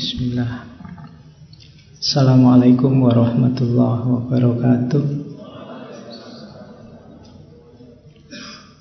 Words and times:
Bismillah. 0.00 0.64
Assalamualaikum 2.00 3.04
warahmatullahi 3.04 4.08
wabarakatuh. 4.08 5.04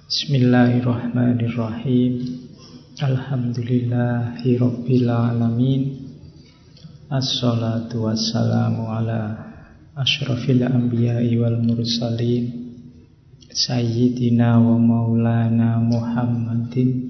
Bismillahirrahmanirrahim. 0.08 2.24
Alhamdulillahi 3.04 4.64
Rabbil 4.64 5.12
Alamin. 5.12 6.08
Assalatu 7.12 8.08
wassalamu 8.08 8.88
ala 8.88 9.44
ashrafil 10.00 10.64
anbiya'i 10.64 11.36
wal 11.36 11.60
mursalin. 11.60 12.48
Sayyidina 13.52 14.56
wa 14.56 14.80
maulana 14.80 15.84
Muhammadin 15.84 17.09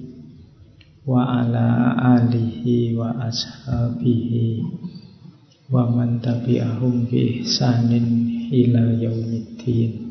wa 1.08 1.40
ala 1.40 1.96
alihi 2.20 2.92
wa 2.92 3.16
ashabihi 3.24 4.60
wa 5.72 5.88
man 5.88 6.20
tabi'ahum 6.20 7.08
bi 7.08 7.40
ihsanin 7.40 8.28
ila 8.52 8.84
yaumiddin. 9.00 10.10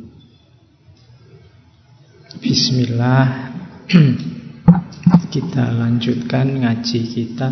Bismillah. 2.39 3.53
Kita 5.33 5.69
lanjutkan 5.77 6.57
ngaji 6.57 6.99
kita. 7.05 7.49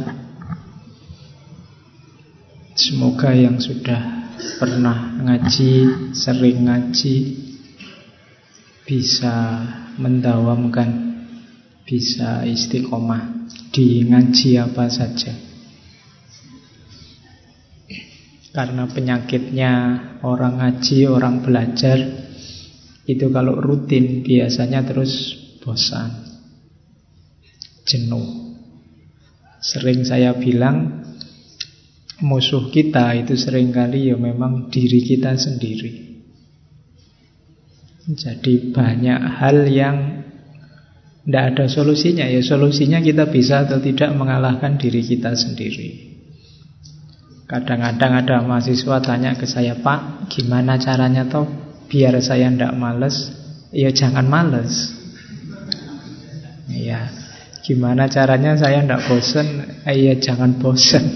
Semoga 2.74 3.38
yang 3.38 3.62
sudah 3.62 4.30
pernah 4.58 5.18
ngaji, 5.18 5.74
sering 6.14 6.66
ngaji 6.70 7.16
Bisa 8.86 9.66
mendawamkan 9.98 11.07
bisa 11.88 12.44
istiqomah 12.44 13.48
di 13.72 14.04
ngaji 14.04 14.60
apa 14.60 14.92
saja. 14.92 15.32
Karena 18.52 18.90
penyakitnya 18.90 19.74
orang 20.28 20.60
ngaji, 20.60 21.08
orang 21.08 21.46
belajar 21.46 21.98
itu 23.08 23.32
kalau 23.32 23.56
rutin 23.56 24.26
biasanya 24.26 24.84
terus 24.84 25.38
bosan, 25.64 26.12
jenuh. 27.88 28.58
Sering 29.64 30.04
saya 30.04 30.36
bilang 30.36 31.06
musuh 32.20 32.74
kita 32.74 33.14
itu 33.14 33.38
sering 33.38 33.70
kali 33.70 34.10
ya 34.10 34.18
memang 34.18 34.74
diri 34.74 35.06
kita 35.06 35.38
sendiri. 35.38 36.18
Jadi 38.10 38.72
banyak 38.74 39.22
hal 39.38 39.68
yang 39.70 40.17
tidak 41.28 41.44
ada 41.52 41.66
solusinya. 41.68 42.24
Ya 42.24 42.40
Solusinya 42.40 43.04
kita 43.04 43.28
bisa 43.28 43.68
atau 43.68 43.84
tidak 43.84 44.16
mengalahkan 44.16 44.80
diri 44.80 45.04
kita 45.04 45.36
sendiri. 45.36 46.16
Kadang-kadang 47.52 48.24
ada 48.24 48.36
mahasiswa 48.48 49.04
tanya 49.04 49.36
ke 49.36 49.44
saya 49.44 49.76
Pak 49.80 50.28
gimana 50.32 50.76
caranya 50.76 51.28
toh 51.28 51.48
Biar 51.88 52.16
saya 52.20 52.52
tidak 52.52 52.76
males? 52.76 53.32
Ya 53.76 53.92
jangan 53.92 54.28
males. 54.28 54.96
Ya 56.72 57.12
Gimana 57.64 58.08
caranya 58.08 58.56
saya 58.56 58.84
tidak 58.84 59.08
bosan 59.08 59.48
Ya 59.88 60.16
jangan 60.16 60.60
bosan 60.60 61.08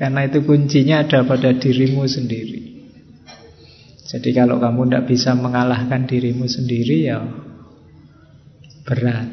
Karena 0.00 0.28
itu 0.28 0.44
kuncinya 0.44 1.04
ada 1.04 1.24
pada 1.24 1.56
dirimu 1.56 2.04
sendiri. 2.08 2.60
Jadi 4.08 4.36
kalau 4.36 4.60
kamu 4.60 4.88
tidak 4.88 5.04
bisa 5.08 5.32
mengalahkan 5.32 6.04
dirimu 6.04 6.44
sendiri 6.44 7.08
ya 7.08 7.20
berat. 8.82 9.28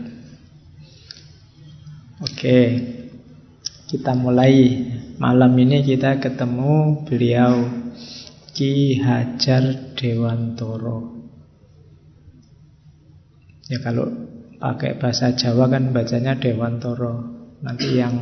Oke, 2.19 2.59
kita 3.87 4.11
mulai. 4.13 4.85
Malam 5.19 5.51
ini 5.59 5.83
kita 5.83 6.15
ketemu 6.23 7.03
beliau 7.03 7.67
Ki 8.55 8.95
Hajar 9.03 9.95
Dewantoro. 9.99 11.19
Ya 13.67 13.83
kalau 13.83 14.07
pakai 14.59 14.95
bahasa 14.95 15.35
Jawa 15.35 15.67
kan 15.67 15.91
bacanya 15.91 16.39
Dewantoro. 16.39 17.23
Nanti 17.59 17.99
yang 17.99 18.15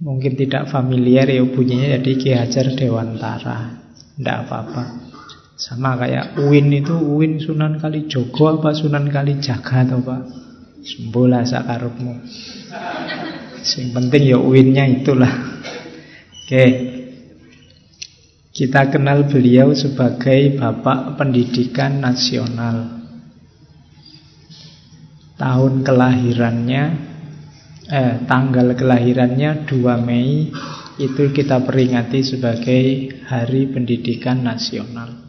mungkin 0.00 0.36
tidak 0.36 0.68
familiar 0.68 1.24
ya 1.24 1.40
bunyinya 1.40 1.96
jadi 2.00 2.12
Ki 2.20 2.30
Hajar 2.36 2.66
Dewantara. 2.76 3.80
Tidak 4.16 4.36
apa-apa. 4.44 5.01
Sama 5.56 5.94
kayak 6.00 6.40
Uin 6.42 6.72
itu 6.72 6.96
Uin 6.96 7.38
Sunan 7.38 7.78
Kali 7.78 8.08
Jogo 8.08 8.58
apa 8.58 8.72
Sunan 8.72 9.06
Kali 9.12 9.38
Jaga 9.38 9.84
atau 9.86 10.00
apa? 10.02 10.16
Sembola 10.82 11.46
sakarupmu. 11.46 12.14
Yang 13.62 13.90
penting 13.94 14.22
ya 14.26 14.38
Uinnya 14.42 14.84
itulah. 14.90 15.30
Oke. 16.42 16.66
Kita 18.52 18.92
kenal 18.92 19.30
beliau 19.30 19.72
sebagai 19.72 20.60
Bapak 20.60 21.16
Pendidikan 21.16 22.04
Nasional. 22.04 23.00
Tahun 25.40 25.74
kelahirannya 25.80 26.82
eh 27.92 28.14
tanggal 28.28 28.76
kelahirannya 28.78 29.66
2 29.66 30.06
Mei 30.06 30.52
itu 31.00 31.22
kita 31.32 31.64
peringati 31.64 32.20
sebagai 32.20 32.84
Hari 33.30 33.72
Pendidikan 33.72 34.44
Nasional. 34.44 35.21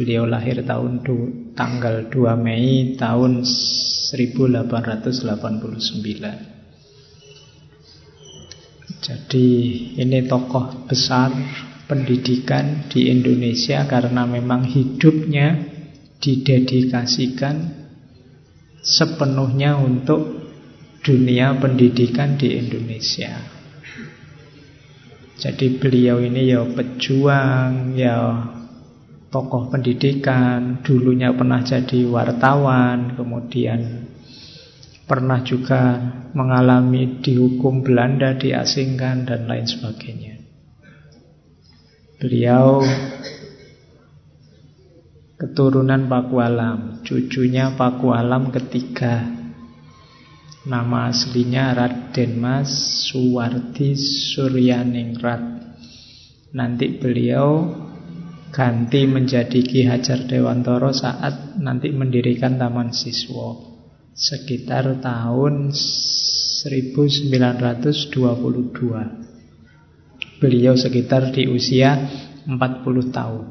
Beliau 0.00 0.24
lahir 0.24 0.64
tahun 0.64 1.04
du, 1.04 1.52
tanggal 1.52 2.08
2 2.08 2.32
Mei 2.40 2.96
tahun 2.96 3.44
1889. 3.44 5.12
Jadi 9.04 9.48
ini 10.00 10.24
tokoh 10.24 10.88
besar 10.88 11.28
pendidikan 11.84 12.88
di 12.88 13.12
Indonesia 13.12 13.84
karena 13.84 14.24
memang 14.24 14.64
hidupnya 14.64 15.68
didedikasikan 16.16 17.56
sepenuhnya 18.80 19.76
untuk 19.76 20.48
dunia 21.04 21.60
pendidikan 21.60 22.40
di 22.40 22.56
Indonesia. 22.56 23.36
Jadi 25.36 25.76
beliau 25.76 26.24
ini 26.24 26.56
ya 26.56 26.64
pejuang, 26.64 27.92
ya 28.00 28.16
tokoh 29.30 29.70
pendidikan, 29.70 30.82
dulunya 30.82 31.30
pernah 31.30 31.62
jadi 31.62 32.02
wartawan, 32.10 33.14
kemudian 33.14 34.10
pernah 35.06 35.42
juga 35.46 36.02
mengalami 36.34 37.22
dihukum 37.22 37.86
Belanda, 37.86 38.34
diasingkan, 38.34 39.26
dan 39.26 39.46
lain 39.46 39.66
sebagainya. 39.66 40.34
Beliau 42.18 42.82
keturunan 45.38 46.10
Pakualam, 46.10 47.00
cucunya 47.06 47.74
Pakualam 47.78 48.50
ketiga. 48.50 49.24
Nama 50.60 51.08
aslinya 51.08 51.72
Raden 51.72 52.36
Mas 52.36 52.68
Suwardi 53.08 53.96
Suryaningrat. 53.96 55.40
Nanti 56.52 57.00
beliau 57.00 57.72
ganti 58.50 59.06
menjadi 59.06 59.62
Ki 59.62 59.86
Hajar 59.86 60.26
Dewantoro 60.26 60.90
saat 60.90 61.54
nanti 61.62 61.94
mendirikan 61.94 62.58
Taman 62.58 62.90
Siswa 62.90 63.70
sekitar 64.14 64.98
tahun 64.98 65.70
1922. 65.70 67.94
Beliau 70.40 70.72
sekitar 70.74 71.30
di 71.32 71.46
usia 71.46 72.10
40 72.44 73.14
tahun. 73.14 73.46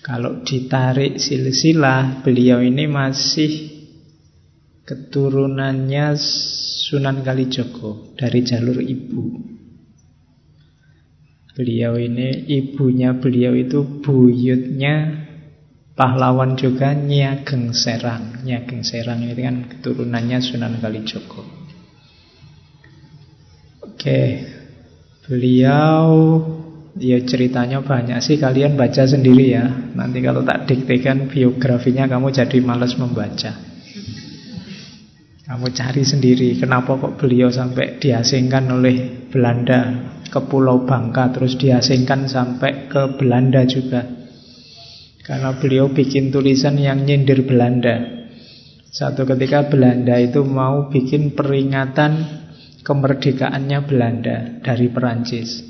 Kalau 0.00 0.40
ditarik 0.40 1.20
silsilah, 1.20 2.24
beliau 2.24 2.64
ini 2.64 2.88
masih 2.88 3.68
keturunannya 4.88 6.16
Sunan 6.90 7.20
Kalijogo 7.20 8.16
dari 8.16 8.40
jalur 8.42 8.80
ibu. 8.80 9.59
Beliau 11.60 12.00
ini, 12.00 12.48
ibunya 12.48 13.12
beliau 13.20 13.52
itu 13.52 13.84
buyutnya 14.00 15.28
pahlawan 15.92 16.56
juga 16.56 16.96
Nyageng 16.96 17.76
Serang. 17.76 18.40
Nyageng 18.48 18.80
Serang 18.80 19.20
ini 19.20 19.36
kan 19.36 19.68
keturunannya 19.68 20.40
Sunan 20.40 20.80
Kalijogo. 20.80 21.44
Oke, 23.84 24.48
beliau 25.28 26.08
ya 26.96 27.20
ceritanya 27.28 27.84
banyak 27.84 28.24
sih 28.24 28.40
kalian 28.40 28.80
baca 28.80 29.04
sendiri 29.04 29.52
ya. 29.52 29.68
Nanti 29.92 30.24
kalau 30.24 30.40
tak 30.40 30.64
diktekan 30.64 31.28
biografinya 31.28 32.08
kamu 32.08 32.32
jadi 32.32 32.56
males 32.64 32.96
membaca. 32.96 33.69
Kamu 35.50 35.66
cari 35.74 36.06
sendiri 36.06 36.54
kenapa 36.62 36.94
kok 36.94 37.18
beliau 37.18 37.50
sampai 37.50 37.98
diasingkan 37.98 38.70
oleh 38.70 39.26
Belanda 39.34 39.98
ke 40.30 40.38
Pulau 40.46 40.86
Bangka 40.86 41.34
terus 41.34 41.58
diasingkan 41.58 42.30
sampai 42.30 42.86
ke 42.86 43.18
Belanda 43.18 43.66
juga. 43.66 43.98
Karena 45.26 45.50
beliau 45.58 45.90
bikin 45.90 46.30
tulisan 46.30 46.78
yang 46.78 47.02
nyindir 47.02 47.42
Belanda. 47.42 47.98
Satu 48.94 49.26
ketika 49.26 49.66
Belanda 49.66 50.22
itu 50.22 50.46
mau 50.46 50.86
bikin 50.86 51.34
peringatan 51.34 52.30
kemerdekaannya 52.86 53.78
Belanda 53.90 54.62
dari 54.62 54.86
Perancis. 54.86 55.66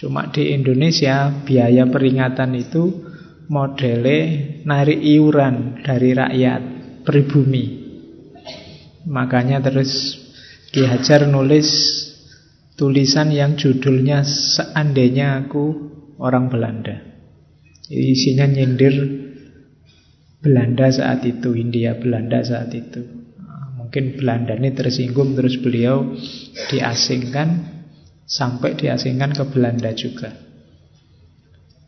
Cuma 0.00 0.32
di 0.32 0.56
Indonesia 0.56 1.28
biaya 1.44 1.84
peringatan 1.92 2.56
itu 2.56 3.04
modele 3.52 4.18
narik 4.64 4.96
iuran 4.96 5.84
dari 5.84 6.16
rakyat 6.16 6.60
pribumi. 7.04 7.83
Makanya 9.04 9.60
terus 9.60 10.20
Ki 10.72 10.82
Hajar 10.88 11.28
nulis 11.28 11.68
tulisan 12.74 13.30
yang 13.30 13.54
judulnya 13.54 14.24
Seandainya 14.26 15.44
Aku 15.44 15.92
Orang 16.18 16.50
Belanda. 16.50 16.98
Isinya 17.90 18.48
nyindir 18.48 18.96
Belanda 20.40 20.88
saat 20.92 21.24
itu, 21.24 21.56
India 21.56 21.96
Belanda 21.96 22.40
saat 22.40 22.72
itu. 22.72 23.00
Mungkin 23.80 24.18
Belanda 24.18 24.56
ini 24.56 24.72
tersinggung 24.72 25.36
terus 25.36 25.60
beliau 25.60 26.16
diasingkan 26.72 27.48
sampai 28.24 28.74
diasingkan 28.74 29.36
ke 29.36 29.44
Belanda 29.52 29.92
juga. 29.92 30.32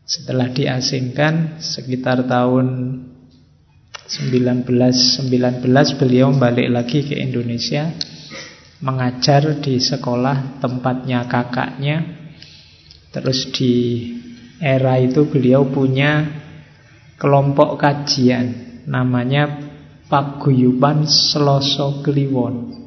Setelah 0.07 0.53
diasingkan 0.53 1.59
sekitar 1.59 2.23
tahun 2.29 2.67
1919 4.07 5.99
beliau 5.99 6.31
balik 6.31 6.71
lagi 6.71 7.03
ke 7.03 7.19
Indonesia 7.19 7.91
mengajar 8.79 9.59
di 9.59 9.83
sekolah 9.83 10.63
tempatnya 10.63 11.27
kakaknya. 11.27 11.97
Terus 13.11 13.51
di 13.51 13.73
era 14.63 14.95
itu 15.01 15.27
beliau 15.27 15.67
punya 15.67 16.23
kelompok 17.19 17.81
kajian 17.81 18.79
namanya 18.87 19.67
Paguyuban 20.07 21.03
Seloso 21.03 21.99
Kliwon. 21.99 22.79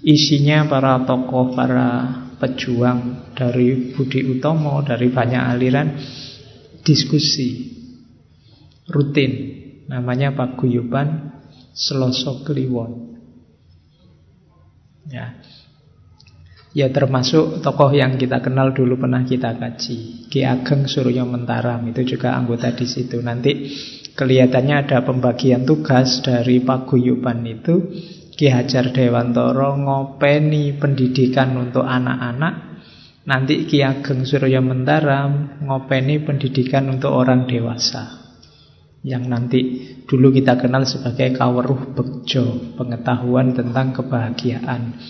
Isinya 0.00 0.64
para 0.70 1.02
tokoh, 1.02 1.52
para 1.52 1.88
pejuang 2.40 3.34
dari 3.36 3.92
Budi 3.92 4.22
Utomo, 4.24 4.80
dari 4.80 5.12
banyak 5.12 5.42
aliran 5.44 5.88
diskusi 6.80 7.68
rutin. 8.88 9.59
Namanya 9.90 10.30
Paguyuban 10.38 11.34
Seloso 11.74 12.46
Kliwon. 12.46 13.18
Ya. 15.10 15.34
Ya 16.70 16.86
termasuk 16.94 17.66
tokoh 17.66 17.90
yang 17.90 18.14
kita 18.14 18.38
kenal 18.38 18.70
dulu 18.70 19.02
pernah 19.02 19.26
kita 19.26 19.58
kaji. 19.58 20.30
Ki 20.30 20.46
Ageng 20.46 20.86
Suryo 20.86 21.26
Mentaram 21.26 21.82
itu 21.90 22.06
juga 22.06 22.38
anggota 22.38 22.70
di 22.70 22.86
situ. 22.86 23.18
Nanti 23.18 23.74
kelihatannya 24.14 24.86
ada 24.86 25.02
pembagian 25.02 25.66
tugas 25.66 26.22
dari 26.22 26.62
paguyuban 26.62 27.42
itu 27.42 27.90
Ki 28.38 28.46
Hajar 28.46 28.94
Dewantoro 28.94 29.74
ngopeni 29.74 30.78
pendidikan 30.78 31.58
untuk 31.58 31.82
anak-anak 31.82 32.70
Nanti 33.26 33.66
Ki 33.66 33.82
Ageng 33.82 34.22
Surya 34.22 34.62
Mentaram 34.62 35.60
ngopeni 35.66 36.22
pendidikan 36.22 36.86
untuk 36.86 37.12
orang 37.12 37.50
dewasa 37.50 38.19
Yang 39.00 39.24
nanti 39.28 39.60
dulu 40.04 40.28
kita 40.28 40.60
kenal 40.60 40.84
sebagai 40.84 41.32
kaweruh 41.32 41.96
bekjo 41.96 42.76
Pengetahuan 42.76 43.56
tentang 43.56 43.96
kebahagiaan 43.96 45.00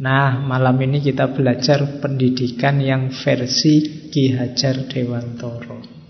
Nah 0.00 0.40
malam 0.40 0.76
ini 0.84 1.00
kita 1.00 1.32
belajar 1.32 2.00
pendidikan 2.00 2.76
yang 2.80 3.08
versi 3.08 4.08
Ki 4.12 4.36
Hajar 4.36 4.84
Dewantoro 4.84 6.00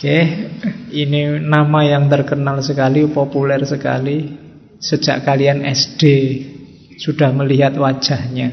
Oke, 0.00 0.48
ini 0.96 1.44
nama 1.44 1.84
yang 1.84 2.08
terkenal 2.08 2.64
sekali, 2.64 3.04
populer 3.04 3.60
sekali. 3.68 4.32
Sejak 4.80 5.28
kalian 5.28 5.60
SD 5.60 6.02
sudah 6.96 7.28
melihat 7.36 7.76
wajahnya. 7.76 8.48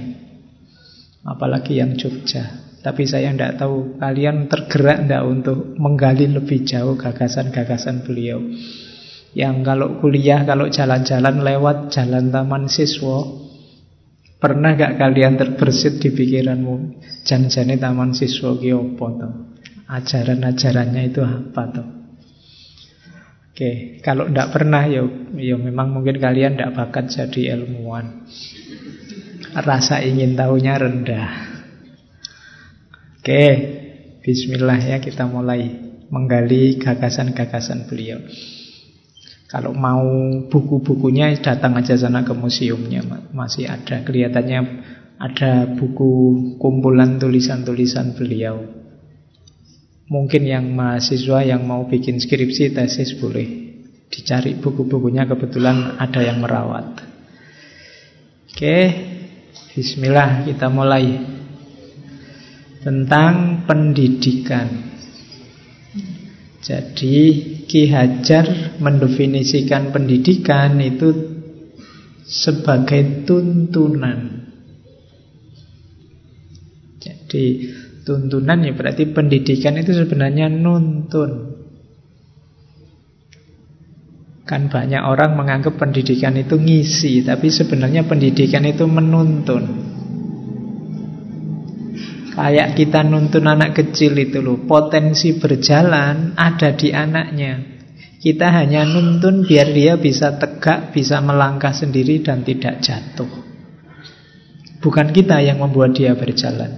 Apalagi 1.24 1.80
yang 1.80 1.96
Jogja. 1.96 2.67
Tapi 2.88 3.04
saya 3.04 3.36
tidak 3.36 3.60
tahu 3.60 4.00
kalian 4.00 4.48
tergerak 4.48 5.04
tidak 5.04 5.28
untuk 5.28 5.76
menggali 5.76 6.32
lebih 6.32 6.64
jauh 6.64 6.96
gagasan-gagasan 6.96 8.08
beliau. 8.08 8.40
Yang 9.36 9.56
kalau 9.68 10.00
kuliah, 10.00 10.48
kalau 10.48 10.72
jalan-jalan 10.72 11.44
lewat 11.44 11.92
jalan 11.92 12.32
taman 12.32 12.72
siswa, 12.72 13.28
pernah 14.40 14.80
gak 14.80 14.96
kalian 14.96 15.36
terbersit 15.36 16.00
di 16.00 16.16
pikiranmu? 16.16 17.04
Jangan-jangan 17.28 17.76
taman 17.76 18.16
siswa 18.16 18.56
ki 18.56 18.72
ajaran-ajarannya 19.92 21.12
itu 21.12 21.22
apa 21.28 21.64
tuh. 21.68 21.88
Oke, 23.52 24.00
kalau 24.00 24.32
tidak 24.32 24.56
pernah 24.56 24.88
ya, 24.88 25.04
ya 25.36 25.60
memang 25.60 25.92
mungkin 25.92 26.24
kalian 26.24 26.56
tidak 26.56 26.72
bakat 26.72 27.12
jadi 27.12 27.60
ilmuwan. 27.60 28.24
Rasa 29.60 30.00
ingin 30.08 30.40
tahunya 30.40 30.74
rendah. 30.80 31.57
Oke, 33.28 33.48
Bismillah 34.24 34.80
ya 34.80 35.04
kita 35.04 35.28
mulai 35.28 35.68
menggali 36.08 36.80
gagasan-gagasan 36.80 37.84
beliau. 37.92 38.24
Kalau 39.52 39.76
mau 39.76 40.08
buku-bukunya 40.48 41.36
datang 41.44 41.76
aja 41.76 42.00
sana 42.00 42.24
ke 42.24 42.32
museumnya 42.32 43.04
masih 43.36 43.68
ada 43.68 44.08
kelihatannya 44.08 44.60
ada 45.20 45.76
buku 45.76 46.12
kumpulan 46.56 47.20
tulisan-tulisan 47.20 48.16
beliau 48.16 48.64
Mungkin 50.08 50.48
yang 50.48 50.72
mahasiswa 50.72 51.44
yang 51.44 51.68
mau 51.68 51.84
bikin 51.84 52.24
skripsi, 52.24 52.72
tesis 52.72 53.12
boleh 53.20 53.76
dicari 54.08 54.56
buku-bukunya 54.56 55.28
kebetulan 55.28 56.00
ada 56.00 56.24
yang 56.24 56.40
merawat. 56.40 57.04
Oke, 58.48 58.78
bismillah 59.76 60.48
kita 60.48 60.72
mulai 60.72 61.36
tentang 62.88 63.68
pendidikan. 63.68 64.96
Jadi 66.64 67.16
Ki 67.68 67.92
Hajar 67.92 68.80
mendefinisikan 68.80 69.92
pendidikan 69.92 70.80
itu 70.80 71.12
sebagai 72.24 73.28
tuntunan. 73.28 74.48
Jadi 77.04 77.44
Tuntunan 78.08 78.64
ya 78.64 78.72
berarti 78.72 79.12
pendidikan 79.12 79.76
itu 79.76 79.92
sebenarnya 79.92 80.48
nuntun. 80.48 81.60
Kan 84.48 84.72
banyak 84.72 85.04
orang 85.04 85.36
menganggap 85.36 85.76
pendidikan 85.76 86.40
itu 86.40 86.56
ngisi, 86.56 87.28
tapi 87.28 87.52
sebenarnya 87.52 88.08
pendidikan 88.08 88.64
itu 88.64 88.88
menuntun. 88.88 89.64
Kayak 92.38 92.78
kita 92.78 93.02
nuntun 93.02 93.50
anak 93.50 93.74
kecil 93.74 94.14
itu 94.14 94.46
loh, 94.46 94.62
potensi 94.70 95.42
berjalan 95.42 96.38
ada 96.38 96.70
di 96.78 96.94
anaknya. 96.94 97.82
Kita 98.22 98.54
hanya 98.54 98.86
nuntun 98.86 99.42
biar 99.42 99.74
dia 99.74 99.98
bisa 99.98 100.38
tegak, 100.38 100.94
bisa 100.94 101.18
melangkah 101.18 101.74
sendiri 101.74 102.22
dan 102.22 102.46
tidak 102.46 102.78
jatuh. 102.86 103.30
Bukan 104.78 105.18
kita 105.18 105.42
yang 105.42 105.66
membuat 105.66 105.98
dia 105.98 106.14
berjalan. 106.14 106.78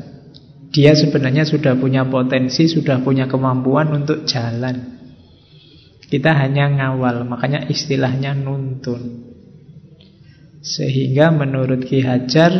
Dia 0.72 0.96
sebenarnya 0.96 1.44
sudah 1.44 1.76
punya 1.76 2.08
potensi, 2.08 2.72
sudah 2.72 3.04
punya 3.04 3.28
kemampuan 3.28 3.92
untuk 3.92 4.24
jalan. 4.24 4.96
Kita 6.08 6.40
hanya 6.40 6.72
ngawal, 6.72 7.28
makanya 7.28 7.68
istilahnya 7.68 8.32
nuntun. 8.32 9.28
Sehingga 10.64 11.36
menurut 11.36 11.84
Ki 11.84 12.00
Hajar, 12.00 12.56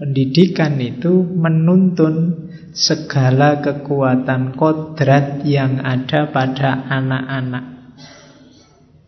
pendidikan 0.00 0.80
itu 0.80 1.20
menuntun 1.20 2.48
segala 2.72 3.60
kekuatan 3.60 4.56
kodrat 4.56 5.44
yang 5.44 5.84
ada 5.84 6.32
pada 6.32 6.88
anak-anak. 6.88 7.64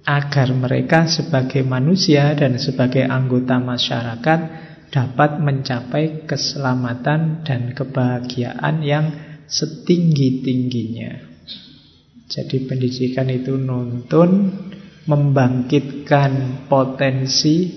Agar 0.05 0.53
mereka 0.53 1.09
sebagai 1.09 1.65
manusia 1.65 2.37
dan 2.37 2.61
sebagai 2.61 3.09
anggota 3.09 3.57
masyarakat 3.57 4.41
dapat 4.93 5.41
mencapai 5.41 6.29
keselamatan 6.29 7.41
dan 7.47 7.73
kebahagiaan 7.73 8.85
yang 8.85 9.07
setinggi-tingginya. 9.49 11.33
Jadi 12.29 12.69
pendidikan 12.69 13.31
itu 13.33 13.57
nuntun 13.57 14.53
membangkitkan 15.09 16.67
potensi 16.69 17.71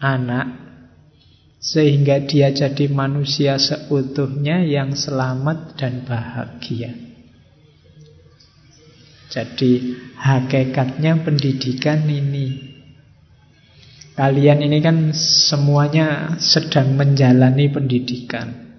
anak 0.00 0.62
sehingga 1.62 2.18
dia 2.26 2.50
jadi 2.50 2.90
manusia 2.90 3.54
seutuhnya 3.56 4.66
yang 4.66 4.98
selamat 4.98 5.78
dan 5.78 6.02
bahagia. 6.02 6.90
Jadi 9.30 9.96
hakikatnya 10.18 11.24
pendidikan 11.24 12.04
ini 12.04 12.72
Kalian 14.12 14.60
ini 14.60 14.84
kan 14.84 15.16
semuanya 15.16 16.36
sedang 16.36 16.92
menjalani 17.00 17.72
pendidikan. 17.72 18.76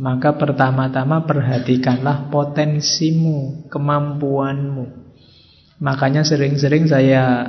Maka 0.00 0.40
pertama-tama 0.40 1.28
perhatikanlah 1.28 2.32
potensimu, 2.32 3.68
kemampuanmu. 3.68 5.04
Makanya 5.84 6.24
sering-sering 6.24 6.88
saya 6.88 7.44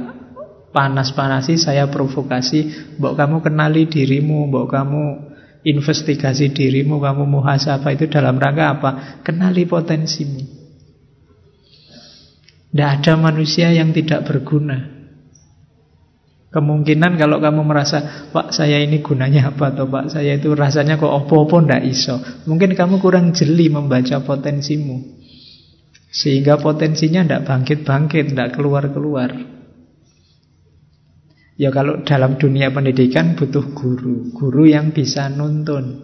panas-panasi, 0.76 1.56
saya 1.56 1.88
provokasi, 1.88 2.92
mbok 3.00 3.16
kamu 3.16 3.40
kenali 3.40 3.88
dirimu, 3.88 4.52
mbok 4.52 4.68
kamu 4.68 5.04
investigasi 5.64 6.52
dirimu, 6.52 7.00
kamu 7.00 7.24
muhasabah 7.24 7.96
itu 7.96 8.12
dalam 8.12 8.36
rangka 8.36 8.66
apa? 8.76 8.92
Kenali 9.24 9.64
potensimu. 9.64 10.44
Tidak 12.76 12.90
ada 12.92 13.16
manusia 13.16 13.72
yang 13.72 13.96
tidak 13.96 14.28
berguna. 14.28 14.92
Kemungkinan 16.52 17.20
kalau 17.20 17.44
kamu 17.44 17.68
merasa 17.68 18.32
Pak 18.32 18.56
saya 18.56 18.80
ini 18.80 19.04
gunanya 19.04 19.52
apa 19.52 19.76
atau 19.76 19.92
Pak 19.92 20.08
saya 20.08 20.40
itu 20.40 20.56
rasanya 20.56 20.96
kok 20.96 21.12
opo-opo 21.12 21.60
ndak 21.60 21.84
iso 21.84 22.16
Mungkin 22.48 22.80
kamu 22.80 23.04
kurang 23.04 23.36
jeli 23.36 23.68
membaca 23.68 24.24
potensimu 24.24 25.04
Sehingga 26.16 26.56
potensinya 26.56 27.28
ndak 27.28 27.44
bangkit-bangkit, 27.44 28.32
ndak 28.32 28.56
keluar-keluar 28.56 29.36
Ya 31.56 31.72
kalau 31.72 32.04
dalam 32.04 32.36
dunia 32.36 32.72
pendidikan 32.72 33.40
butuh 33.40 33.72
guru 33.72 34.36
Guru 34.36 34.68
yang 34.68 34.92
bisa 34.92 35.32
nuntun 35.32 36.04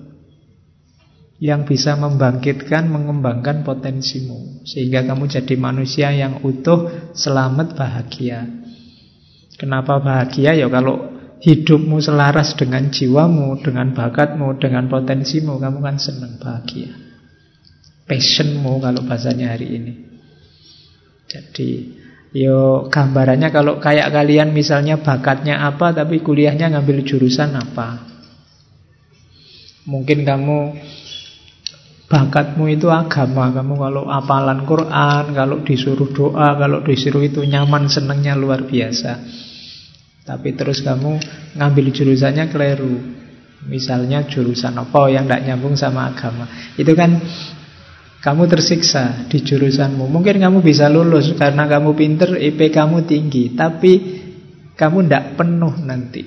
Yang 1.41 1.75
bisa 1.75 1.99
membangkitkan, 1.99 2.87
mengembangkan 2.87 3.67
potensimu 3.67 4.63
Sehingga 4.63 5.03
kamu 5.03 5.27
jadi 5.27 5.55
manusia 5.59 6.07
yang 6.15 6.39
utuh, 6.41 7.11
selamat, 7.11 7.75
bahagia 7.75 8.47
Kenapa 9.61 10.01
bahagia? 10.01 10.57
Ya 10.57 10.65
kalau 10.71 11.11
hidupmu 11.41 11.97
selaras 12.01 12.53
dengan 12.53 12.93
jiwamu, 12.93 13.61
dengan 13.61 13.93
bakatmu, 13.97 14.61
dengan 14.61 14.89
potensimu, 14.89 15.57
kamu 15.57 15.77
kan 15.81 15.97
senang 15.97 16.37
bahagia. 16.37 16.93
Passionmu 18.05 18.81
kalau 18.81 19.01
bahasanya 19.05 19.53
hari 19.53 19.67
ini. 19.69 19.93
Jadi, 21.29 22.00
yo 22.31 22.87
gambarannya 22.87 23.51
kalau 23.51 23.77
kayak 23.77 24.11
kalian 24.11 24.55
misalnya 24.55 24.99
bakatnya 24.99 25.63
apa, 25.67 25.91
tapi 25.91 26.23
kuliahnya 26.23 26.71
ngambil 26.71 27.03
jurusan 27.03 27.55
apa. 27.55 28.07
Mungkin 29.87 30.23
kamu 30.23 30.59
bakatmu 32.05 32.69
itu 32.69 32.93
agama 32.93 33.49
Kamu 33.49 33.81
kalau 33.81 34.05
apalan 34.13 34.61
Quran 34.69 35.33
Kalau 35.33 35.65
disuruh 35.65 36.05
doa 36.13 36.53
Kalau 36.53 36.85
disuruh 36.85 37.25
itu 37.25 37.41
nyaman 37.41 37.89
senangnya 37.89 38.37
luar 38.37 38.61
biasa 38.69 39.17
tapi 40.21 40.53
terus 40.53 40.85
kamu 40.85 41.17
ngambil 41.57 41.85
jurusannya 41.91 42.45
keliru. 42.53 42.95
Misalnya 43.61 44.25
jurusan 44.25 44.73
apa 44.73 45.05
yang 45.09 45.29
tidak 45.29 45.41
nyambung 45.45 45.77
sama 45.77 46.13
agama. 46.13 46.49
Itu 46.77 46.97
kan 46.97 47.17
kamu 48.21 48.45
tersiksa 48.45 49.25
di 49.25 49.41
jurusanmu. 49.41 50.05
Mungkin 50.05 50.37
kamu 50.37 50.61
bisa 50.61 50.85
lulus 50.93 51.33
karena 51.33 51.65
kamu 51.65 51.97
pinter, 51.97 52.37
IP 52.37 52.69
kamu 52.69 53.09
tinggi. 53.09 53.57
Tapi 53.57 53.91
kamu 54.77 54.97
tidak 55.09 55.41
penuh 55.41 55.73
nanti. 55.81 56.21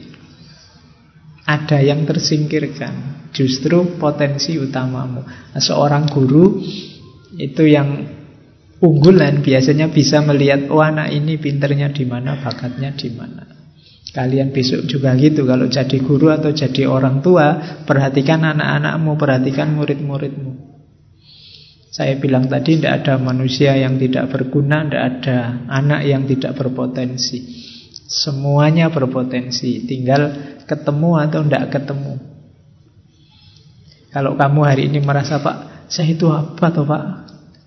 Ada 1.47 1.79
yang 1.87 2.03
tersingkirkan. 2.03 3.23
Justru 3.31 3.95
potensi 3.95 4.59
utamamu. 4.59 5.23
Nah, 5.23 5.63
seorang 5.63 6.11
guru 6.11 6.59
itu 7.39 7.63
yang 7.63 8.11
unggulan 8.83 9.47
biasanya 9.47 9.87
bisa 9.87 10.19
melihat 10.27 10.67
oh 10.75 10.83
anak 10.83 11.15
ini 11.15 11.39
pinternya 11.39 11.95
di 11.95 12.11
mana, 12.11 12.43
bakatnya 12.43 12.91
di 12.91 13.11
mana. 13.15 13.55
Kalian 14.15 14.55
besok 14.55 14.87
juga 14.87 15.11
gitu 15.19 15.43
Kalau 15.43 15.67
jadi 15.67 15.99
guru 15.99 16.31
atau 16.31 16.55
jadi 16.55 16.87
orang 16.87 17.19
tua 17.19 17.83
Perhatikan 17.83 18.47
anak-anakmu 18.47 19.19
Perhatikan 19.19 19.75
murid-muridmu 19.75 20.74
Saya 21.95 22.19
bilang 22.19 22.51
tadi 22.51 22.75
Tidak 22.75 22.91
ada 22.91 23.15
manusia 23.23 23.79
yang 23.79 23.95
tidak 24.03 24.35
berguna 24.35 24.83
Tidak 24.83 25.05
ada 25.07 25.39
anak 25.71 26.03
yang 26.03 26.27
tidak 26.27 26.59
berpotensi. 26.59 27.71
Semuanya 28.11 28.91
berpotensi. 28.91 29.87
Tinggal 29.87 30.35
ketemu 30.67 31.11
atau 31.23 31.41
tidak 31.47 31.71
ketemu. 31.71 32.15
Kalau 34.11 34.35
kamu 34.35 34.61
hari 34.67 34.83
ini 34.91 34.99
merasa 34.99 35.39
Pak 35.39 35.87
Saya 35.87 36.19
itu 36.19 36.27
apa 36.35 36.67
toh 36.75 36.83
Pak? 36.83 37.05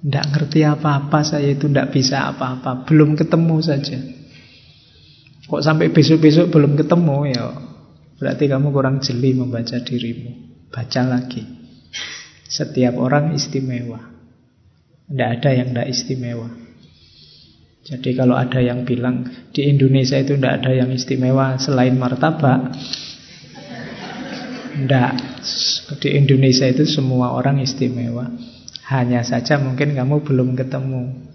Tidak 0.04 0.26
ngerti 0.36 0.60
apa-apa 0.68 1.24
Saya 1.24 1.48
itu 1.48 1.72
tidak 1.72 1.96
bisa 1.96 2.28
apa-apa. 2.28 2.84
Belum 2.84 3.16
ketemu 3.16 3.64
saja. 3.64 3.96
Kok 5.48 5.64
sampai 5.64 5.88
besok-besok 5.96 6.52
belum 6.52 6.76
ketemu 6.76 7.18
ya 7.32 7.44
Berarti 8.20 8.44
kamu 8.52 8.76
kurang 8.76 9.00
jeli 9.00 9.32
membaca 9.32 9.80
dirimu. 9.80 10.68
Baca 10.68 11.02
lagi. 11.08 11.48
Setiap 12.52 13.00
orang 13.00 13.32
istimewa 13.32 14.17
Tidak 15.08 15.30
ada 15.40 15.50
yang 15.56 15.72
tidak 15.72 15.88
istimewa. 15.88 16.68
Jadi 17.88 18.12
kalau 18.20 18.36
ada 18.36 18.60
yang 18.60 18.84
bilang 18.84 19.24
Di 19.56 19.72
Indonesia 19.72 20.20
itu 20.20 20.36
tidak 20.36 20.60
ada 20.60 20.76
yang 20.76 20.92
istimewa 20.92 21.56
Selain 21.56 21.96
martabak 21.96 22.76
Tidak 24.76 25.12
Di 26.04 26.10
Indonesia 26.20 26.68
itu 26.68 26.84
semua 26.84 27.32
orang 27.32 27.64
istimewa. 27.64 28.28
Hanya 28.92 29.24
saja 29.24 29.56
mungkin 29.60 29.96
kamu 29.96 30.28
belum 30.28 30.60
ketemu. 30.60 31.32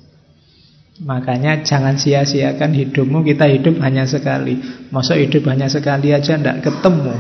Makanya 1.01 1.65
jangan 1.65 1.97
sia-siakan 1.97 2.77
hidupmu 2.77 3.25
Kita 3.25 3.49
hidup 3.49 3.81
hanya 3.81 4.05
sekali. 4.05 4.61
Masa 4.93 5.17
hidup 5.17 5.49
hanya 5.49 5.73
sekali 5.73 6.13
aja 6.13 6.37
tidak 6.37 6.61
ketemu 6.61 7.17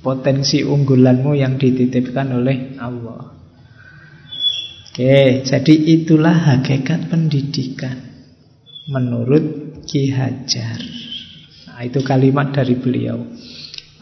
Potensi 0.00 0.64
unggulanmu 0.64 1.36
yang 1.36 1.60
dititipkan 1.60 2.32
oleh 2.40 2.80
Allah 2.80 3.41
Oke, 4.92 5.40
jadi 5.40 5.72
itulah 5.72 6.36
hakikat 6.52 7.08
pendidikan 7.08 7.96
Menurut 8.92 9.80
Ki 9.88 10.12
Hajar. 10.12 10.76
Nah 11.64 11.80
itu 11.80 12.04
kalimat 12.04 12.52
dari 12.52 12.76
beliau. 12.76 13.24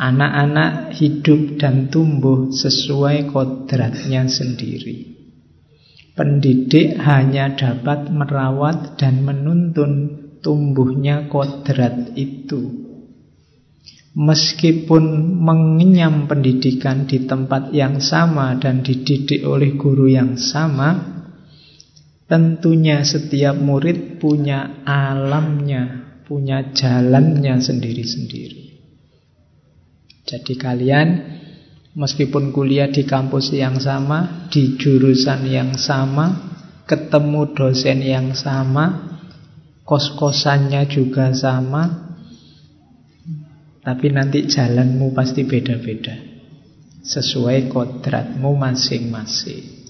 Anak-anak 0.03 0.91
hidup 0.99 1.63
dan 1.63 1.95
tumbuh 1.95 2.51
sesuai 2.51 3.31
kodratnya 3.31 4.27
sendiri. 4.27 5.15
Pendidik 6.19 6.99
hanya 6.99 7.55
dapat 7.55 8.11
merawat 8.11 8.99
dan 8.99 9.23
menuntun 9.23 9.93
tumbuhnya 10.43 11.31
kodrat 11.31 12.19
itu. 12.19 12.80
Meskipun 14.11 15.39
mengenyam 15.39 16.27
pendidikan 16.27 17.07
di 17.07 17.31
tempat 17.31 17.71
yang 17.71 18.03
sama 18.03 18.59
dan 18.59 18.83
dididik 18.83 19.47
oleh 19.47 19.79
guru 19.79 20.11
yang 20.11 20.35
sama, 20.35 21.23
tentunya 22.27 23.07
setiap 23.07 23.55
murid 23.55 24.19
punya 24.19 24.83
alamnya, 24.83 26.19
punya 26.27 26.75
jalannya 26.75 27.63
sendiri-sendiri. 27.63 28.63
Jadi 30.27 30.53
kalian 30.59 31.09
Meskipun 31.91 32.55
kuliah 32.55 32.87
di 32.87 33.03
kampus 33.03 33.51
yang 33.51 33.83
sama, 33.83 34.47
di 34.47 34.79
jurusan 34.79 35.43
yang 35.51 35.75
sama, 35.75 36.55
ketemu 36.87 37.51
dosen 37.51 37.99
yang 37.99 38.31
sama, 38.39 39.19
kos-kosannya 39.83 40.87
juga 40.87 41.35
sama, 41.35 42.10
tapi 43.81 44.13
nanti 44.13 44.45
jalanmu 44.45 45.13
pasti 45.17 45.45
beda-beda. 45.49 46.17
Sesuai 47.01 47.73
kodratmu 47.73 48.53
masing-masing. 48.61 49.81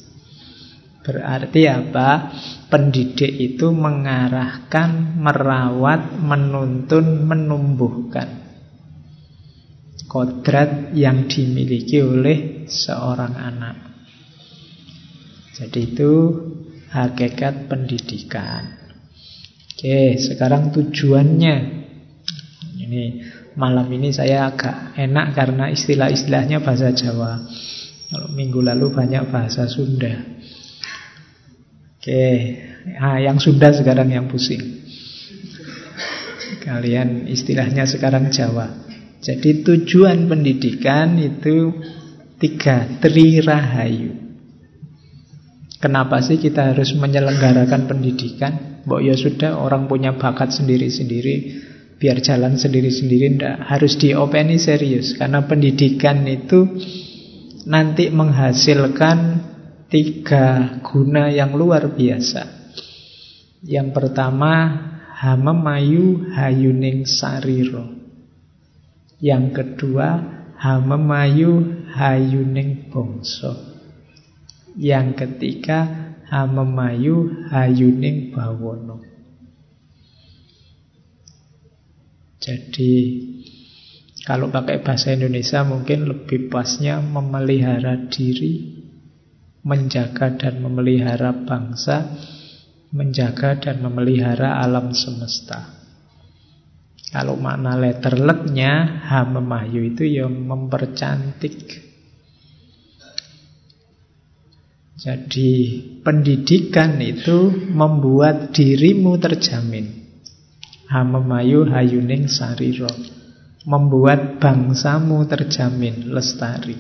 Berarti 1.03 1.67
apa? 1.67 2.31
Pendidik 2.71 3.35
itu 3.35 3.75
mengarahkan, 3.75 5.19
merawat, 5.19 6.15
menuntun, 6.23 7.27
menumbuhkan 7.27 8.41
kodrat 10.11 10.91
yang 10.91 11.31
dimiliki 11.31 12.03
oleh 12.03 12.67
seorang 12.67 13.39
anak. 13.39 13.77
Jadi 15.55 15.95
itu 15.95 16.13
hakikat 16.91 17.71
pendidikan. 17.71 18.91
Oke, 19.71 20.19
sekarang 20.19 20.75
tujuannya. 20.75 21.57
Ini 22.75 23.05
malam 23.61 23.85
ini 23.93 24.09
saya 24.09 24.49
agak 24.49 24.97
enak 24.97 25.37
karena 25.37 25.69
istilah-istilahnya 25.69 26.65
bahasa 26.65 26.97
Jawa. 26.97 27.45
Kalau 28.09 28.33
minggu 28.33 28.65
lalu 28.65 28.89
banyak 28.89 29.29
bahasa 29.29 29.69
Sunda. 29.69 30.17
Oke, 32.01 32.25
nah, 32.97 33.21
yang 33.21 33.37
Sunda 33.37 33.69
sekarang 33.77 34.09
yang 34.09 34.33
pusing. 34.33 34.81
Kalian 36.65 37.29
istilahnya 37.29 37.85
sekarang 37.85 38.33
Jawa. 38.33 38.89
Jadi 39.21 39.61
tujuan 39.61 40.25
pendidikan 40.25 41.21
itu 41.21 41.77
tiga, 42.41 42.89
tri 43.05 43.45
rahayu. 43.45 44.17
Kenapa 45.77 46.25
sih 46.25 46.41
kita 46.41 46.73
harus 46.73 46.97
menyelenggarakan 46.97 47.85
pendidikan? 47.85 48.83
Mbok 48.89 49.01
ya 49.05 49.13
sudah 49.13 49.61
orang 49.61 49.89
punya 49.93 50.17
bakat 50.17 50.57
sendiri-sendiri, 50.57 51.69
biar 52.01 52.25
jalan 52.25 52.57
sendiri-sendiri, 52.57 53.37
ndak 53.37 53.69
harus 53.69 54.01
diopeni 54.01 54.57
serius. 54.57 55.13
Karena 55.21 55.45
pendidikan 55.45 56.25
itu 56.25 56.65
nanti 57.69 58.09
menghasilkan 58.09 59.19
tiga 59.93 60.81
guna 60.81 61.29
yang 61.29 61.53
luar 61.53 61.93
biasa. 61.93 62.73
Yang 63.61 63.93
pertama 63.93 64.53
hamemayu 65.21 66.33
hayuning 66.33 67.05
sariro. 67.05 67.93
Yang 69.21 69.61
kedua, 69.61 70.09
hamemayu 70.57 71.85
hayuning 71.93 72.89
bongso. 72.89 73.53
Yang 74.81 75.29
ketiga, 75.29 75.79
hamemayu 76.33 77.45
hayuning 77.53 78.33
bawono. 78.33 79.10
Jadi 82.41 82.93
kalau 84.25 84.49
pakai 84.49 84.81
bahasa 84.81 85.13
Indonesia 85.13 85.61
mungkin 85.65 86.09
lebih 86.09 86.49
pasnya 86.49 87.05
memelihara 87.05 88.09
diri, 88.09 88.81
menjaga 89.61 90.41
dan 90.41 90.65
memelihara 90.65 91.37
bangsa, 91.45 92.17
menjaga 92.97 93.61
dan 93.61 93.85
memelihara 93.85 94.57
alam 94.61 94.97
semesta. 94.97 95.81
Kalau 97.11 97.35
makna 97.37 97.75
letterletnya 97.75 99.03
Hamemayu 99.11 99.93
itu 99.93 100.07
yang 100.07 100.31
mempercantik. 100.47 101.91
Jadi 105.01 105.53
pendidikan 106.05 107.01
itu 107.01 107.51
membuat 107.73 108.53
dirimu 108.53 109.17
terjamin. 109.17 110.00
Hamemayu 110.91 111.71
hayuning 111.71 112.27
sariro 112.27 112.91
Membuat 113.63 114.43
bangsamu 114.43 115.23
terjamin 115.31 116.11
lestari. 116.11 116.75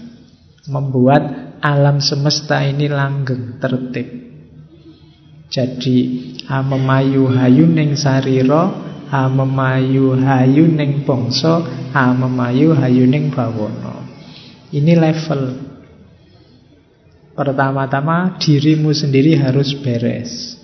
Membuat 0.66 1.54
alam 1.62 2.02
semesta 2.02 2.58
ini 2.66 2.90
langgeng 2.90 3.62
tertib. 3.62 4.08
Jadi 5.46 5.98
Hamemayu 6.50 7.30
hayuning 7.30 7.94
sariro 7.94 8.74
Hamemayu 9.14 10.18
hayuning 10.18 11.06
bongso 11.06 11.62
Hamemayu 11.94 12.74
hayuning 12.74 13.30
bawono 13.30 14.10
Ini 14.74 14.98
level. 14.98 15.42
Pertama-tama 17.38 18.42
dirimu 18.42 18.90
sendiri 18.90 19.38
harus 19.38 19.70
beres 19.78 20.59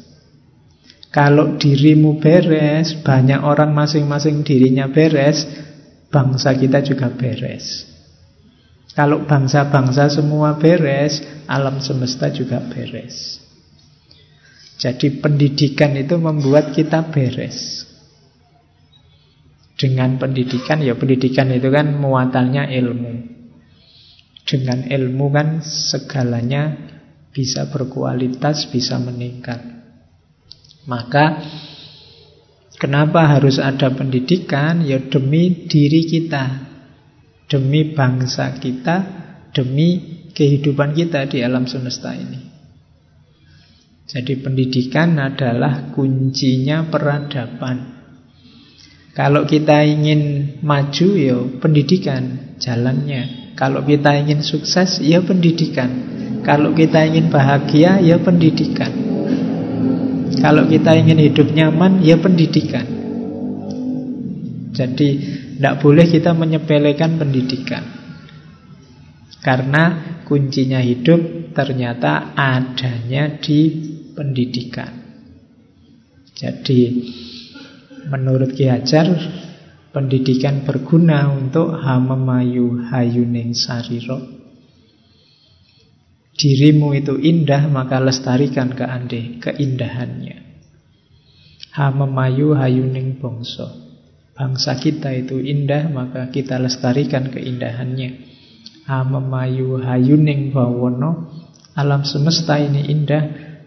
kalau 1.16 1.56
dirimu 1.56 2.20
beres, 2.20 2.92
banyak 3.00 3.40
orang 3.40 3.72
masing-masing 3.72 4.44
dirinya 4.44 4.92
beres, 4.92 5.48
bangsa 6.12 6.52
kita 6.52 6.84
juga 6.84 7.08
beres. 7.08 7.88
Kalau 8.92 9.24
bangsa-bangsa 9.24 10.12
semua 10.12 10.60
beres, 10.60 11.24
alam 11.48 11.80
semesta 11.80 12.28
juga 12.28 12.60
beres. 12.60 13.40
Jadi 14.76 15.16
pendidikan 15.24 15.96
itu 15.96 16.20
membuat 16.20 16.76
kita 16.76 17.08
beres. 17.08 17.88
Dengan 19.72 20.20
pendidikan, 20.20 20.84
ya 20.84 21.00
pendidikan 21.00 21.48
itu 21.48 21.72
kan 21.72 21.96
muatalnya 21.96 22.68
ilmu. 22.68 23.24
Dengan 24.44 24.84
ilmu 24.84 25.32
kan 25.32 25.64
segalanya 25.64 26.76
bisa 27.32 27.72
berkualitas, 27.72 28.68
bisa 28.68 29.00
meningkat. 29.00 29.75
Maka 30.86 31.42
kenapa 32.78 33.26
harus 33.26 33.58
ada 33.58 33.90
pendidikan? 33.90 34.86
Ya 34.86 35.02
demi 35.02 35.66
diri 35.66 36.06
kita, 36.06 36.44
demi 37.50 37.90
bangsa 37.90 38.54
kita, 38.62 38.96
demi 39.50 40.22
kehidupan 40.30 40.94
kita 40.94 41.26
di 41.26 41.42
alam 41.42 41.66
semesta 41.66 42.14
ini. 42.14 42.54
Jadi 44.06 44.38
pendidikan 44.38 45.18
adalah 45.18 45.90
kuncinya 45.90 46.86
peradaban. 46.86 47.98
Kalau 49.10 49.48
kita 49.48 49.82
ingin 49.82 50.54
maju 50.62 51.08
ya 51.18 51.40
pendidikan 51.58 52.54
jalannya. 52.62 53.50
Kalau 53.56 53.82
kita 53.82 54.14
ingin 54.14 54.44
sukses 54.44 55.02
ya 55.02 55.24
pendidikan. 55.24 56.14
Kalau 56.46 56.76
kita 56.76 57.02
ingin 57.08 57.32
bahagia 57.32 57.98
ya 57.98 58.20
pendidikan. 58.22 59.05
Kalau 60.34 60.66
kita 60.66 60.98
ingin 60.98 61.22
hidup 61.22 61.54
nyaman, 61.54 62.02
ya 62.02 62.18
pendidikan. 62.18 62.86
Jadi, 64.74 65.08
tidak 65.56 65.74
boleh 65.80 66.06
kita 66.10 66.36
menyepelekan 66.36 67.16
pendidikan. 67.16 67.84
Karena 69.40 69.82
kuncinya 70.26 70.82
hidup 70.82 71.54
ternyata 71.54 72.34
adanya 72.34 73.38
di 73.38 73.72
pendidikan. 74.12 74.92
Jadi, 76.36 76.80
menurut 78.10 78.52
Ki 78.52 78.68
Hajar, 78.68 79.08
pendidikan 79.94 80.66
berguna 80.66 81.32
untuk 81.32 81.72
hamemayu 81.72 82.84
hayuning 82.92 83.56
sariro 83.56 84.35
dirimu 86.36 86.92
itu 86.92 87.16
indah, 87.16 87.66
maka 87.72 87.96
lestarikan 87.98 88.76
ke 88.76 88.84
ande 88.84 89.40
keindahannya. 89.40 90.46
Hamemayu 91.72 92.56
hayuning 92.56 93.20
bongso. 93.20 93.68
Bangsa 94.36 94.76
kita 94.76 95.16
itu 95.16 95.40
indah, 95.40 95.88
maka 95.88 96.28
kita 96.28 96.60
lestarikan 96.60 97.32
keindahannya. 97.32 98.20
Hamemayu 98.84 99.80
hayuning 99.80 100.52
bawono. 100.52 101.32
Alam 101.76 102.04
semesta 102.04 102.56
ini 102.60 102.88
indah, 102.88 103.24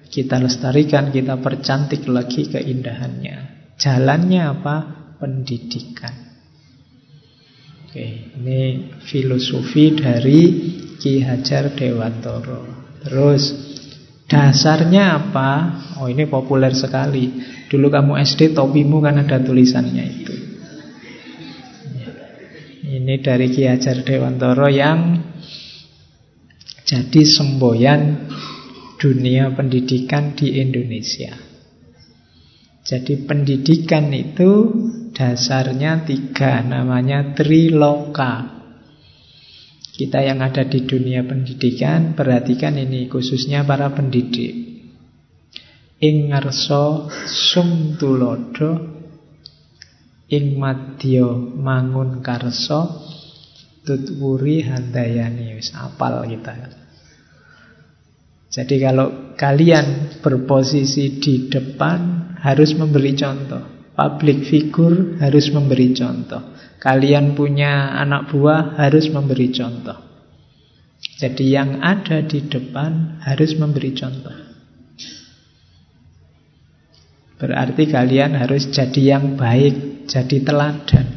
kita 0.10 0.42
lestarikan, 0.42 1.14
kita 1.14 1.38
percantik 1.38 2.06
lagi 2.10 2.50
keindahannya. 2.50 3.38
Jalannya 3.78 4.42
apa? 4.46 4.76
Pendidikan. 5.22 6.30
Oke, 7.90 8.34
ini 8.38 8.94
filosofi 9.02 9.98
dari 9.98 10.42
Ki 11.00 11.24
Hajar 11.24 11.72
Dewantoro. 11.74 12.68
Terus 13.08 13.56
dasarnya 14.28 15.16
apa? 15.16 15.52
Oh 16.04 16.12
ini 16.12 16.28
populer 16.28 16.76
sekali. 16.76 17.32
Dulu 17.72 17.88
kamu 17.88 18.20
SD 18.20 18.52
topimu 18.52 19.00
kan 19.00 19.24
ada 19.24 19.40
tulisannya 19.40 20.06
itu. 20.06 20.36
Ini 23.00 23.16
dari 23.24 23.48
Ki 23.48 23.64
Hajar 23.64 24.04
Dewantoro 24.04 24.68
yang 24.68 25.24
jadi 26.84 27.22
semboyan 27.24 28.28
dunia 29.00 29.56
pendidikan 29.56 30.36
di 30.36 30.60
Indonesia. 30.60 31.32
Jadi 32.84 33.24
pendidikan 33.30 34.10
itu 34.10 34.52
dasarnya 35.14 36.04
tiga, 36.04 36.66
namanya 36.66 37.38
triloka. 37.38 38.59
Kita 40.00 40.24
yang 40.24 40.40
ada 40.40 40.64
di 40.64 40.88
dunia 40.88 41.28
pendidikan, 41.28 42.16
perhatikan 42.16 42.80
ini 42.80 43.12
khususnya 43.12 43.68
para 43.68 43.92
pendidik. 43.92 44.56
Ing 46.00 46.32
ngarso 46.32 47.12
sum 47.28 48.00
tulodo 48.00 48.96
ing 50.32 50.56
madya 50.56 51.28
mangun 51.36 52.24
karso 52.24 53.04
tutwuri 53.84 54.64
handayani 54.64 55.60
apal 55.76 56.24
kita. 56.32 56.56
Jadi 58.56 58.76
kalau 58.80 59.36
kalian 59.36 60.16
berposisi 60.24 61.20
di 61.20 61.52
depan 61.52 62.32
harus 62.40 62.72
memberi 62.72 63.20
contoh. 63.20 63.79
Public 64.00 64.48
figure 64.48 65.20
harus 65.20 65.52
memberi 65.52 65.92
contoh. 65.92 66.56
Kalian 66.80 67.36
punya 67.36 68.00
anak 68.00 68.32
buah 68.32 68.80
harus 68.80 69.12
memberi 69.12 69.52
contoh. 69.52 70.00
Jadi 71.20 71.52
yang 71.52 71.84
ada 71.84 72.24
di 72.24 72.48
depan 72.48 73.20
harus 73.28 73.60
memberi 73.60 73.92
contoh. 73.92 74.32
Berarti 77.44 77.92
kalian 77.92 78.40
harus 78.40 78.72
jadi 78.72 79.20
yang 79.20 79.36
baik, 79.36 80.08
jadi 80.08 80.38
teladan. 80.48 81.08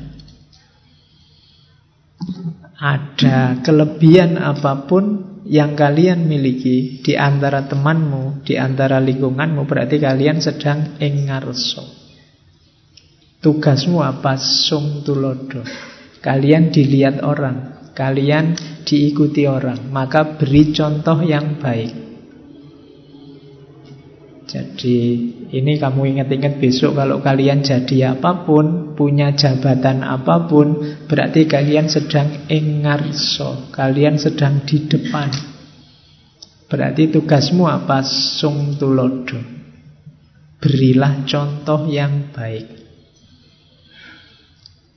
Ada 2.83 3.63
kelebihan 3.63 4.43
apa 4.43 4.91
pun 4.91 5.39
yang 5.47 5.79
kalian 5.79 6.27
miliki 6.27 6.99
di 6.99 7.15
antara 7.15 7.63
temanmu, 7.71 8.43
di 8.43 8.59
antara 8.59 8.99
lingkunganmu, 8.99 9.71
berarti 9.71 10.03
kalian 10.03 10.43
sedang 10.43 10.99
engarso. 10.99 12.02
Tugasmu 13.43 13.99
apa? 13.99 14.39
Sung 14.39 15.03
tulodo. 15.03 15.67
Kalian 16.23 16.71
dilihat 16.71 17.27
orang, 17.27 17.91
kalian 17.91 18.55
diikuti 18.87 19.51
orang, 19.51 19.91
maka 19.91 20.39
beri 20.39 20.71
contoh 20.71 21.19
yang 21.27 21.59
baik. 21.59 21.91
Jadi 24.47 24.99
ini 25.51 25.81
kamu 25.81 26.15
ingat-ingat 26.15 26.63
besok 26.63 26.95
kalau 26.95 27.19
kalian 27.19 27.67
jadi 27.67 28.15
apa 28.15 28.47
pun, 28.47 28.95
punya 28.95 29.35
jabatan 29.35 30.07
apa 30.07 30.47
pun, 30.47 30.79
berarti 31.11 31.51
kalian 31.51 31.91
sedang 31.91 32.47
engarso, 32.47 33.73
kalian 33.75 34.23
sedang 34.23 34.63
di 34.63 34.87
depan. 34.87 35.33
Berarti 36.71 37.11
tugasmu 37.11 37.67
apa? 37.67 38.07
Sung 38.07 38.79
tulodo. 38.79 39.41
Berilah 40.63 41.27
contoh 41.27 41.91
yang 41.91 42.31
baik. 42.31 42.82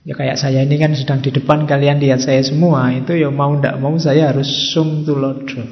Ya 0.05 0.13
kayak 0.13 0.37
saya 0.37 0.61
ini 0.61 0.77
kan 0.77 0.93
sedang 0.93 1.17
di 1.25 1.33
depan 1.33 1.65
kalian 1.65 1.97
lihat 1.97 2.21
saya 2.21 2.45
semua. 2.45 2.93
Itu 2.93 3.17
ya 3.17 3.33
mau 3.33 3.57
ndak 3.57 3.81
mau 3.81 3.97
saya 3.97 4.29
harus 4.29 4.45
sum 4.69 5.01
tulodo 5.01 5.65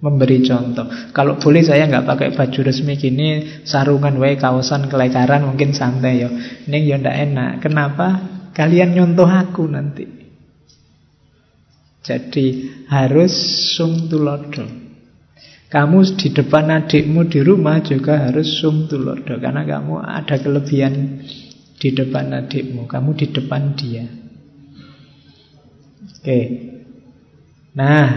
Memberi 0.00 0.40
contoh. 0.44 0.88
Kalau 1.12 1.36
boleh 1.36 1.60
saya 1.60 1.84
nggak 1.84 2.08
pakai 2.08 2.28
baju 2.36 2.60
resmi 2.68 3.00
gini 3.00 3.60
Sarungan 3.64 4.16
wae 4.16 4.36
kawasan 4.40 4.88
kelekaran 4.88 5.44
mungkin 5.44 5.76
santai 5.76 6.24
ya. 6.24 6.28
Ini 6.64 6.78
ya 6.88 6.96
ndak 6.96 7.16
enak. 7.28 7.52
Kenapa? 7.60 8.06
Kalian 8.56 8.96
nyontoh 8.96 9.28
aku 9.28 9.68
nanti. 9.68 10.08
Jadi 12.00 12.46
harus 12.88 13.32
sum 13.76 14.08
tulodo. 14.08 14.64
Kamu 15.68 15.98
di 16.16 16.32
depan 16.32 16.72
adikmu 16.72 17.28
di 17.28 17.44
rumah 17.44 17.82
juga 17.82 18.30
harus 18.30 18.62
sum 18.62 18.86
tulodo 18.86 19.34
Karena 19.42 19.66
kamu 19.66 19.98
ada 19.98 20.38
kelebihan 20.38 21.26
di 21.76 21.92
depan 21.92 22.32
adikmu, 22.32 22.88
kamu 22.88 23.10
di 23.16 23.26
depan 23.28 23.62
dia. 23.76 24.06
Oke. 26.26 26.40
Nah, 27.76 28.08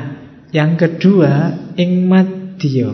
yang 0.56 0.80
kedua, 0.80 1.52
ing 1.76 2.08
madya. 2.08 2.92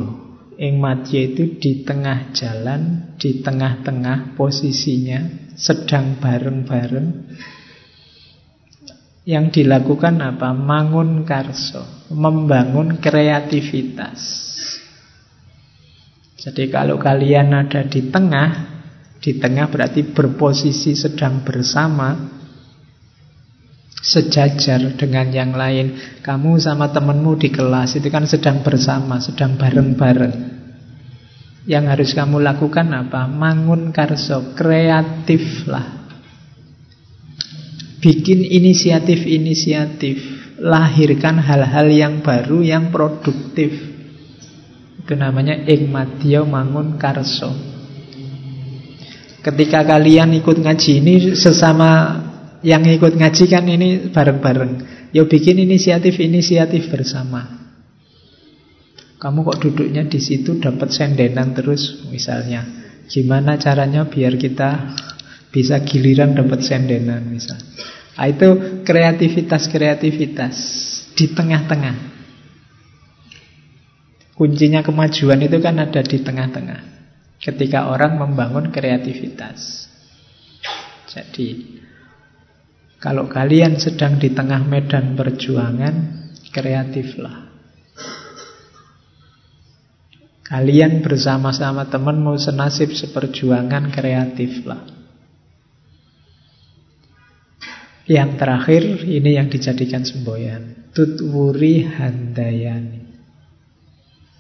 Ing 0.56 0.74
madya 0.82 1.20
itu 1.32 1.56
di 1.62 1.86
tengah 1.86 2.34
jalan, 2.34 3.14
di 3.16 3.40
tengah-tengah 3.40 4.34
posisinya, 4.34 5.54
sedang 5.56 6.18
bareng-bareng. 6.20 7.10
Yang 9.26 9.46
dilakukan 9.62 10.22
apa? 10.22 10.54
Mangun 10.54 11.26
karso, 11.26 12.10
membangun 12.14 13.00
kreativitas. 13.02 14.22
Jadi 16.36 16.70
kalau 16.70 17.02
kalian 17.02 17.56
ada 17.58 17.82
di 17.88 18.06
tengah, 18.12 18.75
di 19.26 19.42
tengah 19.42 19.74
berarti 19.74 20.06
berposisi 20.06 20.94
sedang 20.94 21.42
bersama 21.42 22.14
Sejajar 24.06 24.94
dengan 25.02 25.34
yang 25.34 25.58
lain. 25.58 25.98
Kamu 26.22 26.62
sama 26.62 26.94
temenmu 26.94 27.42
di 27.42 27.50
kelas 27.50 27.98
Itu 27.98 28.14
kan 28.14 28.30
sedang 28.30 28.62
bersama, 28.62 29.18
sedang 29.18 29.58
bareng-bareng. 29.58 30.54
Yang 31.66 31.86
harus 31.90 32.10
kamu 32.14 32.38
lakukan 32.38 32.86
apa? 32.94 33.26
Mangun 33.26 33.90
karso, 33.90 34.54
kreatif 34.54 35.66
lah 35.66 36.06
Bikin 37.98 38.46
inisiatif-inisiatif. 38.46 40.38
Lahirkan 40.62 41.42
hal-hal 41.42 41.90
yang 41.90 42.22
baru, 42.22 42.62
yang 42.62 42.94
produktif. 42.94 43.74
Itu 45.02 45.18
namanya 45.18 45.66
Igmatio 45.66 46.46
mangun 46.46 47.02
karso 47.02 47.75
Ketika 49.46 49.86
kalian 49.86 50.34
ikut 50.42 50.58
ngaji 50.58 51.06
ini 51.06 51.38
sesama 51.38 52.18
yang 52.66 52.82
ikut 52.82 53.14
ngaji 53.14 53.46
kan 53.46 53.70
ini 53.70 54.10
bareng-bareng. 54.10 54.74
Yo 55.14 55.30
bikin 55.30 55.62
inisiatif-inisiatif 55.62 56.90
bersama. 56.90 57.46
Kamu 59.22 59.46
kok 59.46 59.62
duduknya 59.62 60.10
di 60.10 60.18
situ 60.18 60.58
dapat 60.58 60.90
sendenan 60.90 61.54
terus 61.54 62.10
misalnya. 62.10 62.66
Gimana 63.06 63.62
caranya 63.62 64.10
biar 64.10 64.34
kita 64.34 64.98
bisa 65.54 65.78
giliran 65.86 66.34
dapat 66.34 66.66
sendenan 66.66 67.30
misal. 67.30 67.62
Nah, 68.18 68.26
itu 68.26 68.82
kreativitas-kreativitas 68.82 70.56
di 71.14 71.30
tengah-tengah. 71.38 72.18
Kuncinya 74.34 74.82
kemajuan 74.82 75.38
itu 75.46 75.62
kan 75.62 75.78
ada 75.78 76.02
di 76.02 76.18
tengah-tengah. 76.18 76.95
Ketika 77.46 77.94
orang 77.94 78.18
membangun 78.18 78.74
kreativitas. 78.74 79.86
Jadi, 81.06 81.78
kalau 82.98 83.30
kalian 83.30 83.78
sedang 83.78 84.18
di 84.18 84.34
tengah 84.34 84.66
medan 84.66 85.14
perjuangan, 85.14 86.26
kreatiflah. 86.50 87.46
Kalian 90.42 91.06
bersama-sama 91.06 91.86
temanmu 91.86 92.34
senasib 92.42 92.98
seperjuangan 92.98 93.94
kreatiflah. 93.94 94.82
Yang 98.10 98.30
terakhir 98.42 98.84
ini 99.06 99.38
yang 99.38 99.54
dijadikan 99.54 100.02
semboyan. 100.02 100.90
Tutwuri 100.94 101.86
handayani. 101.86 103.05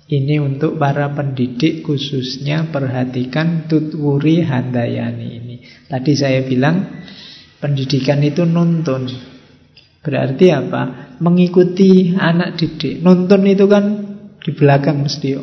Ini 0.06 0.38
untuk 0.38 0.78
para 0.78 1.10
pendidik 1.18 1.82
khususnya 1.82 2.70
perhatikan 2.70 3.66
tutwuri 3.66 4.46
handayani 4.46 5.28
ini. 5.42 5.56
Tadi 5.90 6.14
saya 6.14 6.46
bilang 6.46 7.02
pendidikan 7.58 8.22
itu 8.22 8.46
nuntun. 8.46 9.10
Berarti 10.06 10.54
apa? 10.54 11.18
Mengikuti 11.18 12.14
anak 12.14 12.54
didik. 12.54 13.02
Nuntun 13.02 13.50
itu 13.50 13.66
kan 13.66 13.84
di 14.38 14.54
belakang 14.54 15.02
mesti. 15.02 15.42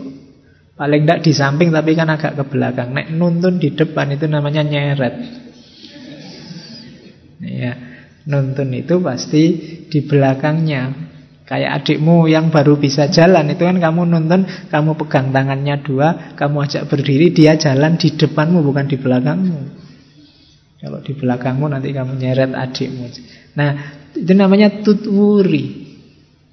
Paling 0.78 1.02
tidak 1.02 1.20
di 1.26 1.32
samping 1.34 1.74
tapi 1.74 1.98
kan 1.98 2.14
agak 2.14 2.38
ke 2.38 2.44
belakang. 2.46 2.94
Nek 2.94 3.10
nuntun 3.10 3.58
di 3.58 3.74
depan 3.74 4.14
itu 4.14 4.30
namanya 4.30 4.62
nyeret. 4.62 5.14
Ya, 7.42 7.74
nuntun 8.30 8.70
itu 8.70 9.02
pasti 9.02 9.44
di 9.90 9.98
belakangnya 10.06 11.11
Kayak 11.42 11.82
adikmu 11.82 12.30
yang 12.30 12.54
baru 12.54 12.78
bisa 12.78 13.10
jalan 13.10 13.50
Itu 13.50 13.66
kan 13.66 13.82
kamu 13.82 14.06
nonton 14.06 14.46
Kamu 14.70 14.94
pegang 14.94 15.34
tangannya 15.34 15.82
dua 15.82 16.38
Kamu 16.38 16.62
ajak 16.62 16.86
berdiri 16.86 17.34
Dia 17.34 17.58
jalan 17.58 17.98
di 17.98 18.14
depanmu 18.14 18.62
bukan 18.62 18.86
di 18.86 18.96
belakangmu. 18.96 19.60
Kalau 20.82 20.98
di 20.98 21.14
belakangmu 21.14 21.70
nanti 21.70 21.94
kamu 21.94 22.18
nyeret 22.18 22.50
adikmu. 22.58 23.06
Nah 23.54 23.70
itu 24.18 24.32
namanya 24.34 24.82
tutwuri. 24.82 25.82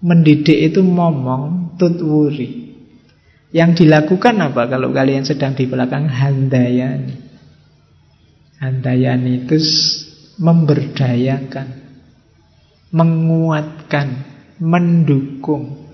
Mendidik 0.06 0.70
itu 0.70 0.86
momong 0.86 1.76
Tutwuri. 1.80 2.76
Yang 3.50 3.82
dilakukan 3.88 4.36
apa 4.44 4.68
kalau 4.68 4.92
kalian 4.92 5.24
sedang 5.24 5.56
di 5.56 5.66
belakang? 5.66 6.06
Handayani. 6.06 7.16
Handayani 8.60 9.48
itu 9.48 9.58
memberdayakan 10.38 11.88
Menguatkan 12.92 14.29
mendukung. 14.60 15.90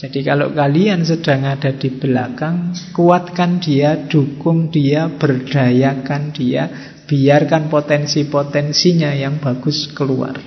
Jadi 0.00 0.24
kalau 0.24 0.56
kalian 0.56 1.04
sedang 1.04 1.44
ada 1.44 1.76
di 1.76 1.92
belakang, 1.92 2.72
kuatkan 2.96 3.60
dia, 3.60 4.08
dukung 4.08 4.72
dia, 4.72 5.12
berdayakan 5.12 6.32
dia, 6.32 6.72
biarkan 7.04 7.68
potensi-potensinya 7.68 9.12
yang 9.12 9.44
bagus 9.44 9.92
keluar. 9.92 10.40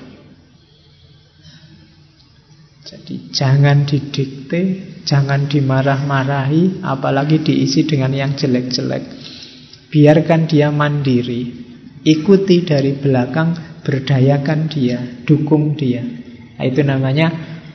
Jadi 2.81 3.29
jangan 3.29 3.85
didikte, 3.85 4.61
jangan 5.05 5.45
dimarah-marahi, 5.45 6.81
apalagi 6.81 7.45
diisi 7.45 7.85
dengan 7.85 8.09
yang 8.09 8.33
jelek-jelek. 8.33 9.05
Biarkan 9.93 10.49
dia 10.49 10.73
mandiri, 10.73 11.53
ikuti 12.01 12.65
dari 12.65 12.97
belakang, 12.97 13.83
berdayakan 13.85 14.65
dia, 14.65 14.97
dukung 15.29 15.77
dia. 15.77 16.22
Nah, 16.57 16.63
itu 16.65 16.81
namanya 16.85 17.27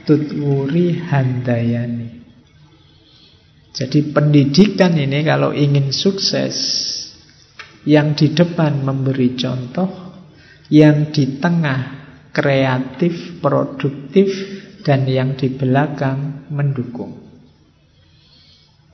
tutwuri 0.06 0.98
handayani. 0.98 2.18
Jadi 3.78 4.10
pendidikan 4.10 4.98
ini 4.98 5.22
kalau 5.22 5.54
ingin 5.54 5.94
sukses 5.94 6.56
Yang 7.86 8.08
di 8.18 8.26
depan 8.34 8.82
memberi 8.82 9.38
contoh 9.38 9.86
Yang 10.66 10.98
di 11.14 11.24
tengah 11.38 11.80
kreatif, 12.34 13.38
produktif 13.38 14.34
Dan 14.82 15.06
yang 15.06 15.38
di 15.38 15.54
belakang 15.54 16.50
mendukung 16.50 17.22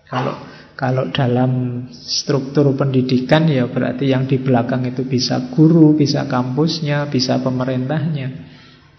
Kalau 0.05 0.53
kalau 0.75 1.07
dalam 1.15 1.87
struktur 1.95 2.75
pendidikan 2.75 3.47
ya 3.47 3.71
berarti 3.71 4.11
yang 4.11 4.27
di 4.27 4.43
belakang 4.43 4.83
itu 4.83 5.07
bisa 5.07 5.55
guru, 5.55 5.95
bisa 5.95 6.27
kampusnya, 6.27 7.07
bisa 7.07 7.39
pemerintahnya. 7.39 8.54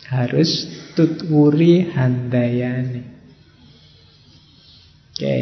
Harus 0.09 0.69
tutwuri 0.93 1.89
handayani. 1.93 3.03
Oke. 5.15 5.37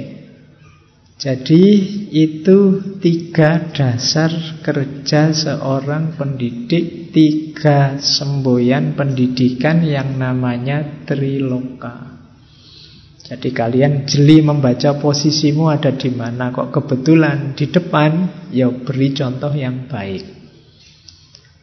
Jadi 1.23 1.63
itu 2.11 2.83
tiga 2.99 3.71
dasar 3.71 4.27
kerja 4.59 5.31
seorang 5.31 6.19
pendidik, 6.19 7.15
tiga 7.15 7.95
semboyan 7.95 8.91
pendidikan 8.91 9.87
yang 9.87 10.19
namanya 10.19 11.07
triloka. 11.07 12.13
Jadi 13.23 13.55
kalian 13.55 14.03
jeli 14.03 14.43
membaca 14.43 14.99
posisimu 14.99 15.71
ada 15.71 15.95
di 15.95 16.11
mana 16.11 16.51
kok 16.51 16.75
kebetulan 16.75 17.55
di 17.55 17.71
depan, 17.71 18.11
ya 18.51 18.67
beri 18.67 19.15
contoh 19.15 19.55
yang 19.55 19.87
baik. 19.87 20.27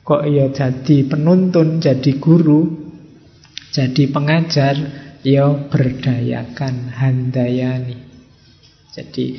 Kok 0.01 0.25
ya 0.25 0.49
jadi 0.49 1.05
penuntun, 1.05 1.85
jadi 1.85 2.17
guru, 2.17 2.80
jadi 3.71 4.03
pengajar 4.11 4.75
ya 5.23 5.47
berdayakan 5.71 6.91
handayani. 6.91 7.99
Jadi 8.91 9.39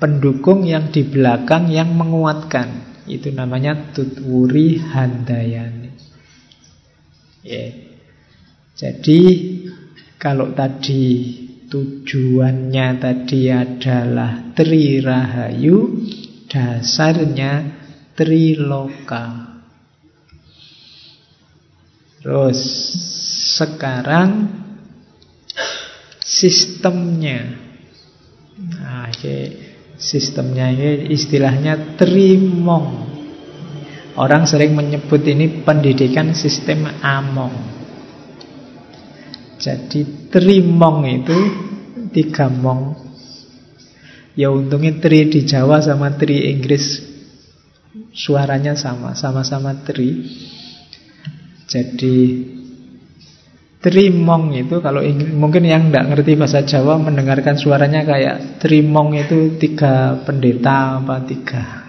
pendukung 0.00 0.64
yang 0.64 0.88
di 0.88 1.04
belakang 1.04 1.68
yang 1.68 1.92
menguatkan. 1.92 2.96
Itu 3.06 3.30
namanya 3.30 3.94
Tutwuri 3.94 4.82
Handayani. 4.82 5.90
Yeah. 7.46 7.70
Jadi 8.74 9.20
kalau 10.18 10.50
tadi 10.50 11.04
tujuannya 11.70 12.88
tadi 12.98 13.40
adalah 13.46 14.50
Tri 14.58 14.98
Rahayu, 14.98 16.02
dasarnya 16.50 17.52
Triloka. 18.18 19.54
Terus 22.20 22.60
sekarang 23.56 24.52
sistemnya. 26.20 27.56
Nah, 28.56 29.08
sistemnya 29.96 30.68
ini 30.68 31.08
istilahnya 31.16 31.96
trimong. 31.96 33.16
Orang 34.16 34.48
sering 34.48 34.72
menyebut 34.76 35.24
ini 35.28 35.64
pendidikan 35.64 36.32
sistem 36.36 36.88
among. 37.00 37.52
Jadi 39.60 40.28
trimong 40.32 41.04
itu 41.08 41.38
tiga 42.12 42.48
mong. 42.48 43.08
Ya 44.36 44.52
untungnya 44.52 45.00
tri 45.00 45.28
di 45.32 45.48
Jawa 45.48 45.80
sama 45.80 46.12
tri 46.16 46.52
Inggris 46.52 47.00
suaranya 48.12 48.76
sama, 48.76 49.16
sama-sama 49.16 49.76
tri. 49.84 50.24
Jadi 51.68 52.16
Trimong 53.86 54.50
itu 54.50 54.82
kalau 54.82 54.98
ingin, 54.98 55.38
mungkin 55.38 55.62
yang 55.62 55.94
tidak 55.94 56.10
ngerti 56.10 56.34
bahasa 56.34 56.66
Jawa 56.66 56.98
mendengarkan 56.98 57.54
suaranya 57.54 58.02
kayak 58.02 58.58
Trimong 58.58 59.14
itu 59.14 59.54
tiga 59.62 60.26
pendeta 60.26 60.98
apa 60.98 61.22
tiga? 61.22 61.86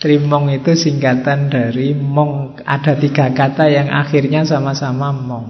Trimong 0.00 0.48
itu 0.48 0.72
singkatan 0.72 1.52
dari 1.52 1.92
Mong. 1.92 2.64
Ada 2.64 2.96
tiga 2.96 3.28
kata 3.36 3.68
yang 3.68 3.92
akhirnya 3.92 4.48
sama-sama 4.48 5.12
Mong. 5.12 5.48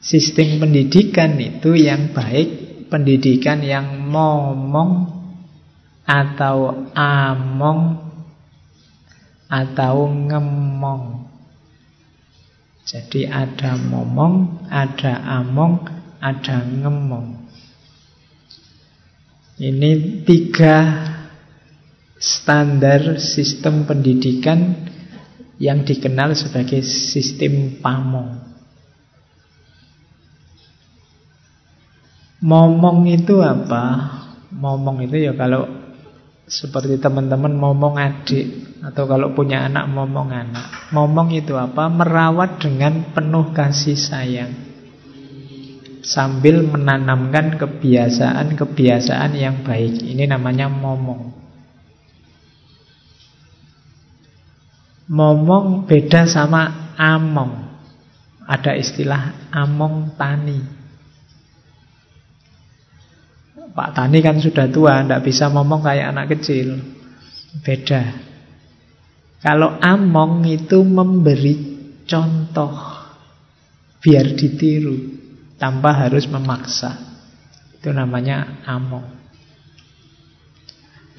Sistem 0.00 0.56
pendidikan 0.56 1.36
itu 1.36 1.76
yang 1.76 2.14
baik 2.16 2.64
Pendidikan 2.86 3.58
yang 3.58 4.06
momong 4.06 5.12
Atau 6.06 6.86
among 6.94 7.80
Atau 9.50 10.06
ngemong 10.06 11.26
jadi 12.86 13.26
ada 13.26 13.74
momong, 13.74 14.62
ada 14.70 15.42
among, 15.42 15.90
ada 16.22 16.62
ngemong. 16.62 17.50
Ini 19.58 20.22
tiga 20.22 20.76
standar 22.14 23.18
sistem 23.18 23.90
pendidikan 23.90 24.86
yang 25.58 25.82
dikenal 25.82 26.38
sebagai 26.38 26.86
sistem 26.86 27.82
pamong. 27.82 28.38
Momong 32.38 33.10
itu 33.10 33.42
apa? 33.42 34.14
Momong 34.54 35.10
itu 35.10 35.26
ya 35.26 35.34
kalau 35.34 35.75
seperti 36.46 37.02
teman-teman 37.02 37.58
momong 37.58 37.98
adik 37.98 38.78
atau 38.86 39.10
kalau 39.10 39.34
punya 39.34 39.66
anak 39.66 39.90
momong 39.90 40.30
anak. 40.30 40.94
Momong 40.94 41.34
itu 41.34 41.58
apa? 41.58 41.90
Merawat 41.90 42.62
dengan 42.62 43.10
penuh 43.10 43.50
kasih 43.50 43.98
sayang. 43.98 44.54
Sambil 46.06 46.62
menanamkan 46.62 47.58
kebiasaan-kebiasaan 47.58 49.34
yang 49.34 49.66
baik. 49.66 50.06
Ini 50.06 50.30
namanya 50.30 50.70
momong. 50.70 51.34
Momong 55.10 55.90
beda 55.90 56.30
sama 56.30 56.94
among. 56.94 57.66
Ada 58.46 58.78
istilah 58.78 59.50
among 59.50 60.14
tani 60.14 60.75
Pak 63.76 63.92
Tani 63.92 64.24
kan 64.24 64.40
sudah 64.40 64.72
tua, 64.72 65.04
tidak 65.04 65.20
bisa 65.28 65.52
ngomong 65.52 65.84
kayak 65.84 66.16
anak 66.16 66.32
kecil. 66.32 66.80
Beda. 67.60 68.16
Kalau 69.44 69.76
among 69.76 70.48
itu 70.48 70.80
memberi 70.80 71.54
contoh 72.08 72.72
biar 74.00 74.32
ditiru 74.32 74.96
tanpa 75.60 76.08
harus 76.08 76.24
memaksa. 76.24 76.96
Itu 77.76 77.92
namanya 77.92 78.64
among. 78.64 79.12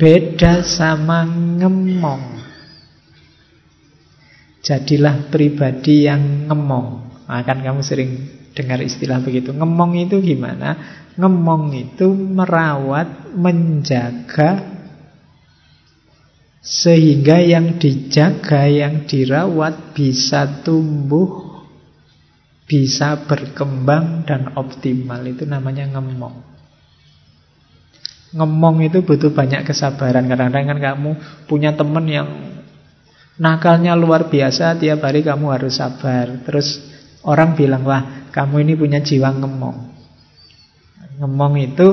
Beda 0.02 0.66
sama 0.66 1.30
ngemong. 1.30 2.42
Jadilah 4.66 5.30
pribadi 5.30 6.10
yang 6.10 6.50
ngemong. 6.50 7.06
Akan 7.30 7.62
kamu 7.62 7.82
sering 7.86 8.37
dengar 8.58 8.82
istilah 8.82 9.22
begitu. 9.22 9.54
Ngemong 9.54 10.10
itu 10.10 10.18
gimana? 10.18 10.74
Ngemong 11.14 11.78
itu 11.78 12.10
merawat, 12.10 13.38
menjaga 13.38 14.78
sehingga 16.68 17.40
yang 17.40 17.80
dijaga, 17.80 18.68
yang 18.68 19.08
dirawat 19.08 19.96
bisa 19.96 20.68
tumbuh, 20.68 21.64
bisa 22.68 23.24
berkembang 23.24 24.28
dan 24.28 24.52
optimal. 24.60 25.24
Itu 25.24 25.48
namanya 25.48 25.88
ngemong. 25.96 26.44
Ngemong 28.36 28.84
itu 28.84 29.00
butuh 29.00 29.32
banyak 29.32 29.64
kesabaran. 29.64 30.28
Kadang-kadang 30.28 30.76
kan 30.76 30.80
kamu 30.84 31.12
punya 31.48 31.72
teman 31.72 32.04
yang 32.04 32.28
nakalnya 33.40 33.96
luar 33.96 34.28
biasa, 34.28 34.76
tiap 34.76 35.08
hari 35.08 35.24
kamu 35.24 35.48
harus 35.56 35.80
sabar. 35.80 36.44
Terus 36.44 36.84
orang 37.26 37.58
bilang, 37.58 37.88
wah 37.88 38.30
kamu 38.30 38.68
ini 38.68 38.74
punya 38.78 39.00
jiwa 39.02 39.34
ngemong. 39.34 39.78
Ngemong 41.18 41.54
itu 41.58 41.88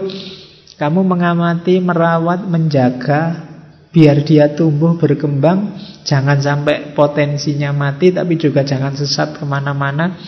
kamu 0.77 1.01
mengamati, 1.07 1.81
merawat, 1.81 2.45
menjaga 2.45 3.49
biar 3.95 4.27
dia 4.27 4.51
tumbuh 4.53 4.99
berkembang 4.99 5.79
jangan 6.03 6.43
sampai 6.43 6.99
potensinya 6.99 7.71
mati 7.71 8.11
tapi 8.11 8.35
juga 8.35 8.67
jangan 8.67 8.93
sesat 8.93 9.41
ke 9.41 9.45
mana-mana. 9.49 10.19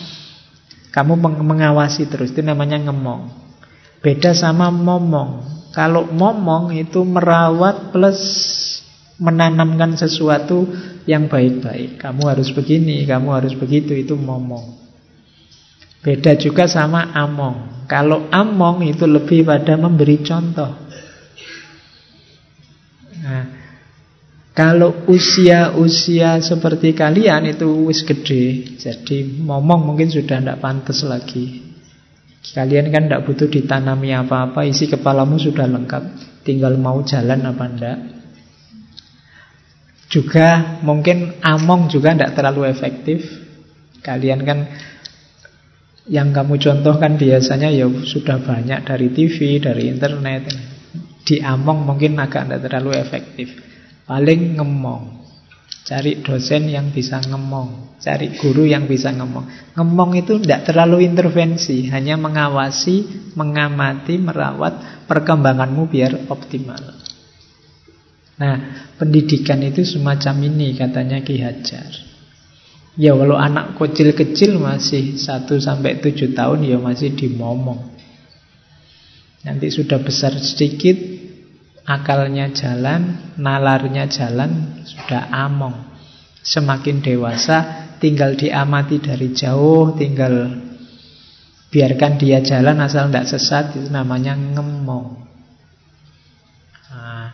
Kamu 0.89 1.13
mengawasi 1.19 2.09
terus 2.09 2.33
itu 2.33 2.41
namanya 2.41 2.81
ngemong. 2.81 3.29
Beda 4.01 4.33
sama 4.33 4.73
momong. 4.73 5.45
Kalau 5.75 6.09
momong 6.09 6.73
itu 6.73 7.05
merawat 7.05 7.93
plus 7.93 8.17
menanamkan 9.21 9.93
sesuatu 9.93 10.65
yang 11.05 11.29
baik-baik. 11.29 12.01
Kamu 12.01 12.25
harus 12.25 12.49
begini 12.49 13.05
kamu 13.05 13.29
harus 13.29 13.53
begitu 13.53 13.93
itu 13.93 14.17
momong 14.17 14.86
beda 16.07 16.39
juga 16.39 16.71
sama 16.71 17.11
among 17.11 17.83
kalau 17.91 18.31
among 18.31 18.87
itu 18.87 19.03
lebih 19.03 19.43
pada 19.43 19.75
memberi 19.75 20.23
contoh 20.23 20.87
Nah, 23.27 23.43
kalau 24.55 25.05
usia-usia 25.05 26.39
seperti 26.41 26.95
kalian 26.95 27.45
itu 27.51 27.67
wis 27.85 28.01
gede, 28.07 28.77
jadi 28.79 29.17
ngomong 29.43 29.83
mungkin 29.83 30.07
sudah 30.09 30.39
tidak 30.39 30.63
pantas 30.63 31.03
lagi. 31.03 31.61
Kalian 32.55 32.87
kan 32.89 33.05
tidak 33.05 33.27
butuh 33.27 33.51
ditanami 33.51 34.15
apa-apa, 34.15 34.63
isi 34.63 34.87
kepalamu 34.87 35.35
sudah 35.35 35.67
lengkap, 35.67 36.03
tinggal 36.47 36.79
mau 36.79 37.03
jalan 37.03 37.43
apa 37.43 37.65
enggak. 37.67 37.97
Juga 40.07 40.79
mungkin 40.79 41.37
among 41.43 41.91
juga 41.91 42.15
tidak 42.15 42.33
terlalu 42.39 42.71
efektif. 42.71 43.27
Kalian 43.99 44.47
kan 44.47 44.71
yang 46.07 46.31
kamu 46.31 46.55
contohkan 46.55 47.19
biasanya 47.19 47.67
ya 47.67 47.87
sudah 47.87 48.39
banyak 48.39 48.87
dari 48.87 49.11
TV, 49.11 49.59
dari 49.59 49.91
internet. 49.91 50.47
Di 51.27 51.43
among 51.43 51.83
mungkin 51.83 52.15
agak 52.15 52.47
tidak 52.47 52.61
terlalu 52.63 52.95
efektif. 52.95 53.47
Paling 54.07 54.55
ngemong. 54.55 55.03
Cari 55.83 56.23
dosen 56.23 56.71
yang 56.71 56.95
bisa 56.95 57.19
ngemong. 57.19 57.99
Cari 57.99 58.39
guru 58.39 58.63
yang 58.63 58.87
bisa 58.87 59.11
ngemong. 59.11 59.75
Ngemong 59.75 60.11
itu 60.15 60.39
tidak 60.39 60.71
terlalu 60.71 61.03
intervensi. 61.03 61.91
Hanya 61.91 62.15
mengawasi, 62.15 63.31
mengamati, 63.35 64.15
merawat 64.15 65.07
perkembanganmu 65.11 65.91
biar 65.91 66.31
optimal. 66.31 67.03
Nah, 68.39 68.55
pendidikan 68.95 69.59
itu 69.59 69.83
semacam 69.83 70.35
ini 70.47 70.71
katanya 70.79 71.19
Ki 71.19 71.43
Hajar. 71.43 72.06
Ya 72.97 73.13
kalau 73.13 73.37
anak 73.37 73.77
kecil-kecil 73.77 74.57
masih 74.57 75.21
1 75.21 75.45
sampai 75.61 76.01
7 76.01 76.33
tahun 76.33 76.65
ya 76.65 76.81
masih 76.81 77.13
dimomong. 77.13 77.93
Nanti 79.45 79.69
sudah 79.69 80.01
besar 80.01 80.33
sedikit, 80.41 80.97
akalnya 81.85 82.49
jalan, 82.49 83.33
nalarnya 83.37 84.09
jalan, 84.09 84.81
sudah 84.81 85.29
among. 85.29 85.93
Semakin 86.41 87.05
dewasa, 87.05 87.85
tinggal 88.01 88.33
diamati 88.33 88.97
dari 88.97 89.29
jauh, 89.29 89.93
tinggal 89.93 90.57
biarkan 91.69 92.17
dia 92.17 92.41
jalan 92.41 92.81
asal 92.81 93.13
tidak 93.13 93.29
sesat, 93.29 93.77
itu 93.77 93.93
namanya 93.93 94.33
ngemong. 94.33 95.21
Nah, 96.89 97.29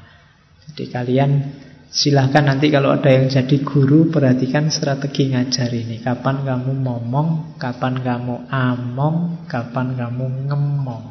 jadi 0.68 0.92
kalian 0.92 1.32
Silahkan 1.90 2.46
nanti 2.46 2.72
kalau 2.72 2.94
ada 2.96 3.10
yang 3.12 3.30
jadi 3.30 3.58
guru 3.62 4.10
Perhatikan 4.10 4.72
strategi 4.72 5.34
ngajar 5.34 5.70
ini. 5.74 6.00
Kapan 6.00 6.46
kamu 6.46 6.72
ngomong 6.84 7.58
Kapan 7.58 8.00
kamu 8.00 8.48
among 8.50 9.48
Kapan 9.50 9.98
kamu 9.98 10.26
ngemong. 10.48 11.06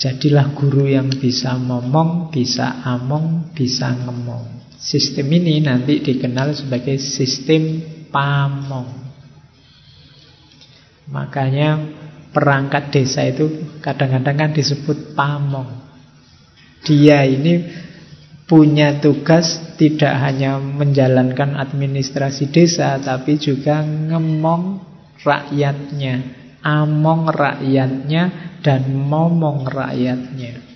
Jadilah 0.00 0.56
guru 0.56 0.88
yang 0.88 1.08
bisa 1.12 1.56
ngomong 1.56 2.32
Bisa 2.32 2.82
among 2.84 3.56
Bisa 3.56 3.92
ngemong. 3.94 4.60
Sistem 4.80 5.28
ini 5.28 5.60
nanti 5.60 6.00
dikenal 6.00 6.56
sebagai 6.56 6.96
sistem 6.96 7.84
pamong. 8.08 8.88
Makanya 11.10 11.84
perangkat 12.32 12.88
desa 12.94 13.26
itu 13.26 13.76
kadang-kadang 13.82 14.36
kan 14.40 14.50
disebut 14.54 15.12
pamong. 15.12 15.68
Dia 16.86 17.26
ini 17.26 17.66
punya 18.50 18.98
tugas 18.98 19.78
tidak 19.78 20.10
hanya 20.18 20.58
menjalankan 20.58 21.54
administrasi 21.54 22.50
desa 22.50 22.98
tapi 22.98 23.38
juga 23.38 23.78
ngemong 23.86 24.82
rakyatnya, 25.22 26.14
among 26.58 27.30
rakyatnya 27.30 28.22
dan 28.58 28.90
momong 28.90 29.70
rakyatnya. 29.70 30.66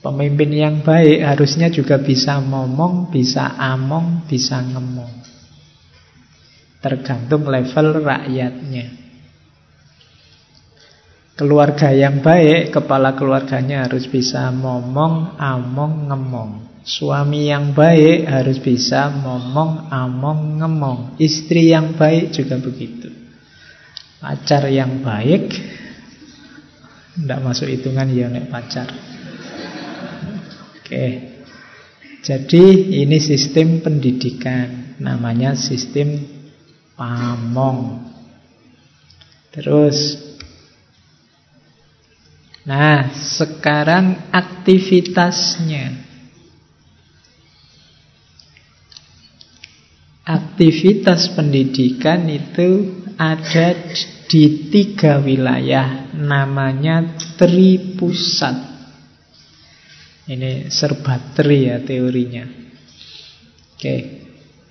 Pemimpin 0.00 0.50
yang 0.56 0.76
baik 0.80 1.20
harusnya 1.20 1.68
juga 1.68 2.00
bisa 2.00 2.40
ngomong, 2.40 3.12
bisa 3.12 3.52
among, 3.60 4.24
bisa 4.24 4.64
ngemong. 4.64 5.20
Tergantung 6.80 7.44
level 7.44 8.08
rakyatnya. 8.08 8.97
Keluarga 11.38 11.94
yang 11.94 12.18
baik, 12.18 12.74
kepala 12.74 13.14
keluarganya 13.14 13.86
harus 13.86 14.10
bisa 14.10 14.50
ngomong, 14.50 15.38
among, 15.38 16.10
ngemong. 16.10 16.82
Suami 16.82 17.46
yang 17.46 17.78
baik 17.78 18.26
harus 18.26 18.58
bisa 18.58 19.06
ngomong, 19.06 19.86
among, 19.86 20.58
ngemong. 20.58 21.00
Istri 21.14 21.70
yang 21.70 21.94
baik 21.94 22.34
juga 22.34 22.58
begitu. 22.58 23.06
Pacar 24.18 24.66
yang 24.66 24.98
baik, 24.98 25.54
tidak 27.22 27.38
masuk 27.38 27.70
hitungan 27.70 28.10
ya 28.10 28.26
nek 28.26 28.50
pacar. 28.50 28.90
Oke. 30.82 31.06
Jadi 32.18 32.98
ini 32.98 33.22
sistem 33.22 33.78
pendidikan, 33.78 34.98
namanya 34.98 35.54
sistem 35.54 36.18
pamong. 36.98 38.10
Terus 39.54 40.27
Nah, 42.68 43.08
sekarang 43.16 44.28
aktivitasnya. 44.28 46.04
Aktivitas 50.28 51.32
pendidikan 51.32 52.28
itu 52.28 53.00
ada 53.16 53.72
di 54.28 54.68
tiga 54.68 55.16
wilayah, 55.16 56.12
namanya 56.12 57.16
tripusat. 57.40 58.76
Ini 60.28 60.68
serba 60.68 61.32
tri 61.32 61.72
ya 61.72 61.80
teorinya. 61.80 62.44
Oke, 63.72 63.96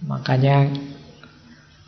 makanya 0.05 0.69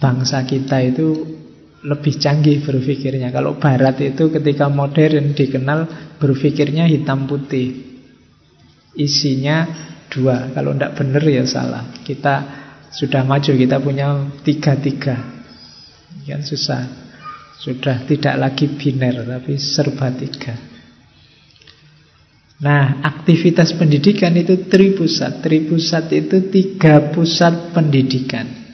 bangsa 0.02 0.42
kita 0.42 0.82
itu 0.82 1.38
lebih 1.84 2.20
canggih 2.20 2.60
berpikirnya. 2.64 3.32
Kalau 3.32 3.56
barat 3.56 4.00
itu 4.04 4.28
ketika 4.28 4.68
modern 4.68 5.32
dikenal 5.32 5.80
berpikirnya 6.20 6.88
hitam 6.90 7.28
putih. 7.30 7.88
Isinya 9.00 9.64
dua. 10.12 10.52
Kalau 10.52 10.76
tidak 10.76 10.92
benar 11.00 11.24
ya 11.24 11.46
salah. 11.48 11.88
Kita 12.04 12.36
sudah 12.92 13.24
maju, 13.24 13.52
kita 13.54 13.78
punya 13.80 14.28
tiga-tiga. 14.44 15.16
Kan 16.28 16.42
susah. 16.44 16.84
Sudah 17.60 18.08
tidak 18.08 18.40
lagi 18.40 18.72
biner, 18.72 19.28
tapi 19.28 19.60
serba 19.60 20.08
tiga. 20.16 20.56
Nah, 22.60 23.00
aktivitas 23.04 23.72
pendidikan 23.80 24.36
itu 24.36 24.68
tripusat. 24.68 25.40
Tripusat 25.40 26.12
itu 26.12 26.52
tiga 26.52 27.12
pusat 27.16 27.72
pendidikan. 27.72 28.69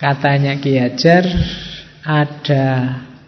Katanya 0.00 0.56
Ki 0.56 0.80
Hajar 0.80 1.28
ada 2.00 2.66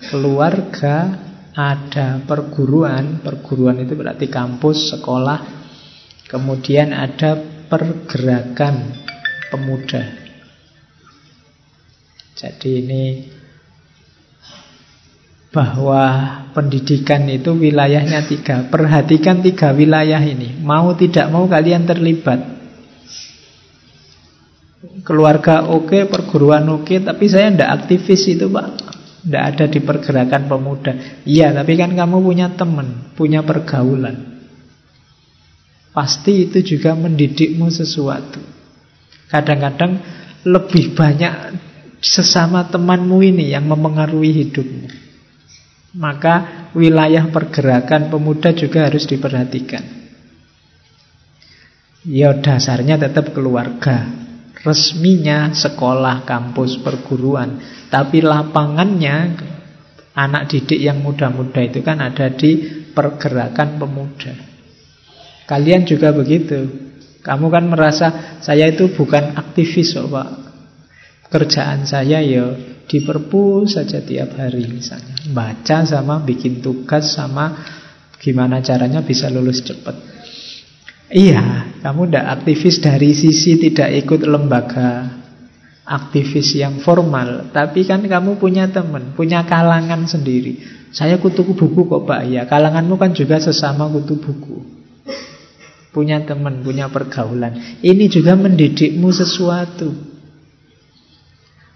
keluarga, 0.08 1.20
ada 1.52 2.24
perguruan. 2.24 3.20
Perguruan 3.20 3.76
itu 3.84 3.92
berarti 3.92 4.32
kampus, 4.32 4.96
sekolah. 4.96 5.60
Kemudian 6.32 6.96
ada 6.96 7.36
pergerakan 7.68 8.88
pemuda. 9.52 10.00
Jadi 12.40 12.70
ini 12.80 13.04
bahwa 15.52 16.08
pendidikan 16.56 17.28
itu 17.28 17.52
wilayahnya 17.52 18.24
tiga. 18.24 18.64
Perhatikan 18.72 19.44
tiga 19.44 19.76
wilayah 19.76 20.24
ini. 20.24 20.56
Mau 20.64 20.96
tidak 20.96 21.28
mau 21.28 21.44
kalian 21.44 21.84
terlibat 21.84 22.61
keluarga 25.02 25.66
oke, 25.70 25.90
okay, 25.90 26.02
perguruan 26.06 26.66
oke, 26.70 26.86
okay, 26.86 26.98
tapi 27.02 27.26
saya 27.26 27.50
tidak 27.50 27.70
aktivis 27.82 28.22
itu 28.30 28.46
pak. 28.48 28.66
Tidak 29.22 29.42
ada 29.54 29.64
di 29.70 29.78
pergerakan 29.78 30.50
pemuda. 30.50 31.22
Iya, 31.22 31.54
tapi 31.54 31.78
kan 31.78 31.94
kamu 31.94 32.18
punya 32.18 32.50
teman, 32.58 33.14
punya 33.14 33.46
pergaulan. 33.46 34.34
Pasti 35.94 36.50
itu 36.50 36.58
juga 36.74 36.98
mendidikmu 36.98 37.70
sesuatu. 37.70 38.42
Kadang-kadang 39.30 40.02
lebih 40.42 40.98
banyak 40.98 41.54
sesama 42.02 42.66
temanmu 42.66 43.22
ini 43.22 43.54
yang 43.54 43.70
memengaruhi 43.70 44.42
hidupmu. 44.42 44.88
Maka 46.02 46.66
wilayah 46.74 47.28
pergerakan 47.30 48.10
pemuda 48.10 48.50
juga 48.56 48.90
harus 48.90 49.06
diperhatikan. 49.06 50.02
Ya 52.02 52.34
dasarnya 52.34 52.98
tetap 52.98 53.30
keluarga 53.30 54.21
resminya 54.62 55.50
sekolah, 55.52 56.22
kampus, 56.22 56.78
perguruan. 56.80 57.58
Tapi 57.90 58.22
lapangannya 58.22 59.36
anak 60.16 60.48
didik 60.48 60.80
yang 60.80 61.02
muda-muda 61.02 61.60
itu 61.60 61.82
kan 61.84 62.00
ada 62.00 62.30
di 62.32 62.82
pergerakan 62.92 63.80
pemuda. 63.80 64.32
Kalian 65.44 65.82
juga 65.84 66.14
begitu. 66.14 66.90
Kamu 67.22 67.46
kan 67.54 67.70
merasa 67.70 68.38
saya 68.42 68.66
itu 68.66 68.90
bukan 68.90 69.38
aktivis 69.38 69.94
kok 69.94 70.10
Pak. 70.10 70.30
Kerjaan 71.30 71.86
saya 71.86 72.18
ya 72.20 72.50
di 72.84 72.98
perpus 73.00 73.78
saja 73.78 74.02
tiap 74.02 74.36
hari 74.36 74.66
misalnya. 74.68 75.16
Baca 75.30 75.86
sama 75.86 76.20
bikin 76.20 76.60
tugas 76.60 77.14
sama 77.14 77.62
gimana 78.18 78.60
caranya 78.60 79.00
bisa 79.00 79.30
lulus 79.30 79.62
cepat. 79.64 80.11
Iya, 81.12 81.68
kamu 81.84 82.08
tidak 82.08 82.26
aktivis 82.40 82.80
dari 82.80 83.12
sisi 83.12 83.60
tidak 83.60 83.92
ikut 84.00 84.24
lembaga 84.24 85.20
aktivis 85.82 86.56
yang 86.56 86.80
formal, 86.80 87.52
tapi 87.52 87.84
kan 87.84 88.00
kamu 88.00 88.38
punya 88.38 88.70
teman, 88.70 89.12
punya 89.12 89.44
kalangan 89.44 90.08
sendiri. 90.08 90.62
Saya 90.88 91.20
kutu 91.20 91.44
buku 91.44 91.88
kok 91.88 92.08
Pak, 92.08 92.20
ya 92.32 92.48
kalanganmu 92.48 92.96
kan 92.96 93.12
juga 93.12 93.36
sesama 93.36 93.92
kutu 93.92 94.16
buku. 94.16 94.56
Punya 95.92 96.24
teman, 96.24 96.64
punya 96.64 96.88
pergaulan. 96.88 97.80
Ini 97.84 98.08
juga 98.08 98.32
mendidikmu 98.32 99.12
sesuatu. 99.12 99.92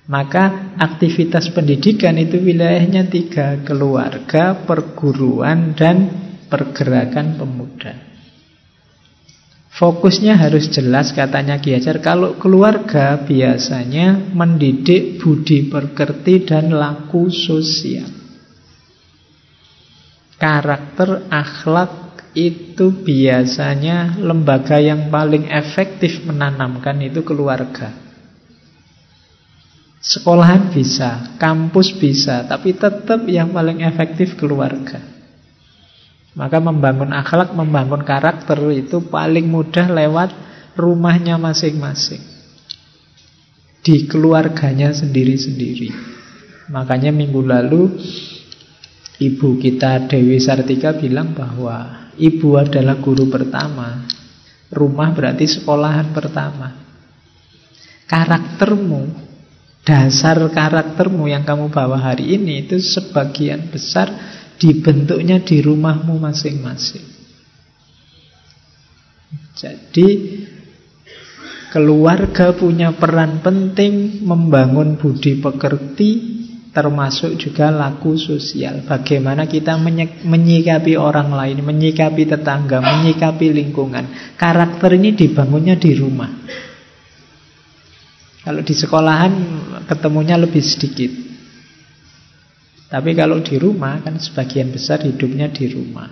Maka 0.09 0.73
aktivitas 0.81 1.53
pendidikan 1.53 2.17
itu 2.17 2.41
wilayahnya 2.41 3.11
tiga, 3.13 3.61
keluarga, 3.61 4.65
perguruan, 4.65 5.77
dan 5.77 6.09
pergerakan 6.49 7.37
pemuda. 7.37 8.16
Fokusnya 9.77 10.41
harus 10.41 10.73
jelas 10.73 11.13
katanya 11.13 11.61
Ki 11.61 11.77
Kalau 12.01 12.41
keluarga 12.41 13.21
biasanya 13.21 14.33
mendidik 14.33 15.21
budi 15.21 15.69
pekerti 15.69 16.49
dan 16.49 16.73
laku 16.73 17.29
sosial. 17.29 18.09
Karakter 20.41 21.29
akhlak 21.29 22.33
itu 22.33 22.89
biasanya 22.89 24.17
lembaga 24.17 24.81
yang 24.81 25.13
paling 25.13 25.45
efektif 25.53 26.25
menanamkan 26.25 26.97
itu 27.05 27.21
keluarga. 27.21 27.93
Sekolahan 30.01 30.73
bisa, 30.73 31.37
kampus 31.37 31.93
bisa, 32.01 32.49
tapi 32.49 32.73
tetap 32.73 33.29
yang 33.29 33.53
paling 33.53 33.85
efektif 33.85 34.41
keluarga 34.41 35.16
maka 36.37 36.61
membangun 36.61 37.17
akhlak, 37.17 37.57
membangun 37.57 38.05
karakter 38.05 38.61
itu 38.77 39.01
paling 39.09 39.49
mudah 39.49 39.89
lewat 39.89 40.31
rumahnya 40.77 41.41
masing-masing. 41.41 42.21
Di 43.81 44.05
keluarganya 44.05 44.93
sendiri-sendiri. 44.93 45.91
Makanya 46.69 47.15
minggu 47.15 47.41
lalu 47.41 47.97
ibu 49.17 49.57
kita 49.57 50.11
Dewi 50.11 50.37
Sartika 50.43 50.93
bilang 50.93 51.33
bahwa 51.33 52.07
Ibu 52.17 52.57
adalah 52.57 52.97
guru 52.97 53.29
pertama. 53.29 54.09
Rumah 54.73 55.09
berarti 55.13 55.45
sekolahan 55.45 56.17
pertama. 56.17 56.73
Karaktermu, 58.09 59.13
dasar 59.85 60.41
karaktermu 60.41 61.29
yang 61.29 61.45
kamu 61.45 61.69
bawa 61.69 62.01
hari 62.01 62.41
ini 62.41 62.65
itu 62.65 62.81
sebagian 62.81 63.69
besar 63.69 64.09
dibentuknya 64.57 65.41
di 65.45 65.61
rumahmu 65.61 66.17
masing-masing. 66.17 67.07
Jadi 69.57 70.09
keluarga 71.73 72.53
punya 72.53 72.93
peran 72.93 73.41
penting 73.41 74.25
membangun 74.25 75.01
budi 75.01 75.41
pekerti 75.41 76.37
termasuk 76.77 77.41
juga 77.41 77.73
laku 77.73 78.21
sosial. 78.21 78.85
Bagaimana 78.85 79.49
kita 79.49 79.81
menyikapi 80.29 80.93
orang 81.01 81.33
lain, 81.33 81.65
menyikapi 81.65 82.29
tetangga, 82.29 82.85
menyikapi 82.85 83.49
lingkungan. 83.49 84.37
Karakter 84.37 84.93
ini 85.01 85.17
dibangunnya 85.17 85.81
di 85.81 85.97
rumah. 85.97 86.29
Kalau 88.45 88.61
di 88.61 88.75
sekolahan 88.77 89.33
ketemunya 89.89 90.37
lebih 90.37 90.61
sedikit. 90.61 91.26
Tapi 92.87 93.19
kalau 93.19 93.43
di 93.43 93.59
rumah 93.59 93.99
kan 93.99 94.19
sebagian 94.23 94.71
besar 94.71 95.03
hidupnya 95.03 95.51
di 95.51 95.67
rumah. 95.67 96.11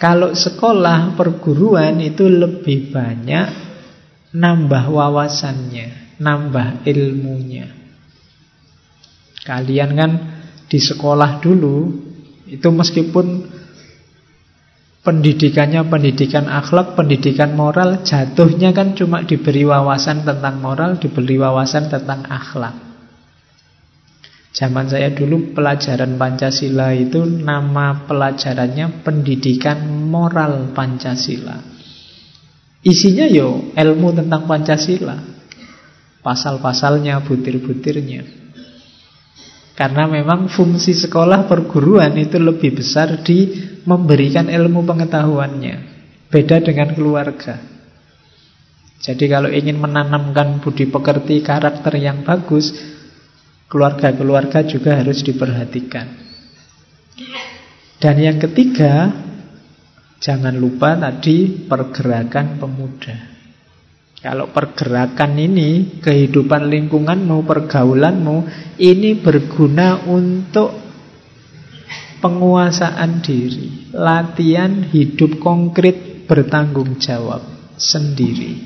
Kalau 0.00 0.32
sekolah 0.32 1.12
perguruan 1.18 2.00
itu 2.00 2.24
lebih 2.24 2.94
banyak 2.94 3.46
nambah 4.32 4.84
wawasannya, 4.88 6.16
nambah 6.22 6.86
ilmunya. 6.88 7.68
Kalian 9.44 9.90
kan 9.98 10.10
di 10.70 10.78
sekolah 10.78 11.42
dulu 11.42 11.90
itu 12.46 12.68
meskipun 12.70 13.50
pendidikannya 15.02 15.82
pendidikan 15.90 16.46
akhlak, 16.46 16.94
pendidikan 16.94 17.58
moral, 17.58 18.00
jatuhnya 18.06 18.70
kan 18.70 18.94
cuma 18.94 19.26
diberi 19.26 19.66
wawasan 19.66 20.22
tentang 20.22 20.62
moral, 20.62 20.96
diberi 20.96 21.36
wawasan 21.40 21.90
tentang 21.90 22.24
akhlak. 22.30 22.89
Zaman 24.50 24.90
saya 24.90 25.14
dulu 25.14 25.54
pelajaran 25.54 26.18
Pancasila 26.18 26.90
itu 26.90 27.22
nama 27.22 28.02
pelajarannya 28.02 29.06
pendidikan 29.06 29.86
moral 30.10 30.74
Pancasila. 30.74 31.54
Isinya 32.82 33.30
yo 33.30 33.70
ilmu 33.76 34.10
tentang 34.10 34.50
Pancasila. 34.50 35.16
Pasal-pasalnya, 36.20 37.22
butir-butirnya. 37.24 38.22
Karena 39.72 40.04
memang 40.04 40.52
fungsi 40.52 40.92
sekolah 40.92 41.48
perguruan 41.48 42.12
itu 42.20 42.36
lebih 42.36 42.76
besar 42.76 43.24
di 43.24 43.48
memberikan 43.88 44.52
ilmu 44.52 44.84
pengetahuannya. 44.84 45.76
Beda 46.28 46.60
dengan 46.60 46.92
keluarga. 46.92 47.56
Jadi 49.00 49.24
kalau 49.32 49.48
ingin 49.48 49.80
menanamkan 49.80 50.60
budi 50.60 50.84
pekerti 50.84 51.40
karakter 51.40 51.96
yang 51.96 52.20
bagus, 52.20 52.76
keluarga-keluarga 53.70 54.66
juga 54.66 54.98
harus 54.98 55.22
diperhatikan. 55.22 56.06
Dan 58.02 58.16
yang 58.18 58.42
ketiga, 58.42 59.14
jangan 60.18 60.58
lupa 60.58 60.98
tadi 60.98 61.68
pergerakan 61.70 62.58
pemuda. 62.58 63.16
Kalau 64.20 64.52
pergerakan 64.52 65.32
ini, 65.40 66.02
kehidupan 66.02 66.68
lingkunganmu, 66.68 67.40
pergaulanmu, 67.46 68.36
ini 68.76 69.16
berguna 69.16 70.04
untuk 70.04 70.76
penguasaan 72.20 73.24
diri. 73.24 73.96
Latihan 73.96 74.84
hidup 74.92 75.40
konkret 75.40 76.28
bertanggung 76.28 77.00
jawab 77.00 77.40
sendiri. 77.80 78.60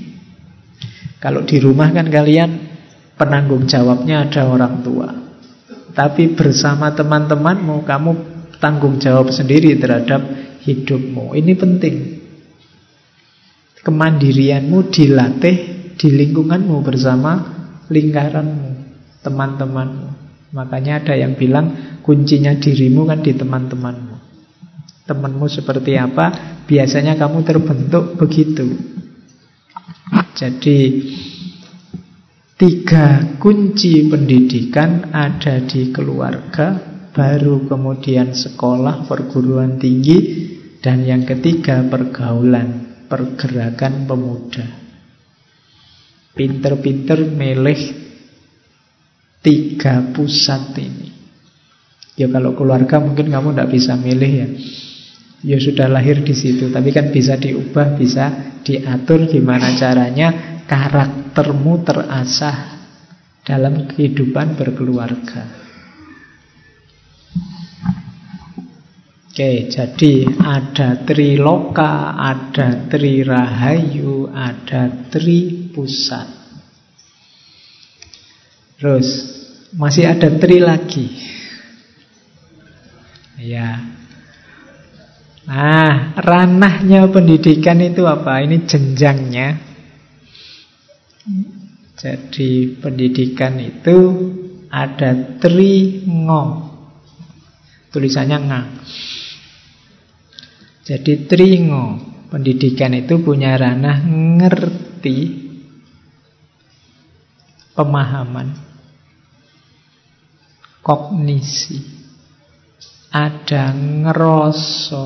Kalau 1.23 1.47
di 1.47 1.63
rumah 1.63 1.95
kan 1.95 2.11
kalian 2.11 2.74
penanggung 3.15 3.67
jawabnya 3.67 4.27
ada 4.29 4.47
orang 4.47 4.83
tua. 4.83 5.09
Tapi 5.95 6.35
bersama 6.35 6.91
teman-temanmu, 6.91 7.87
kamu 7.87 8.11
tanggung 8.59 8.99
jawab 8.99 9.31
sendiri 9.31 9.79
terhadap 9.79 10.21
hidupmu. 10.67 11.39
Ini 11.39 11.53
penting 11.55 11.95
kemandirianmu 13.85 14.91
dilatih 14.91 15.57
di 15.95 16.09
lingkunganmu 16.11 16.77
bersama 16.83 17.33
lingkaranmu, 17.93 18.71
teman-temanmu. 19.23 20.09
Makanya 20.55 21.03
ada 21.05 21.15
yang 21.15 21.39
bilang 21.39 21.99
kuncinya 22.03 22.55
dirimu 22.59 23.07
kan 23.07 23.23
di 23.23 23.37
teman-temanmu. 23.37 24.17
Temanmu 25.05 25.47
seperti 25.47 26.01
apa, 26.01 26.59
biasanya 26.65 27.15
kamu 27.21 27.45
terbentuk 27.45 28.17
begitu. 28.17 28.73
Jadi 30.35 30.79
tiga 32.65 33.37
kunci 33.37 34.09
pendidikan 34.09 35.13
ada 35.13 35.61
di 35.69 35.93
keluarga, 35.93 36.81
baru 37.13 37.69
kemudian 37.69 38.33
sekolah, 38.33 39.05
perguruan 39.05 39.77
tinggi, 39.77 40.49
dan 40.81 41.05
yang 41.05 41.29
ketiga 41.29 41.85
pergaulan 41.85 43.05
pergerakan 43.05 44.09
pemuda. 44.09 44.65
Pinter-pinter 46.33 47.29
milih 47.29 47.81
tiga 49.45 50.01
pusat 50.17 50.73
ini. 50.81 51.13
Ya 52.17 52.33
kalau 52.33 52.57
keluarga 52.57 52.97
mungkin 52.97 53.29
kamu 53.29 53.53
tidak 53.53 53.71
bisa 53.77 53.93
milih 54.01 54.33
ya. 54.33 54.49
Ya 55.45 55.61
sudah 55.61 55.93
lahir 55.93 56.25
di 56.25 56.33
situ, 56.33 56.73
tapi 56.73 56.97
kan 56.97 57.13
bisa 57.13 57.37
diubah, 57.37 57.93
bisa 58.01 58.57
diatur 58.65 59.29
gimana 59.29 59.77
caranya 59.77 60.54
karaktermu 60.65 61.85
terasah 61.85 62.81
dalam 63.45 63.85
kehidupan 63.89 64.57
berkeluarga. 64.57 65.65
Oke, 69.35 69.67
jadi 69.67 70.31
ada 70.39 71.03
triloka, 71.03 72.15
ada 72.15 72.87
tri 72.87 73.27
rahayu, 73.27 74.31
ada 74.31 75.11
tri 75.11 75.71
pusat. 75.75 76.31
Terus 78.79 79.09
masih 79.75 80.07
ada 80.07 80.31
tri 80.39 80.63
lagi. 80.63 81.19
Ya. 83.43 83.83
Nah, 85.51 86.15
ranahnya 86.15 87.11
pendidikan 87.11 87.83
itu 87.83 88.07
apa? 88.07 88.39
Ini 88.39 88.63
jenjangnya. 88.71 89.74
Jadi 91.95 92.77
pendidikan 92.81 93.57
itu 93.61 93.97
ada 94.69 95.41
tri 95.41 96.05
ngo. 96.05 96.45
Tulisannya 97.95 98.39
ngang. 98.43 98.69
Jadi 100.85 101.25
tringo 101.25 101.97
Pendidikan 102.29 102.93
itu 102.93 103.17
punya 103.25 103.57
ranah 103.57 104.05
ngerti 104.37 105.19
Pemahaman 107.73 108.53
Kognisi 110.85 111.81
Ada 113.09 113.73
ngeroso 113.73 115.05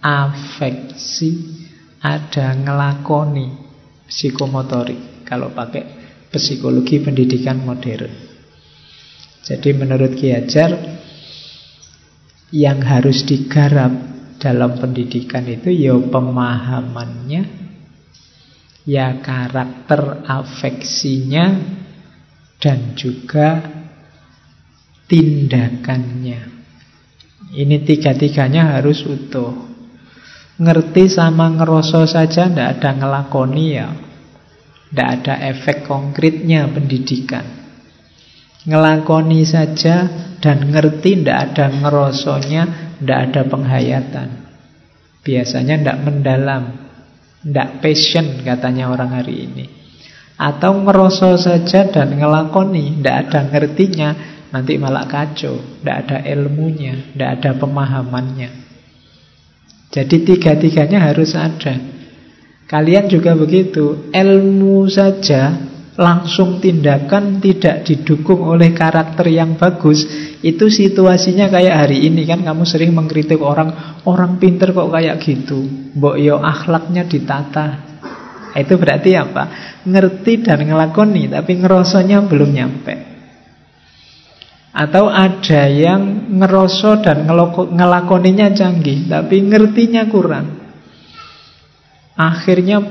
Afeksi 0.00 1.30
Ada 2.00 2.56
ngelakoni 2.56 3.46
Psikomotorik 4.08 5.19
Kalau 5.30 5.54
pakai 5.54 5.82
psikologi 6.26 6.98
pendidikan 6.98 7.62
modern 7.62 8.10
Jadi 9.46 9.70
menurut 9.78 10.18
Ki 10.18 10.34
Hajar 10.34 10.74
Yang 12.50 12.78
harus 12.82 13.18
digarap 13.22 14.10
dalam 14.40 14.80
pendidikan 14.80 15.44
itu 15.44 15.68
ya 15.68 16.00
pemahamannya, 16.00 17.44
ya 18.88 19.20
karakter 19.20 20.24
afeksinya, 20.24 21.60
dan 22.56 22.96
juga 22.96 23.60
tindakannya. 25.04 26.40
Ini 27.52 27.76
tiga-tiganya 27.84 28.80
harus 28.80 29.04
utuh. 29.04 29.68
Ngerti 30.60 31.08
sama 31.08 31.52
ngeroso 31.52 32.04
saja 32.08 32.48
ndak 32.48 32.80
ada 32.80 32.90
ngelakoni 32.96 33.66
ya. 33.76 33.88
Ndak 34.90 35.08
ada 35.22 35.34
efek 35.54 35.86
konkretnya 35.86 36.66
pendidikan. 36.66 37.46
Ngelakoni 38.66 39.46
saja 39.46 40.10
dan 40.42 40.68
ngerti 40.68 41.24
ndak 41.24 41.38
ada 41.54 41.66
ngerosonya 41.70 42.62
tidak 43.00 43.18
ada 43.32 43.42
penghayatan. 43.48 44.28
Biasanya 45.24 45.74
tidak 45.80 45.98
mendalam. 46.04 46.64
Tidak 47.40 47.80
passion 47.80 48.44
katanya 48.44 48.92
orang 48.92 49.16
hari 49.16 49.48
ini. 49.48 49.64
Atau 50.36 50.84
ngerosot 50.84 51.40
saja 51.40 51.88
dan 51.88 52.12
ngelakoni. 52.20 53.00
Tidak 53.00 53.16
ada 53.16 53.48
ngertinya. 53.48 54.08
Nanti 54.52 54.76
malah 54.76 55.08
kacau. 55.08 55.80
Tidak 55.80 55.96
ada 55.96 56.18
ilmunya. 56.28 57.16
Tidak 57.16 57.30
ada 57.40 57.50
pemahamannya. 57.56 58.50
Jadi 59.88 60.16
tiga-tiganya 60.28 61.08
harus 61.08 61.32
ada. 61.32 61.99
Kalian 62.70 63.10
juga 63.10 63.34
begitu. 63.34 64.14
Ilmu 64.14 64.86
saja 64.86 65.58
langsung 65.98 66.62
tindakan 66.62 67.42
tidak 67.42 67.82
didukung 67.82 68.46
oleh 68.46 68.70
karakter 68.70 69.26
yang 69.26 69.58
bagus. 69.58 70.06
Itu 70.38 70.70
situasinya 70.70 71.50
kayak 71.50 71.76
hari 71.82 72.06
ini 72.06 72.22
kan 72.30 72.46
kamu 72.46 72.62
sering 72.62 72.94
mengkritik 72.94 73.42
orang, 73.42 74.00
orang 74.06 74.38
pinter 74.38 74.70
kok 74.70 74.86
kayak 74.86 75.18
gitu. 75.18 75.66
Mbok 75.98 76.16
yo 76.22 76.38
akhlaknya 76.38 77.10
ditata. 77.10 77.90
Itu 78.54 78.78
berarti 78.78 79.18
apa? 79.18 79.42
Ngerti 79.82 80.46
dan 80.46 80.62
ngelakoni 80.62 81.26
tapi 81.26 81.58
ngerosanya 81.58 82.22
belum 82.22 82.50
nyampe. 82.54 82.94
Atau 84.70 85.10
ada 85.10 85.66
yang 85.66 86.30
ngeroso 86.38 87.02
dan 87.02 87.26
ngelakoninya 87.26 88.54
canggih 88.54 89.10
tapi 89.10 89.42
ngertinya 89.42 90.06
kurang. 90.06 90.59
Akhirnya 92.20 92.84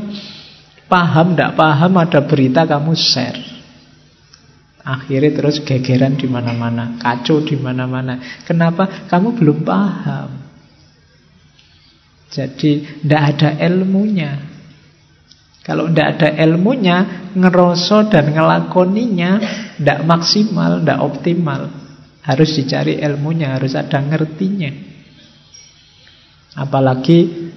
paham, 0.90 1.38
tidak 1.38 1.54
paham 1.54 2.02
ada 2.02 2.20
berita 2.26 2.66
kamu 2.66 2.98
share. 2.98 3.38
Akhirnya 4.82 5.38
terus 5.38 5.62
gegeran 5.62 6.18
di 6.18 6.26
mana-mana, 6.26 6.98
kacau 6.98 7.46
di 7.46 7.54
mana-mana. 7.54 8.42
Kenapa? 8.42 9.06
Kamu 9.06 9.38
belum 9.38 9.62
paham. 9.62 10.30
Jadi 12.34 13.06
tidak 13.06 13.22
ada 13.38 13.50
ilmunya. 13.70 14.32
Kalau 15.62 15.86
tidak 15.94 16.18
ada 16.18 16.30
ilmunya, 16.42 17.30
ngeroso 17.38 18.10
dan 18.10 18.34
ngelakoninya 18.34 19.32
tidak 19.78 20.00
maksimal, 20.10 20.82
tidak 20.82 21.00
optimal. 21.06 21.62
Harus 22.26 22.58
dicari 22.58 22.98
ilmunya, 22.98 23.54
harus 23.54 23.78
ada 23.78 24.02
ngertinya. 24.02 24.74
Apalagi 26.58 27.50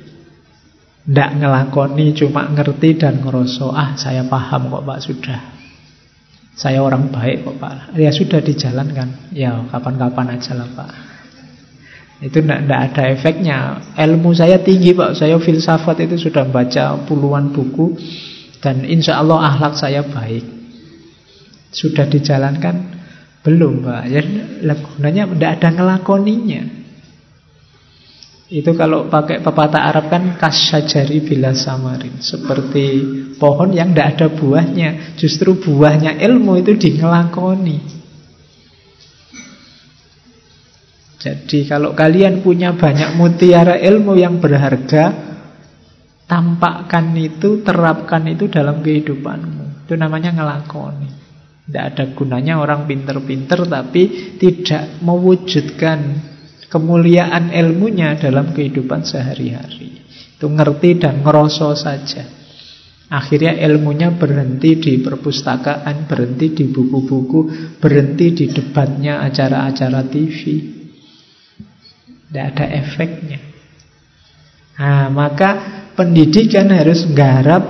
tidak 1.02 1.30
ngelakoni, 1.34 2.14
cuma 2.14 2.46
ngerti 2.46 2.94
dan 2.94 3.18
ngerosok. 3.18 3.72
Ah, 3.74 3.98
saya 3.98 4.22
paham 4.22 4.70
kok 4.70 4.86
Pak, 4.86 4.98
sudah. 5.02 5.40
Saya 6.52 6.84
orang 6.84 7.08
baik 7.08 7.48
kok 7.48 7.56
Pak. 7.58 7.96
Ya 7.96 8.12
sudah 8.12 8.44
dijalankan. 8.44 9.32
Ya 9.32 9.56
kapan-kapan 9.72 10.36
aja 10.36 10.52
lah 10.52 10.68
Pak. 10.68 10.90
Itu 12.22 12.38
tidak 12.38 12.92
ada 12.92 13.02
efeknya. 13.10 13.58
Ilmu 13.96 14.30
saya 14.36 14.60
tinggi 14.60 14.92
Pak. 14.92 15.16
Saya 15.16 15.40
filsafat 15.40 16.06
itu 16.06 16.20
sudah 16.20 16.46
baca 16.46 17.02
puluhan 17.08 17.50
buku. 17.50 17.96
Dan 18.62 18.86
insya 18.86 19.18
Allah 19.18 19.42
ahlak 19.42 19.74
saya 19.74 20.06
baik. 20.06 20.44
Sudah 21.72 22.06
dijalankan? 22.06 23.00
Belum 23.42 23.82
Pak. 23.82 24.02
Ya, 24.12 24.22
gunanya 24.76 25.26
tidak 25.34 25.50
ada 25.58 25.68
ngelakoninya. 25.72 26.81
Itu 28.52 28.76
kalau 28.76 29.08
pakai 29.08 29.40
pepatah 29.40 29.88
Arab 29.88 30.12
kan 30.12 30.36
kasyajari 30.36 31.24
bila 31.24 31.56
samarin. 31.56 32.20
Seperti 32.20 33.00
pohon 33.40 33.72
yang 33.72 33.96
tidak 33.96 34.08
ada 34.12 34.28
buahnya 34.28 35.16
Justru 35.16 35.56
buahnya 35.56 36.20
ilmu 36.20 36.60
itu 36.60 36.76
dingelakoni. 36.76 37.80
Jadi 41.16 41.64
kalau 41.64 41.96
kalian 41.96 42.44
punya 42.44 42.76
banyak 42.76 43.16
mutiara 43.16 43.80
ilmu 43.80 44.20
yang 44.20 44.36
berharga 44.36 45.32
Tampakkan 46.28 47.12
itu, 47.16 47.60
terapkan 47.60 48.24
itu 48.24 48.48
dalam 48.48 48.80
kehidupanmu. 48.80 49.84
Itu 49.84 49.96
namanya 50.00 50.32
ngelakoni. 50.32 51.08
Tidak 51.68 51.84
ada 51.92 52.04
gunanya 52.16 52.56
orang 52.56 52.88
pinter-pinter 52.88 53.68
Tapi 53.68 54.36
tidak 54.40 55.00
mewujudkan 55.04 56.31
kemuliaan 56.72 57.52
ilmunya 57.52 58.16
dalam 58.16 58.56
kehidupan 58.56 59.04
sehari-hari. 59.04 60.00
Itu 60.40 60.48
ngerti 60.48 60.96
dan 60.96 61.20
ngeroso 61.20 61.76
saja. 61.76 62.24
Akhirnya 63.12 63.52
ilmunya 63.60 64.16
berhenti 64.16 64.80
di 64.80 65.04
perpustakaan, 65.04 66.08
berhenti 66.08 66.56
di 66.56 66.64
buku-buku, 66.72 67.40
berhenti 67.76 68.32
di 68.32 68.46
debatnya 68.48 69.20
acara-acara 69.20 70.00
TV. 70.08 70.40
Tidak 72.32 72.44
ada 72.56 72.66
efeknya. 72.72 73.36
Nah, 74.80 75.12
maka 75.12 75.50
pendidikan 75.92 76.72
harus 76.72 77.04
menggarap 77.04 77.68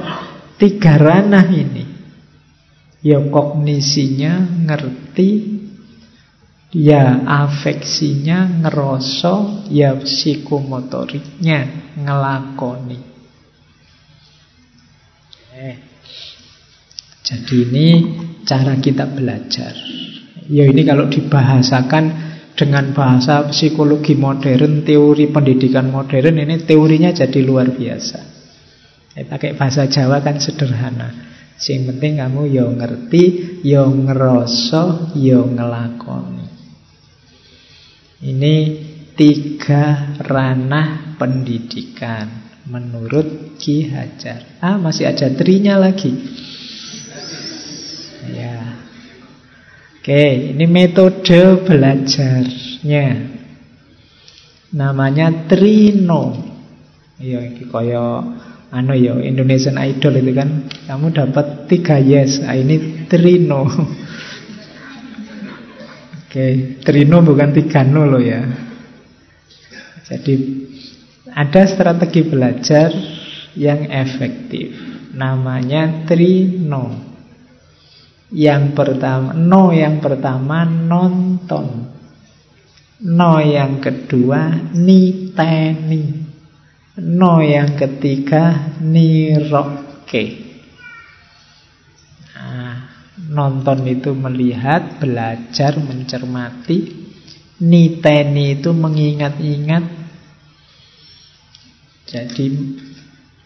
tiga 0.62 0.94
ranah 0.94 1.50
ini. 1.50 1.84
Ya 3.03 3.18
kognisinya, 3.18 4.62
ngerti, 4.62 5.61
Ya 6.72 7.20
afeksinya 7.28 8.64
ngeroso 8.64 9.68
Ya 9.68 9.92
psikomotoriknya 9.92 11.92
Ngelakoni 12.00 13.00
eh. 15.52 15.76
Jadi 17.22 17.56
ini 17.68 17.86
cara 18.48 18.72
kita 18.80 19.04
belajar 19.04 19.76
Ya 20.48 20.64
ini 20.66 20.82
kalau 20.82 21.12
dibahasakan 21.12 22.32
dengan 22.52 22.92
bahasa 22.92 23.48
psikologi 23.48 24.12
modern, 24.12 24.84
teori 24.84 25.32
pendidikan 25.32 25.88
modern 25.88 26.36
ini 26.36 26.60
teorinya 26.62 27.10
jadi 27.14 27.40
luar 27.40 27.72
biasa. 27.72 28.20
Eh, 29.16 29.24
pakai 29.28 29.56
bahasa 29.56 29.88
Jawa 29.88 30.20
kan 30.20 30.40
sederhana. 30.40 31.32
Yang 31.62 31.94
penting 31.94 32.18
kamu 32.18 32.42
yo 32.50 32.66
ngerti, 32.74 33.24
yo 33.62 33.86
ngeroso, 33.86 35.14
yo 35.14 35.46
ngelakoni. 35.46 36.31
Ini 38.22 38.54
tiga 39.18 40.14
ranah 40.22 41.18
pendidikan 41.18 42.54
menurut 42.70 43.58
Ki 43.58 43.90
Hajar. 43.90 44.62
Ah, 44.62 44.78
masih 44.78 45.10
ada 45.10 45.26
trinya 45.34 45.74
lagi. 45.74 46.14
Ya. 48.30 48.78
Oke, 49.98 50.54
ini 50.54 50.66
metode 50.70 51.66
belajarnya. 51.66 53.06
Namanya 54.72 55.50
Trino. 55.50 56.22
Ya, 57.18 57.42
ini 57.42 57.66
kaya 57.66 58.22
anu 58.70 58.94
ya 58.94 59.18
Indonesian 59.18 59.82
Idol 59.82 60.22
itu 60.22 60.30
kan. 60.30 60.70
Kamu 60.86 61.10
dapat 61.10 61.66
tiga 61.66 61.98
yes. 61.98 62.38
Ah, 62.46 62.54
ini 62.54 63.06
Trino. 63.10 63.66
Oke, 66.32 66.80
trino 66.80 67.20
bukan 67.20 67.52
tiga 67.52 67.84
nol 67.84 68.16
loh 68.16 68.24
ya. 68.24 68.40
Jadi 70.00 70.32
ada 71.28 71.60
strategi 71.68 72.24
belajar 72.24 72.88
yang 73.52 73.84
efektif. 73.92 74.72
Namanya 75.12 76.08
trino. 76.08 76.88
Yang 78.32 78.64
pertama, 78.72 79.36
no 79.36 79.76
yang 79.76 80.00
pertama 80.00 80.64
nonton. 80.64 81.92
No 83.12 83.36
yang 83.36 83.84
kedua 83.84 84.72
niteni. 84.72 86.16
No 86.96 87.44
yang 87.44 87.76
ketiga 87.76 88.72
niroke. 88.80 90.52
Nonton 93.12 93.84
itu 93.84 94.16
melihat, 94.16 94.96
belajar, 94.96 95.76
mencermati. 95.76 97.04
Niteni 97.62 98.58
itu 98.58 98.72
mengingat-ingat. 98.72 99.84
Jadi 102.08 102.46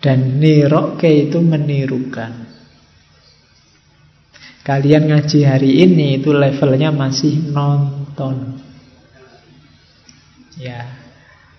dan 0.00 0.38
niroke 0.38 1.10
itu 1.10 1.42
menirukan. 1.42 2.46
Kalian 4.66 5.10
ngaji 5.10 5.38
hari 5.46 5.82
ini 5.86 6.18
itu 6.18 6.34
levelnya 6.34 6.90
masih 6.90 7.50
nonton. 7.54 8.58
Ya. 10.58 11.06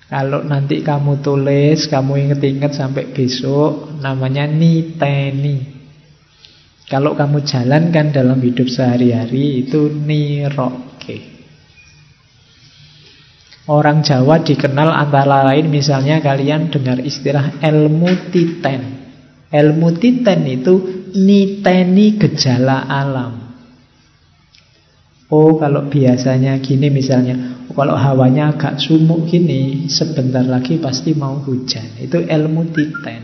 Kalau 0.08 0.44
nanti 0.48 0.84
kamu 0.84 1.20
tulis, 1.20 1.92
kamu 1.92 2.28
inget-inget 2.28 2.72
sampai 2.72 3.12
besok, 3.12 3.92
namanya 4.00 4.48
niteni. 4.48 5.77
Kalau 6.88 7.20
kamu 7.20 7.44
jalankan 7.44 8.16
dalam 8.16 8.40
hidup 8.40 8.72
sehari-hari 8.72 9.68
itu 9.68 9.92
niroke. 9.92 11.36
Orang 13.68 14.08
Jawa 14.08 14.40
dikenal 14.40 14.96
antara 14.96 15.44
lain 15.52 15.68
misalnya 15.68 16.24
kalian 16.24 16.72
dengar 16.72 17.04
istilah 17.04 17.60
ilmu 17.60 18.32
titen. 18.32 18.82
Ilmu 19.52 20.00
titen 20.00 20.48
itu 20.48 20.74
niteni 21.12 22.16
gejala 22.16 22.88
alam. 22.88 23.48
Oh 25.28 25.60
kalau 25.60 25.92
biasanya 25.92 26.56
gini 26.64 26.88
misalnya 26.88 27.68
oh, 27.68 27.76
Kalau 27.76 28.00
hawanya 28.00 28.56
agak 28.56 28.80
sumuk 28.80 29.28
gini 29.28 29.92
Sebentar 29.92 30.48
lagi 30.48 30.80
pasti 30.80 31.12
mau 31.20 31.44
hujan 31.44 32.00
Itu 32.00 32.24
ilmu 32.24 32.72
titen 32.72 33.22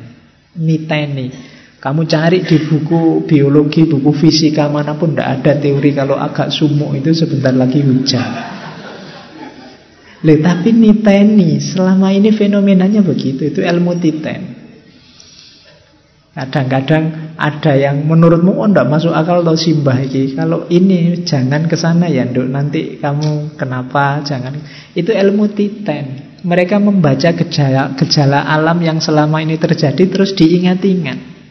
Niteni 0.59 1.52
kamu 1.83 2.07
cari 2.07 2.47
di 2.47 2.63
buku 2.63 3.27
biologi, 3.27 3.83
buku 3.83 4.15
fisika 4.15 4.71
mana 4.71 4.95
pun 4.95 5.11
tidak 5.11 5.43
ada 5.43 5.59
teori 5.59 5.91
kalau 5.91 6.15
agak 6.15 6.47
sumuk 6.47 6.95
itu 6.95 7.11
sebentar 7.11 7.51
lagi 7.51 7.83
hujan. 7.83 8.23
Loh, 10.23 10.39
tapi 10.39 10.71
niteni 10.71 11.59
selama 11.59 12.15
ini 12.15 12.31
fenomenanya 12.31 13.03
begitu, 13.03 13.51
itu 13.51 13.59
ilmu 13.59 13.99
titen. 13.99 14.63
Kadang-kadang 16.31 17.35
ada 17.35 17.75
yang 17.75 18.07
menurutmu 18.07 18.57
oh 18.57 18.65
enggak 18.65 18.87
masuk 18.87 19.11
akal 19.11 19.43
atau 19.43 19.59
simbah 19.59 19.99
ini. 19.99 20.33
Kalau 20.39 20.65
ini 20.71 21.21
jangan 21.27 21.67
ke 21.67 21.75
sana 21.75 22.07
ya, 22.07 22.23
Nduk. 22.25 22.47
Nanti 22.47 22.97
kamu 22.97 23.59
kenapa? 23.59 24.23
Jangan. 24.23 24.55
Itu 24.95 25.13
ilmu 25.13 25.51
titen. 25.51 26.39
Mereka 26.47 26.79
membaca 26.81 27.29
gejala, 27.37 27.93
gejala 27.99 28.49
alam 28.49 28.81
yang 28.81 28.97
selama 28.97 29.45
ini 29.45 29.61
terjadi 29.61 30.09
terus 30.09 30.33
diingat-ingat. 30.33 31.42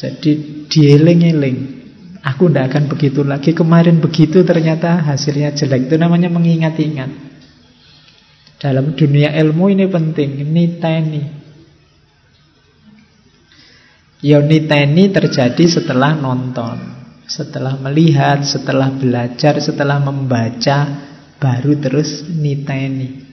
Jadi 0.00 0.64
dieling-eling. 0.64 1.58
Aku 2.24 2.48
tidak 2.48 2.72
akan 2.72 2.84
begitu 2.88 3.20
lagi. 3.20 3.52
Kemarin 3.52 4.00
begitu 4.00 4.40
ternyata 4.48 5.04
hasilnya 5.04 5.52
jelek. 5.52 5.92
Itu 5.92 6.00
namanya 6.00 6.32
mengingat-ingat. 6.32 7.28
Dalam 8.60 8.96
dunia 8.96 9.36
ilmu 9.36 9.68
ini 9.68 9.84
penting. 9.92 10.40
Niteni. 10.48 11.24
Yoniteni 14.20 15.08
terjadi 15.08 15.64
setelah 15.80 16.12
nonton, 16.12 16.76
setelah 17.24 17.80
melihat, 17.80 18.44
setelah 18.44 18.92
belajar, 18.92 19.56
setelah 19.64 19.96
membaca, 19.96 21.08
baru 21.40 21.80
terus 21.80 22.28
niteni. 22.28 23.32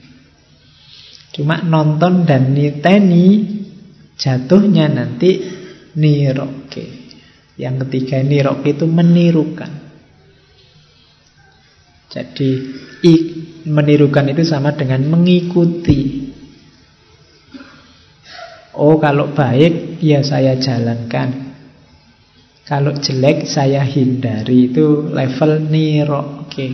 Cuma 1.36 1.60
nonton 1.60 2.24
dan 2.24 2.56
niteni 2.56 3.60
jatuhnya 4.16 4.88
nanti 4.88 5.57
niroke. 5.98 6.86
Yang 7.58 7.74
ketiga 7.86 8.22
niroke 8.22 8.70
itu 8.70 8.86
menirukan. 8.86 9.72
Jadi 12.08 12.50
menirukan 13.66 14.30
itu 14.30 14.46
sama 14.46 14.72
dengan 14.78 15.02
mengikuti. 15.10 16.30
Oh 18.78 18.96
kalau 19.02 19.34
baik 19.34 19.98
ya 19.98 20.22
saya 20.22 20.54
jalankan. 20.54 21.50
Kalau 22.62 22.94
jelek 22.94 23.50
saya 23.50 23.82
hindari. 23.82 24.70
Itu 24.70 25.10
level 25.10 25.66
niroke. 25.66 26.68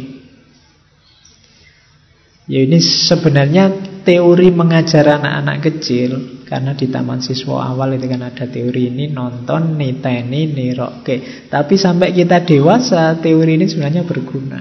Ya 2.45 2.61
ini 2.61 2.77
sebenarnya 2.77 3.73
teori 4.05 4.53
mengajar 4.53 5.17
anak-anak 5.17 5.59
kecil 5.65 6.44
Karena 6.45 6.77
di 6.77 6.93
taman 6.93 7.25
siswa 7.25 7.73
awal 7.73 7.97
itu 7.97 8.05
kan 8.05 8.21
ada 8.21 8.45
teori 8.45 8.93
ini 8.93 9.09
Nonton, 9.09 9.81
niteni, 9.81 10.53
niroke 10.53 11.49
Tapi 11.49 11.75
sampai 11.81 12.13
kita 12.13 12.45
dewasa 12.45 13.17
teori 13.17 13.57
ini 13.57 13.65
sebenarnya 13.65 14.05
berguna 14.05 14.61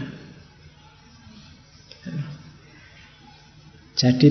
Jadi 3.94 4.28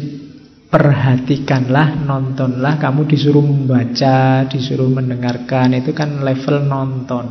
perhatikanlah, 0.72 2.02
nontonlah, 2.08 2.80
kamu 2.80 3.04
disuruh 3.04 3.44
membaca, 3.44 4.48
disuruh 4.48 4.88
mendengarkan, 4.88 5.76
itu 5.76 5.92
kan 5.92 6.24
level 6.24 6.64
nonton. 6.64 7.26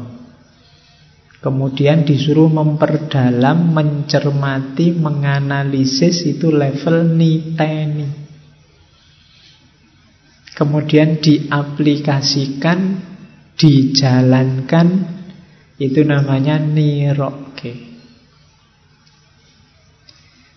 Kemudian 1.41 2.05
disuruh 2.05 2.53
memperdalam, 2.53 3.73
mencermati, 3.73 4.93
menganalisis, 4.93 6.21
itu 6.29 6.53
level 6.53 7.17
niteni. 7.17 8.20
Kemudian 10.61 11.17
diaplikasikan, 11.17 13.01
dijalankan, 13.57 14.87
itu 15.81 16.05
namanya 16.05 16.61
niroke. 16.61 17.89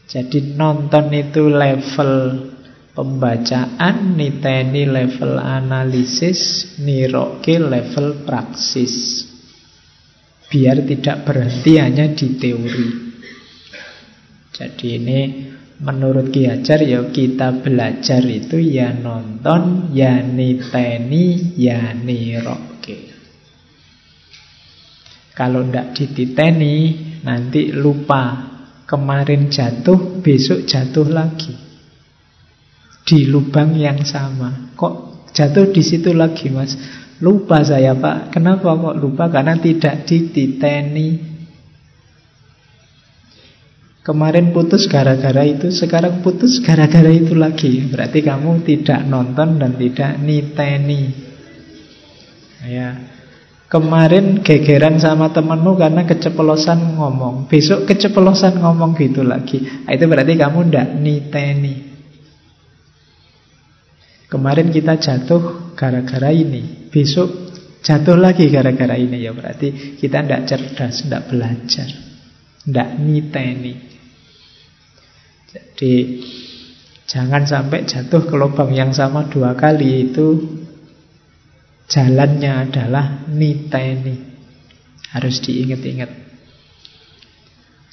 Jadi 0.04 0.52
nonton 0.60 1.08
itu 1.08 1.48
level 1.48 2.12
Pembacaan 2.94 4.14
niteni 4.14 4.86
level 4.86 5.34
analisis, 5.42 6.78
niroke 6.78 7.58
level 7.58 8.22
praksis. 8.22 9.26
Biar 10.46 10.78
tidak 10.86 11.26
berhenti 11.26 11.74
hanya 11.82 12.06
di 12.14 12.38
teori. 12.38 12.88
Jadi 14.54 14.86
ini 14.94 15.20
menurut 15.82 16.30
Ki 16.30 16.46
Hajar 16.46 16.84
ya 16.84 17.02
kita 17.10 17.64
belajar 17.64 18.22
itu 18.22 18.60
ya 18.60 18.94
nonton, 18.94 19.90
ya 19.90 20.22
niteni, 20.22 21.56
ya 21.58 21.90
niroke. 21.96 23.14
Kalau 25.34 25.66
tidak 25.66 25.86
dititeni 25.98 26.74
nanti 27.26 27.74
lupa. 27.74 28.52
Kemarin 28.84 29.48
jatuh, 29.48 30.20
besok 30.20 30.68
jatuh 30.68 31.08
lagi 31.08 31.56
di 33.04 33.28
lubang 33.28 33.76
yang 33.76 34.04
sama. 34.04 34.72
Kok 34.76 35.26
jatuh 35.32 35.72
di 35.72 35.80
situ 35.84 36.12
lagi, 36.12 36.52
Mas? 36.52 36.76
Lupa 37.24 37.64
saya, 37.64 37.96
Pak. 37.96 38.28
Kenapa 38.28 38.76
kok 38.76 38.96
lupa? 39.00 39.32
Karena 39.32 39.56
tidak 39.56 40.04
dititeni. 40.04 41.33
Kemarin 44.04 44.52
putus 44.52 44.84
gara-gara 44.84 45.48
itu, 45.48 45.72
sekarang 45.72 46.20
putus 46.20 46.60
gara-gara 46.60 47.08
itu 47.08 47.32
lagi. 47.32 47.88
Berarti 47.88 48.20
kamu 48.20 48.60
tidak 48.60 49.00
nonton 49.08 49.56
dan 49.56 49.80
tidak 49.80 50.20
niteni. 50.20 51.08
Ya. 52.68 53.16
Kemarin 53.72 54.44
gegeran 54.44 55.00
sama 55.00 55.32
temanmu 55.32 55.80
karena 55.80 56.04
keceplosan 56.04 57.00
ngomong. 57.00 57.48
Besok 57.48 57.88
keceplosan 57.88 58.60
ngomong 58.60 58.92
gitu 59.00 59.24
lagi. 59.24 59.64
Nah, 59.88 59.96
itu 59.96 60.04
berarti 60.04 60.36
kamu 60.36 60.58
tidak 60.68 60.88
niteni. 61.00 61.74
Kemarin 64.28 64.68
kita 64.68 64.98
jatuh 64.98 65.72
gara-gara 65.78 66.34
ini 66.34 66.90
Besok 66.90 67.54
jatuh 67.86 68.18
lagi 68.18 68.50
gara-gara 68.50 68.98
ini 68.98 69.22
Ya 69.22 69.30
berarti 69.30 69.94
kita 69.94 70.26
tidak 70.26 70.42
cerdas 70.50 71.06
Tidak 71.06 71.22
belajar 71.30 71.86
Tidak 72.66 72.88
niteni 72.98 73.93
Jadi 75.54 75.94
Jangan 77.04 77.46
sampai 77.46 77.86
jatuh 77.86 78.26
ke 78.26 78.34
lubang 78.34 78.74
yang 78.74 78.90
sama 78.90 79.30
dua 79.30 79.54
kali 79.54 80.10
Itu 80.10 80.42
Jalannya 81.86 82.66
adalah 82.66 83.30
niteni 83.30 84.18
Harus 85.14 85.38
diingat-ingat 85.46 86.10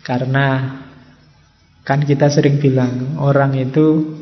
Karena 0.01 0.45
Kan 1.85 2.01
kita 2.01 2.33
sering 2.33 2.57
bilang 2.57 3.21
Orang 3.21 3.53
itu 3.53 4.17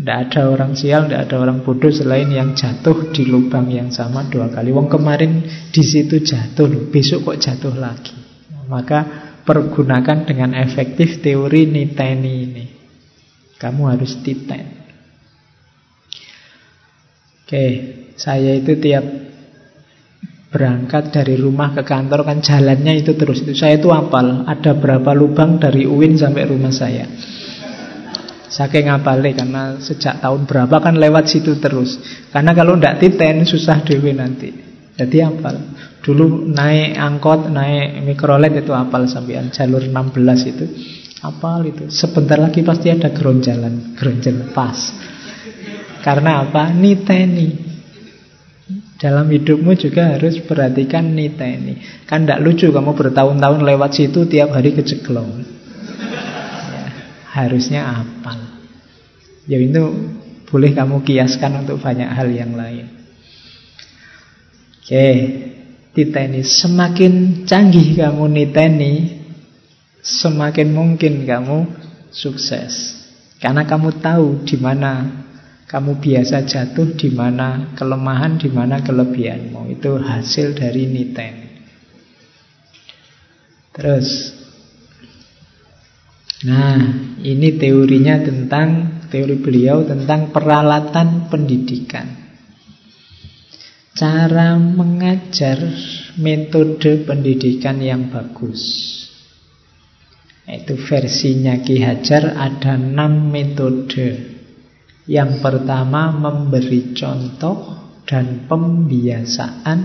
tidak 0.00 0.32
ada 0.32 0.48
orang 0.48 0.72
sial, 0.72 1.04
tidak 1.04 1.28
ada 1.28 1.36
orang 1.44 1.60
bodoh 1.60 1.92
selain 1.92 2.32
yang 2.32 2.56
jatuh 2.56 3.12
di 3.12 3.28
lubang 3.28 3.68
yang 3.68 3.92
sama 3.92 4.24
dua 4.32 4.48
kali. 4.48 4.72
Wong 4.72 4.88
kemarin 4.88 5.44
di 5.68 5.84
situ 5.84 6.24
jatuh, 6.24 6.72
besok 6.88 7.28
kok 7.28 7.44
jatuh 7.44 7.76
lagi. 7.76 8.16
Maka 8.64 9.29
pergunakan 9.50 10.22
dengan 10.22 10.54
efektif 10.54 11.18
teori 11.18 11.66
niteni 11.66 12.34
ini. 12.46 12.64
Kamu 13.58 13.90
harus 13.90 14.22
titen. 14.22 14.78
Oke, 17.42 17.66
saya 18.14 18.54
itu 18.54 18.78
tiap 18.78 19.02
berangkat 20.54 21.10
dari 21.10 21.34
rumah 21.34 21.74
ke 21.74 21.82
kantor 21.82 22.22
kan 22.22 22.38
jalannya 22.38 23.02
itu 23.02 23.18
terus 23.18 23.42
itu 23.42 23.54
saya 23.54 23.78
itu 23.78 23.90
apal 23.90 24.46
ada 24.46 24.74
berapa 24.74 25.14
lubang 25.14 25.62
dari 25.62 25.86
UIN 25.86 26.18
sampai 26.18 26.42
rumah 26.42 26.74
saya 26.74 27.06
Saking 28.50 28.90
ngapale 28.90 29.30
karena 29.30 29.78
sejak 29.78 30.18
tahun 30.18 30.42
berapa 30.42 30.82
kan 30.82 30.98
lewat 30.98 31.30
situ 31.30 31.62
terus. 31.62 32.02
Karena 32.34 32.50
kalau 32.50 32.74
ndak 32.74 32.98
titen 32.98 33.46
susah 33.46 33.86
dewi 33.86 34.10
nanti. 34.10 34.50
Jadi 34.98 35.16
apal. 35.22 35.54
Dulu 36.00 36.48
naik 36.48 36.96
angkot, 36.96 37.52
naik 37.52 38.00
mikrolet 38.04 38.56
itu 38.56 38.72
apal 38.72 39.04
sampean 39.04 39.52
jalur 39.52 39.84
16 39.84 40.52
itu. 40.52 40.64
Apal 41.20 41.68
itu. 41.68 41.92
Sebentar 41.92 42.40
lagi 42.40 42.64
pasti 42.64 42.88
ada 42.88 43.12
geronjalan, 43.12 43.92
geronjal 43.96 44.56
pas. 44.56 44.78
Karena 46.00 46.48
apa? 46.48 46.72
Niteni. 46.72 47.68
Dalam 48.96 49.28
hidupmu 49.28 49.76
juga 49.76 50.16
harus 50.16 50.40
perhatikan 50.44 51.12
niteni. 51.12 52.04
Kan 52.08 52.24
tidak 52.24 52.40
lucu 52.44 52.72
kamu 52.72 52.96
bertahun-tahun 52.96 53.60
lewat 53.64 53.90
situ 53.96 54.24
tiap 54.28 54.52
hari 54.56 54.72
keceklong 54.72 55.60
harusnya 57.30 58.02
apal. 58.02 58.38
Ya 59.46 59.58
itu 59.58 59.82
boleh 60.50 60.74
kamu 60.74 61.06
kiaskan 61.06 61.62
untuk 61.64 61.78
banyak 61.78 62.10
hal 62.10 62.28
yang 62.30 62.58
lain. 62.58 62.90
Oke, 64.82 65.06
titeni 65.96 66.46
semakin 66.46 67.44
canggih 67.46 67.98
kamu 67.98 68.24
niteni, 68.30 68.92
semakin 70.02 70.68
mungkin 70.70 71.26
kamu 71.26 71.58
sukses. 72.14 72.98
Karena 73.40 73.64
kamu 73.64 74.02
tahu 74.04 74.44
di 74.44 74.60
mana 74.60 75.24
kamu 75.70 76.02
biasa 76.02 76.44
jatuh, 76.44 76.98
di 76.98 77.08
mana 77.14 77.72
kelemahan, 77.78 78.36
di 78.36 78.50
mana 78.52 78.82
kelebihanmu. 78.82 79.70
Itu 79.70 79.96
hasil 79.96 80.58
dari 80.58 80.84
niteni. 80.90 81.48
Terus 83.70 84.40
Nah, 86.40 86.80
ini 87.20 87.60
teorinya 87.60 88.16
tentang 88.16 88.68
teori 89.12 89.36
beliau 89.36 89.84
tentang 89.84 90.32
peralatan 90.32 91.28
pendidikan. 91.28 92.19
Cara 93.90 94.54
mengajar 94.54 95.58
metode 96.14 97.02
pendidikan 97.02 97.82
yang 97.82 98.06
bagus. 98.06 98.62
Itu 100.46 100.78
versinya 100.78 101.58
Ki 101.58 101.82
Hajar 101.82 102.38
ada 102.38 102.78
enam 102.78 103.30
metode. 103.34 104.38
Yang 105.10 105.42
pertama 105.42 106.14
memberi 106.14 106.94
contoh 106.94 107.78
dan 108.06 108.46
pembiasaan. 108.46 109.78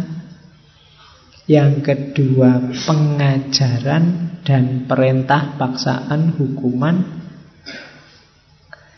Yang 1.45 1.74
kedua 1.86 2.74
pengajaran 2.86 4.06
dan 4.45 4.86
perintah 4.86 5.58
paksaan 5.58 6.34
hukuman. 6.38 7.26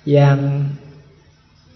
Yang 0.07 0.71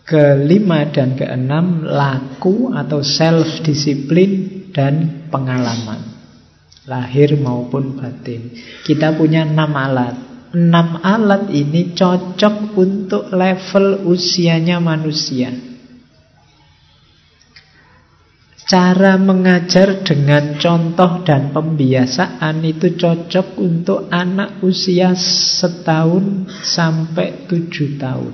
kelima 0.05 0.89
dan 0.89 1.13
keenam 1.15 1.85
laku 1.85 2.73
atau 2.73 3.05
self 3.05 3.61
disiplin 3.61 4.61
dan 4.73 5.27
pengalaman. 5.29 6.11
Lahir 6.89 7.37
maupun 7.37 7.93
batin. 7.95 8.57
Kita 8.81 9.13
punya 9.13 9.45
enam 9.45 9.71
alat. 9.77 10.15
Enam 10.51 10.99
alat 10.99 11.47
ini 11.53 11.93
cocok 11.95 12.75
untuk 12.75 13.31
level 13.31 14.03
usianya 14.09 14.81
manusia. 14.81 15.53
Cara 18.71 19.19
mengajar 19.19 19.99
dengan 19.99 20.55
contoh 20.55 21.27
dan 21.27 21.51
pembiasaan 21.51 22.63
itu 22.63 22.95
cocok 22.95 23.59
untuk 23.59 24.07
anak 24.07 24.63
usia 24.63 25.11
setahun 25.15 26.47
sampai 26.63 27.51
tujuh 27.51 27.99
tahun. 27.99 28.31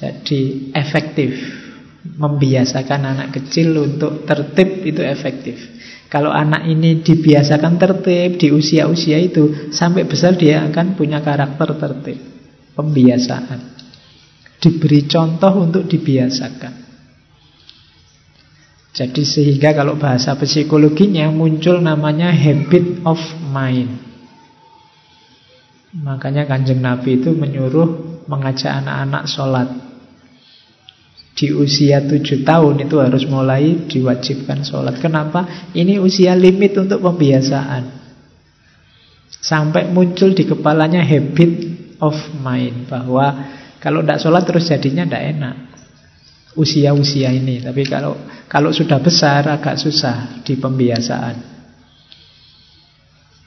Jadi 0.00 0.72
efektif. 0.72 1.60
Membiasakan 2.00 3.00
anak 3.04 3.28
kecil 3.36 3.76
untuk 3.76 4.24
tertib 4.24 4.88
itu 4.88 5.04
efektif. 5.04 5.60
Kalau 6.08 6.32
anak 6.32 6.64
ini 6.64 7.04
dibiasakan 7.04 7.76
tertib 7.76 8.40
di 8.40 8.48
usia-usia 8.48 9.20
itu 9.20 9.68
Sampai 9.68 10.08
besar 10.08 10.34
dia 10.34 10.64
akan 10.64 10.96
punya 10.96 11.20
karakter 11.20 11.76
tertib. 11.76 12.18
Pembiasaan. 12.72 13.76
Diberi 14.56 15.04
contoh 15.04 15.52
untuk 15.60 15.84
dibiasakan. 15.84 16.88
Jadi 18.90 19.22
sehingga 19.22 19.70
kalau 19.76 19.94
bahasa 20.00 20.34
psikologinya 20.34 21.30
muncul 21.30 21.78
namanya 21.78 22.34
habit 22.34 23.04
of 23.06 23.20
mind. 23.52 24.02
Makanya 25.94 26.46
kanjeng 26.46 26.82
Nabi 26.82 27.18
itu 27.18 27.34
menyuruh 27.34 28.22
mengajak 28.30 28.70
anak-anak 28.70 29.26
sholat. 29.26 29.89
Di 31.40 31.56
usia 31.56 32.04
tujuh 32.04 32.44
tahun 32.44 32.84
itu 32.84 33.00
harus 33.00 33.24
mulai 33.24 33.88
diwajibkan 33.88 34.60
sholat. 34.60 35.00
Kenapa? 35.00 35.72
Ini 35.72 35.96
usia 35.96 36.36
limit 36.36 36.76
untuk 36.76 37.00
pembiasaan. 37.00 37.96
Sampai 39.40 39.88
muncul 39.88 40.36
di 40.36 40.44
kepalanya 40.44 41.00
habit 41.00 41.52
of 41.96 42.12
mind. 42.44 42.92
Bahwa 42.92 43.56
kalau 43.80 44.04
tidak 44.04 44.20
sholat 44.20 44.44
terus 44.44 44.68
jadinya 44.68 45.08
tidak 45.08 45.24
enak 45.32 45.56
usia-usia 46.60 47.32
ini. 47.32 47.64
Tapi 47.64 47.88
kalau 47.88 48.20
kalau 48.44 48.68
sudah 48.68 49.00
besar 49.00 49.48
agak 49.48 49.80
susah 49.80 50.44
di 50.44 50.60
pembiasaan. 50.60 51.36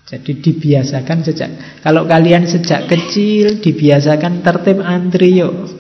Jadi 0.10 0.32
dibiasakan 0.42 1.20
sejak 1.26 1.50
kalau 1.86 2.10
kalian 2.10 2.50
sejak 2.50 2.90
kecil 2.90 3.62
dibiasakan 3.62 4.42
tertib 4.42 4.82
antri 4.82 5.42
yuk. 5.42 5.73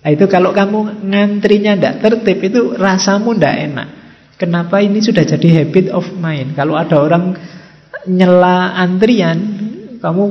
Nah, 0.00 0.08
itu 0.08 0.24
kalau 0.32 0.56
kamu 0.56 1.04
ngantrinya 1.04 1.76
tidak 1.76 1.94
tertib 2.00 2.38
itu 2.40 2.60
rasamu 2.72 3.36
tidak 3.36 3.54
enak. 3.68 3.88
Kenapa 4.40 4.80
ini 4.80 5.04
sudah 5.04 5.20
jadi 5.28 5.60
habit 5.60 5.92
of 5.92 6.08
mind? 6.16 6.56
Kalau 6.56 6.72
ada 6.72 6.96
orang 6.96 7.36
nyela 8.08 8.72
antrian, 8.80 9.38
kamu 10.00 10.24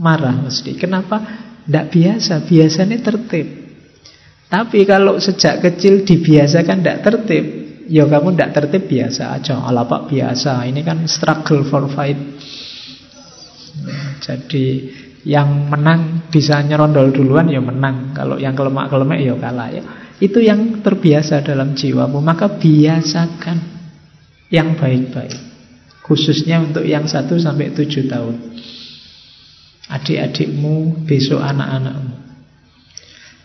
marah 0.00 0.32
mesti. 0.40 0.80
Kenapa? 0.80 1.20
Tidak 1.68 1.86
biasa. 1.92 2.34
Biasanya 2.48 2.96
tertib. 3.04 3.46
Tapi 4.48 4.88
kalau 4.88 5.20
sejak 5.20 5.60
kecil 5.60 6.08
dibiasakan 6.08 6.80
tidak 6.80 7.04
tertib, 7.04 7.44
ya 7.92 8.08
kamu 8.08 8.32
tidak 8.32 8.50
tertib 8.56 8.88
biasa 8.88 9.36
aja. 9.36 9.60
Ala 9.60 9.84
pak 9.84 10.08
biasa. 10.08 10.64
Ini 10.64 10.80
kan 10.80 11.04
struggle 11.04 11.68
for 11.68 11.84
fight. 11.92 12.16
Jadi 14.24 14.66
yang 15.24 15.68
menang 15.68 16.32
bisa 16.32 16.60
nyerondol 16.64 17.12
duluan 17.12 17.48
ya 17.52 17.60
menang. 17.60 18.16
Kalau 18.16 18.40
yang 18.40 18.56
kelemak-kelemek 18.56 19.20
ya 19.20 19.34
kalah 19.36 19.68
ya. 19.68 19.82
Itu 20.20 20.40
yang 20.40 20.80
terbiasa 20.80 21.44
dalam 21.44 21.76
jiwamu. 21.76 22.20
Maka 22.20 22.48
biasakan 22.60 23.58
yang 24.52 24.76
baik-baik. 24.76 25.36
Khususnya 26.04 26.60
untuk 26.60 26.84
yang 26.84 27.04
satu 27.04 27.36
sampai 27.36 27.72
tujuh 27.72 28.08
tahun. 28.08 28.36
Adik-adikmu, 29.90 31.04
besok 31.04 31.42
anak-anakmu. 31.42 32.14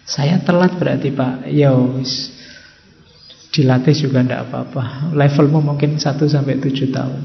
Saya 0.05 0.37
telat 0.45 0.77
berarti 0.77 1.09
Pak. 1.09 1.49
Ya 1.49 1.73
dilatih 3.55 3.95
juga 3.95 4.19
tidak 4.19 4.51
apa-apa. 4.51 5.15
Levelmu 5.15 5.63
mungkin 5.63 5.95
1 5.95 6.03
sampai 6.27 6.59
7 6.59 6.91
tahun. 6.91 7.21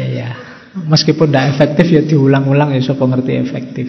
Ya 0.00 0.08
ya. 0.08 0.49
Meskipun 0.70 1.34
tidak 1.34 1.58
efektif 1.58 1.86
ya 1.90 2.02
diulang-ulang 2.06 2.70
ya 2.70 2.80
siapa 2.82 3.02
ngerti 3.02 3.32
efektif. 3.42 3.86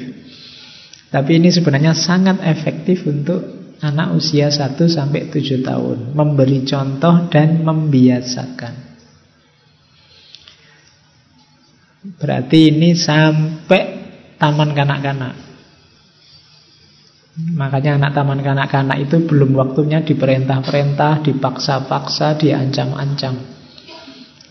Tapi 1.12 1.38
ini 1.38 1.54
sebenarnya 1.54 1.94
sangat 1.94 2.42
efektif 2.42 3.06
untuk 3.06 3.44
anak 3.86 4.18
usia 4.18 4.50
1 4.50 4.80
sampai 4.90 5.30
7 5.30 5.62
tahun. 5.62 6.18
Memberi 6.18 6.66
contoh 6.66 7.28
dan 7.30 7.62
membiasakan. 7.62 8.74
Berarti 12.02 12.74
ini 12.74 12.98
sampai 12.98 13.82
taman 14.42 14.74
kanak-kanak. 14.74 15.36
Makanya 17.54 18.02
anak 18.02 18.12
taman 18.18 18.42
kanak-kanak 18.42 18.98
itu 19.06 19.22
belum 19.30 19.54
waktunya 19.54 20.02
diperintah-perintah, 20.02 21.22
dipaksa-paksa, 21.22 22.42
diancam-ancam. 22.42 23.38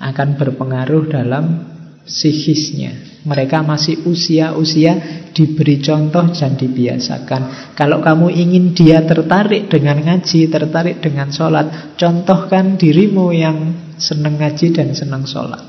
Akan 0.00 0.38
berpengaruh 0.38 1.10
dalam 1.10 1.69
psikisnya. 2.04 3.20
Mereka 3.20 3.60
masih 3.60 4.08
usia-usia 4.08 5.24
diberi 5.36 5.76
contoh 5.84 6.24
dan 6.32 6.56
dibiasakan. 6.56 7.74
Kalau 7.76 8.00
kamu 8.00 8.32
ingin 8.32 8.72
dia 8.72 9.04
tertarik 9.04 9.68
dengan 9.68 10.00
ngaji, 10.00 10.48
tertarik 10.48 11.04
dengan 11.04 11.28
sholat, 11.28 11.96
contohkan 12.00 12.80
dirimu 12.80 13.28
yang 13.36 13.56
senang 14.00 14.40
ngaji 14.40 14.72
dan 14.72 14.96
senang 14.96 15.28
sholat. 15.28 15.60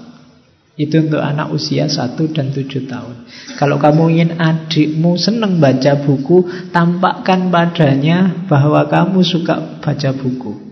Itu 0.79 1.03
untuk 1.03 1.19
anak 1.19 1.51
usia 1.51 1.91
1 1.91 2.15
dan 2.31 2.55
7 2.55 2.87
tahun. 2.87 3.15
Kalau 3.59 3.75
kamu 3.75 4.03
ingin 4.15 4.31
adikmu 4.39 5.19
senang 5.19 5.59
baca 5.59 5.99
buku, 5.99 6.71
tampakkan 6.71 7.51
padanya 7.51 8.47
bahwa 8.47 8.87
kamu 8.87 9.19
suka 9.21 9.83
baca 9.83 10.09
buku. 10.15 10.70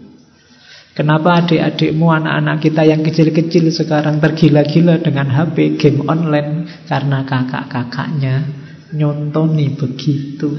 Kenapa 1.00 1.40
adik-adikmu, 1.40 2.12
anak-anak 2.12 2.60
kita 2.60 2.84
yang 2.84 3.00
kecil-kecil 3.00 3.72
sekarang 3.72 4.20
tergila-gila 4.20 5.00
dengan 5.00 5.32
HP, 5.32 5.80
game 5.80 6.04
online? 6.04 6.68
Karena 6.92 7.24
kakak-kakaknya 7.24 8.44
nyontoni 8.92 9.80
begitu. 9.80 10.52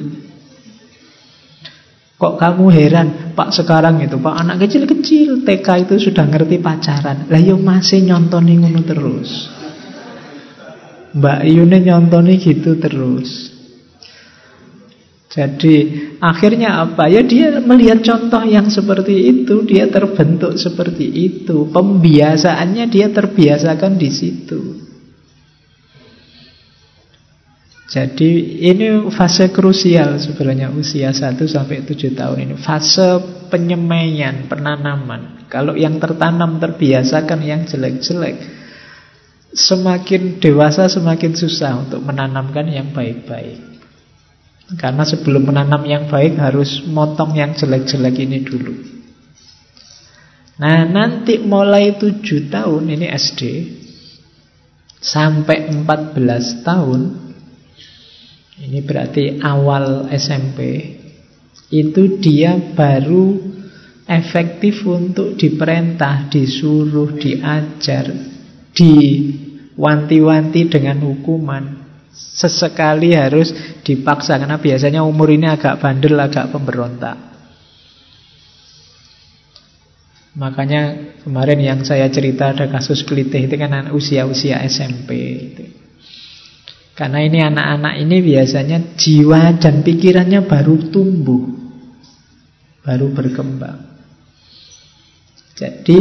Kok 2.17 2.41
kamu 2.41 2.73
heran, 2.73 3.09
Pak 3.37 3.53
sekarang 3.53 4.01
itu, 4.01 4.17
Pak 4.17 4.37
anak 4.41 4.65
kecil-kecil 4.65 5.45
TK 5.45 5.85
itu 5.85 6.09
sudah 6.09 6.25
ngerti 6.25 6.57
pacaran. 6.57 7.29
Lah 7.29 7.41
yo 7.45 7.61
masih 7.61 8.01
nyontoni 8.01 8.65
ngono 8.65 8.81
terus. 8.81 9.45
Mbak 11.21 11.41
Yune 11.53 11.85
nyontoni 11.85 12.41
gitu 12.41 12.81
terus. 12.81 13.50
Jadi 15.31 15.75
akhirnya 16.19 16.83
apa? 16.83 17.07
Ya 17.07 17.23
dia 17.23 17.63
melihat 17.63 18.03
contoh 18.03 18.43
yang 18.43 18.67
seperti 18.67 19.31
itu, 19.31 19.63
dia 19.63 19.87
terbentuk 19.87 20.59
seperti 20.59 21.07
itu. 21.07 21.71
Pembiasaannya 21.71 22.91
dia 22.91 23.15
terbiasakan 23.15 23.95
di 23.95 24.11
situ. 24.11 24.91
Jadi 27.91 28.63
ini 28.71 29.07
fase 29.11 29.51
krusial 29.55 30.19
sebenarnya 30.19 30.71
usia 30.75 31.15
1 31.15 31.39
sampai 31.47 31.87
7 31.87 32.11
tahun 32.15 32.39
ini. 32.51 32.55
Fase 32.59 33.19
penyemaian, 33.51 34.51
penanaman. 34.51 35.47
Kalau 35.47 35.79
yang 35.79 35.99
tertanam 36.03 36.59
terbiasakan 36.59 37.39
yang 37.47 37.67
jelek-jelek. 37.71 38.59
Semakin 39.51 40.39
dewasa 40.39 40.87
semakin 40.87 41.35
susah 41.35 41.83
untuk 41.87 42.03
menanamkan 42.07 42.71
yang 42.71 42.95
baik-baik. 42.95 43.70
Karena 44.79 45.03
sebelum 45.03 45.51
menanam 45.51 45.83
yang 45.83 46.07
baik 46.07 46.39
harus 46.39 46.87
motong 46.87 47.35
yang 47.35 47.59
jelek-jelek 47.59 48.15
ini 48.23 48.39
dulu. 48.47 48.75
Nah 50.61 50.85
nanti 50.85 51.41
mulai 51.41 51.97
7 51.97 52.53
tahun 52.53 52.85
ini 52.93 53.09
SD 53.09 53.43
sampai 55.01 55.73
14 55.73 56.61
tahun, 56.61 57.01
ini 58.61 58.79
berarti 58.85 59.41
awal 59.41 60.13
SMP, 60.13 60.85
itu 61.73 62.21
dia 62.21 62.61
baru 62.77 63.41
efektif 64.05 64.85
untuk 64.85 65.41
diperintah, 65.41 66.29
disuruh, 66.29 67.17
diajar, 67.17 68.13
diwanti-wanti 68.77 70.61
dengan 70.69 71.01
hukuman. 71.09 71.90
Sesekali 72.11 73.15
harus 73.15 73.55
dipaksa 73.87 74.37
karena 74.37 74.59
biasanya 74.59 75.07
umur 75.07 75.31
ini 75.31 75.47
agak 75.47 75.79
bandel, 75.79 76.19
agak 76.19 76.51
pemberontak. 76.51 77.31
Makanya 80.35 81.15
kemarin 81.27 81.59
yang 81.59 81.81
saya 81.83 82.07
cerita 82.07 82.55
ada 82.55 82.71
kasus 82.71 83.03
kelitih 83.03 83.51
itu 83.51 83.55
kan 83.59 83.91
usia-usia 83.91 84.63
SMP 84.67 85.09
itu. 85.51 85.65
Karena 86.95 87.25
ini 87.25 87.41
anak-anak 87.41 87.95
ini 87.97 88.17
biasanya 88.21 88.79
jiwa 88.95 89.57
dan 89.57 89.81
pikirannya 89.81 90.45
baru 90.45 90.93
tumbuh, 90.93 91.49
baru 92.85 93.09
berkembang. 93.11 93.89
Jadi 95.57 95.99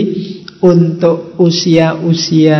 untuk 0.60 1.39
usia-usia 1.39 2.60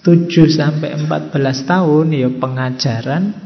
7 0.00 0.28
sampai 0.48 0.96
14 0.96 1.36
tahun 1.68 2.06
ya 2.16 2.28
pengajaran 2.32 3.36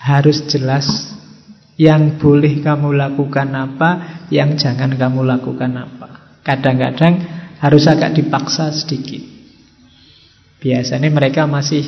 harus 0.00 0.48
jelas 0.48 1.12
yang 1.76 2.20
boleh 2.20 2.60
kamu 2.60 2.96
lakukan 2.96 3.48
apa, 3.52 3.90
yang 4.28 4.56
jangan 4.56 4.96
kamu 4.96 5.24
lakukan 5.24 5.72
apa. 5.76 6.40
Kadang-kadang 6.44 7.20
harus 7.60 7.84
agak 7.86 8.16
dipaksa 8.16 8.72
sedikit. 8.74 9.22
Biasanya 10.62 11.10
mereka 11.10 11.46
masih 11.46 11.86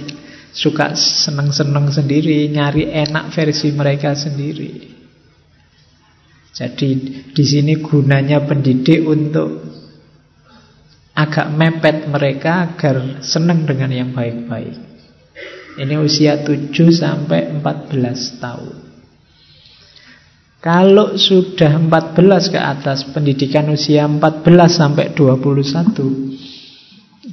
suka 0.54 0.94
seneng-seneng 0.94 1.90
sendiri, 1.90 2.46
nyari 2.50 2.90
enak 2.90 3.34
versi 3.34 3.74
mereka 3.74 4.14
sendiri. 4.14 4.94
Jadi 6.54 6.90
di 7.34 7.44
sini 7.44 7.82
gunanya 7.82 8.46
pendidik 8.46 9.02
untuk 9.02 9.73
agak 11.14 11.46
mepet 11.54 12.10
mereka 12.10 12.74
agar 12.74 13.22
senang 13.22 13.62
dengan 13.62 13.90
yang 13.94 14.10
baik-baik. 14.10 14.74
Ini 15.74 15.94
usia 15.98 16.42
7 16.42 16.70
sampai 16.90 17.50
14 17.58 18.42
tahun. 18.42 18.76
Kalau 20.62 21.14
sudah 21.14 21.76
14 21.76 22.54
ke 22.54 22.58
atas 22.58 23.04
pendidikan 23.10 23.68
usia 23.70 24.08
14 24.08 24.42
sampai 24.70 25.12
21 25.12 26.34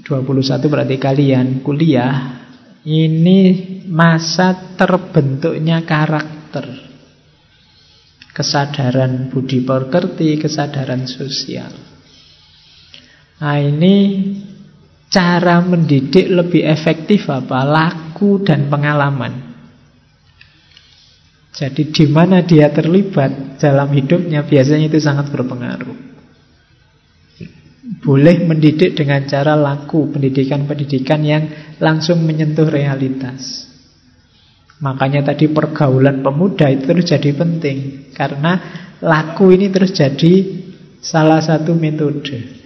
21 0.03 0.67
berarti 0.67 0.95
kalian 0.99 1.63
kuliah 1.63 2.43
ini 2.84 3.39
masa 3.88 4.75
terbentuknya 4.75 5.86
karakter. 5.86 6.91
Kesadaran 8.32 9.29
budi 9.29 9.61
pekerti, 9.61 10.39
kesadaran 10.39 11.05
sosial. 11.05 11.91
Nah 13.42 13.58
ini 13.58 13.96
cara 15.10 15.58
mendidik 15.66 16.30
lebih 16.30 16.62
efektif 16.62 17.26
apa? 17.26 17.66
Laku 17.66 18.46
dan 18.46 18.70
pengalaman. 18.70 19.50
Jadi 21.52 21.89
di 21.89 22.06
mana 22.08 22.46
dia 22.46 22.70
terlibat 22.70 23.58
dalam 23.58 23.89
hidupnya 23.92 24.46
biasanya 24.46 24.88
itu 24.88 25.02
sangat 25.02 25.34
berpengaruh. 25.34 26.14
Boleh 28.02 28.46
mendidik 28.46 28.96
dengan 28.96 29.26
cara 29.28 29.58
laku, 29.58 30.10
pendidikan-pendidikan 30.16 31.22
yang 31.26 31.44
langsung 31.82 32.24
menyentuh 32.24 32.70
realitas. 32.70 33.68
Makanya 34.80 35.34
tadi 35.34 35.50
pergaulan 35.50 36.26
pemuda 36.26 36.66
itu 36.74 36.89
terus 36.89 37.06
jadi 37.06 37.38
penting 37.38 38.10
Karena 38.18 38.58
laku 38.98 39.54
ini 39.54 39.70
terus 39.70 39.94
jadi 39.94 40.58
salah 40.98 41.38
satu 41.38 41.78
metode 41.78 42.61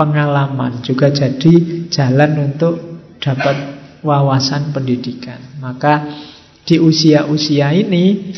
Pengalaman 0.00 0.80
juga 0.80 1.12
jadi 1.12 1.84
jalan 1.92 2.48
untuk 2.48 3.04
dapat 3.20 3.76
wawasan 4.00 4.72
pendidikan 4.72 5.60
Maka 5.60 6.08
di 6.64 6.80
usia-usia 6.80 7.68
ini 7.76 8.32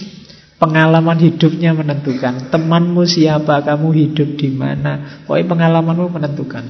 Pengalaman 0.63 1.19
hidupnya 1.19 1.75
menentukan. 1.75 2.47
Temanmu 2.55 3.03
siapa, 3.03 3.67
kamu 3.67 3.99
hidup 3.99 4.39
di 4.39 4.47
mana. 4.55 5.27
Pokoknya 5.27 5.51
pengalamanmu 5.51 6.07
menentukan. 6.07 6.63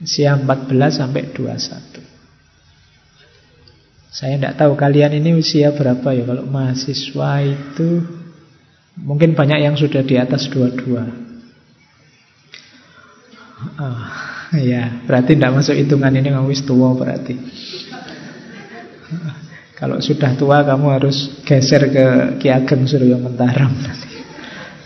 Usia 0.00 0.32
14 0.32 0.88
sampai 0.88 1.28
21. 1.28 2.00
Saya 4.08 4.40
tidak 4.40 4.56
tahu 4.56 4.80
kalian 4.80 5.12
ini 5.12 5.36
usia 5.36 5.76
berapa 5.76 6.08
ya. 6.16 6.24
Kalau 6.24 6.48
mahasiswa 6.48 7.44
itu 7.44 8.00
mungkin 8.96 9.36
banyak 9.36 9.60
yang 9.60 9.76
sudah 9.76 10.00
di 10.00 10.16
atas 10.16 10.48
22. 10.48 11.29
Oh, 13.60 14.56
ya, 14.56 15.04
berarti 15.04 15.36
tidak 15.36 15.52
masuk 15.52 15.76
hitungan 15.76 16.16
ini 16.16 16.32
ngawis 16.32 16.64
tua 16.64 16.96
berarti. 16.96 17.36
Kalau 19.76 20.00
sudah 20.00 20.36
tua 20.36 20.60
kamu 20.64 20.86
harus 20.92 21.44
geser 21.44 21.88
ke 21.88 22.06
Ki 22.36 22.52
Ageng 22.52 22.84
Suryo 22.84 23.16
Mentaram 23.16 23.72
nanti. 23.72 24.08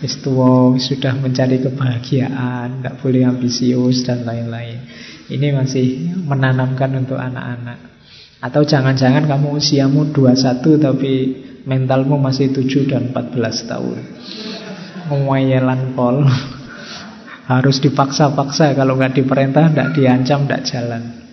Wis 0.03 0.19
tua, 0.19 0.75
sudah 0.75 1.15
mencari 1.15 1.63
kebahagiaan, 1.63 2.83
nggak 2.83 2.99
boleh 2.99 3.23
ambisius 3.23 4.03
dan 4.03 4.27
lain-lain. 4.27 4.83
Ini 5.31 5.55
masih 5.55 6.15
menanamkan 6.27 6.95
untuk 6.99 7.15
anak-anak. 7.15 7.79
Atau 8.43 8.67
jangan-jangan 8.67 9.23
kamu 9.27 9.55
usiamu 9.55 10.11
21 10.11 10.61
tapi 10.83 11.13
mentalmu 11.63 12.19
masih 12.19 12.51
7 12.51 12.91
dan 12.91 13.09
14 13.15 13.71
tahun. 13.71 13.97
Ngwayelan 15.11 15.95
pol. 15.95 16.27
Harus 17.45 17.77
dipaksa-paksa 17.77 18.73
kalau 18.73 18.97
nggak 18.97 19.21
diperintah, 19.21 19.69
nggak 19.69 19.93
diancam, 19.93 20.49
nggak 20.49 20.65
jalan. 20.65 21.25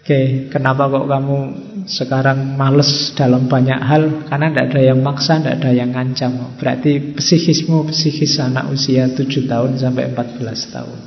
Oke, 0.00 0.50
kenapa 0.50 0.90
kok 0.90 1.06
kamu 1.06 1.38
sekarang 1.86 2.58
males 2.58 3.14
dalam 3.14 3.46
banyak 3.46 3.78
hal? 3.78 4.26
Karena 4.26 4.50
tidak 4.50 4.66
ada 4.74 4.80
yang 4.82 4.98
maksa, 5.06 5.38
tidak 5.38 5.62
ada 5.62 5.70
yang 5.70 5.94
ngancam. 5.94 6.58
Berarti 6.58 7.14
psikismu 7.14 7.86
psikis 7.94 8.42
anak 8.42 8.74
usia 8.74 9.06
7 9.06 9.22
tahun 9.46 9.78
sampai 9.78 10.10
14 10.10 10.74
tahun. 10.74 10.98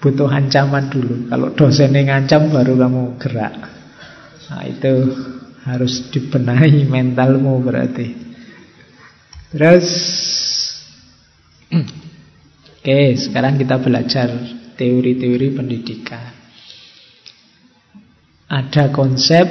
Butuh 0.00 0.30
ancaman 0.32 0.88
dulu. 0.88 1.28
Kalau 1.28 1.52
dosennya 1.52 2.08
ngancam 2.08 2.48
baru 2.48 2.72
kamu 2.78 3.02
gerak. 3.20 3.54
Nah, 4.48 4.64
itu 4.64 4.92
harus 5.68 6.08
dibenahi 6.08 6.88
mentalmu 6.88 7.60
berarti. 7.60 8.16
Terus 9.52 9.88
Oke, 12.78 13.18
sekarang 13.18 13.58
kita 13.58 13.82
belajar 13.82 14.30
teori-teori 14.78 15.50
pendidikan. 15.50 16.30
Ada 18.46 18.94
konsep 18.94 19.44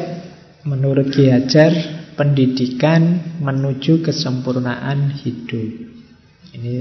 menurut 0.63 1.11
Ki 1.11 1.27
Hajar 1.27 1.75
pendidikan 2.15 3.35
menuju 3.43 3.99
kesempurnaan 3.99 5.11
hidup. 5.21 5.71
Ini 6.55 6.75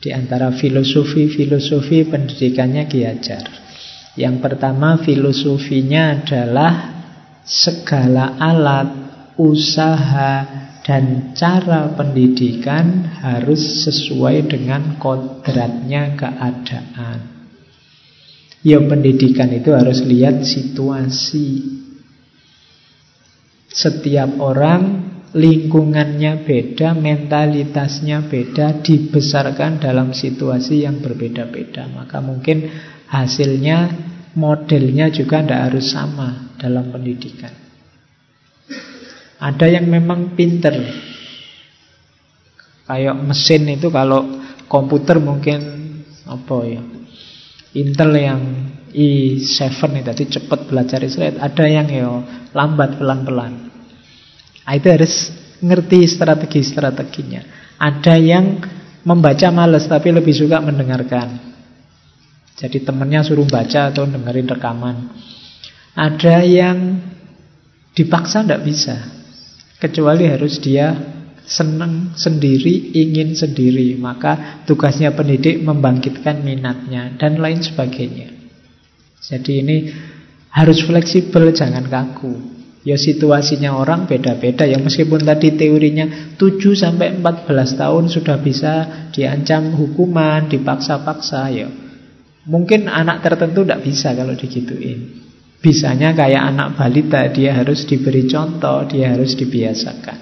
di 0.00 0.10
antara 0.10 0.56
filosofi-filosofi 0.56 2.08
pendidikannya 2.08 2.88
Ki 2.88 3.04
Hajar. 3.04 3.44
Yang 4.16 4.36
pertama 4.40 4.98
filosofinya 5.04 6.16
adalah 6.16 6.72
segala 7.44 8.40
alat, 8.40 8.88
usaha, 9.36 10.32
dan 10.84 11.32
cara 11.32 11.96
pendidikan 11.96 13.08
harus 13.24 13.88
sesuai 13.88 14.52
dengan 14.52 15.00
kodratnya 15.00 16.12
keadaan. 16.12 17.18
Ya 18.60 18.80
pendidikan 18.84 19.48
itu 19.52 19.72
harus 19.72 20.04
lihat 20.04 20.44
situasi. 20.44 21.80
Setiap 23.72 24.38
orang 24.38 25.12
lingkungannya 25.32 26.44
beda, 26.44 26.92
mentalitasnya 26.94 28.28
beda, 28.28 28.84
dibesarkan 28.84 29.80
dalam 29.80 30.12
situasi 30.12 30.84
yang 30.84 31.00
berbeda-beda. 31.00 31.88
Maka 31.90 32.20
mungkin 32.20 32.70
hasilnya, 33.08 33.88
modelnya 34.36 35.08
juga 35.10 35.40
tidak 35.42 35.60
harus 35.72 35.90
sama 35.90 36.54
dalam 36.60 36.88
pendidikan. 36.92 37.63
Ada 39.38 39.66
yang 39.66 39.90
memang 39.90 40.34
pinter. 40.38 40.74
Kayak 42.84 43.16
mesin 43.24 43.64
itu 43.72 43.88
kalau 43.88 44.44
komputer 44.68 45.16
mungkin 45.16 45.60
apa 46.24 46.56
ya 46.64 46.82
Intel 47.74 48.14
yang 48.14 48.40
i7 48.94 49.58
itu 49.74 50.06
tadi 50.06 50.24
cepat 50.30 50.70
belajar 50.70 51.02
Israel, 51.02 51.42
ada 51.42 51.66
yang 51.66 51.90
ya 51.90 52.22
lambat 52.54 53.02
pelan-pelan. 53.02 53.52
Nah, 54.64 54.72
itu 54.78 54.86
harus 54.86 55.34
ngerti 55.58 56.06
strategi-strateginya. 56.06 57.42
Ada 57.82 58.14
yang 58.14 58.62
membaca 59.02 59.50
males 59.50 59.90
tapi 59.90 60.14
lebih 60.14 60.30
suka 60.30 60.62
mendengarkan. 60.62 61.52
Jadi 62.54 62.86
temennya 62.86 63.26
suruh 63.26 63.44
baca 63.50 63.90
atau 63.90 64.06
dengerin 64.06 64.46
rekaman. 64.46 64.96
Ada 65.98 66.46
yang 66.46 67.02
dipaksa 67.98 68.46
tidak 68.46 68.62
bisa. 68.62 69.23
Kecuali 69.78 70.30
harus 70.30 70.62
dia 70.62 70.94
senang 71.44 72.16
sendiri, 72.16 72.96
ingin 72.96 73.36
sendiri. 73.36 73.94
Maka 74.00 74.64
tugasnya 74.64 75.12
pendidik 75.12 75.60
membangkitkan 75.60 76.40
minatnya 76.40 77.14
dan 77.20 77.38
lain 77.38 77.60
sebagainya. 77.60 78.32
Jadi 79.24 79.52
ini 79.60 79.76
harus 80.52 80.84
fleksibel, 80.84 81.52
jangan 81.52 81.88
kaku. 81.88 82.54
Ya 82.84 83.00
situasinya 83.00 83.80
orang 83.80 84.04
beda-beda 84.04 84.68
ya 84.68 84.76
meskipun 84.76 85.24
tadi 85.24 85.56
teorinya 85.56 86.36
7 86.36 86.60
sampai 86.76 87.16
14 87.16 87.80
tahun 87.80 88.12
sudah 88.12 88.36
bisa 88.44 88.72
diancam 89.08 89.72
hukuman, 89.72 90.52
dipaksa-paksa 90.52 91.48
ya. 91.48 91.68
Mungkin 92.44 92.92
anak 92.92 93.24
tertentu 93.24 93.64
tidak 93.64 93.88
bisa 93.88 94.12
kalau 94.12 94.36
digituin. 94.36 95.23
Bisanya 95.64 96.12
kayak 96.12 96.52
anak 96.52 96.68
balita 96.76 97.24
dia 97.32 97.56
harus 97.56 97.88
diberi 97.88 98.28
contoh, 98.28 98.84
dia 98.84 99.16
harus 99.16 99.32
dibiasakan. 99.32 100.20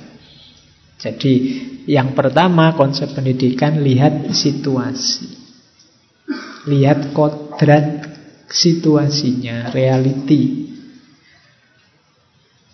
Jadi 1.03 1.35
yang 1.91 2.15
pertama 2.15 2.79
konsep 2.79 3.11
pendidikan 3.11 3.83
lihat 3.83 4.31
situasi. 4.31 5.43
Lihat 6.71 7.11
kodrat 7.11 8.07
situasinya, 8.47 9.75
reality. 9.75 10.71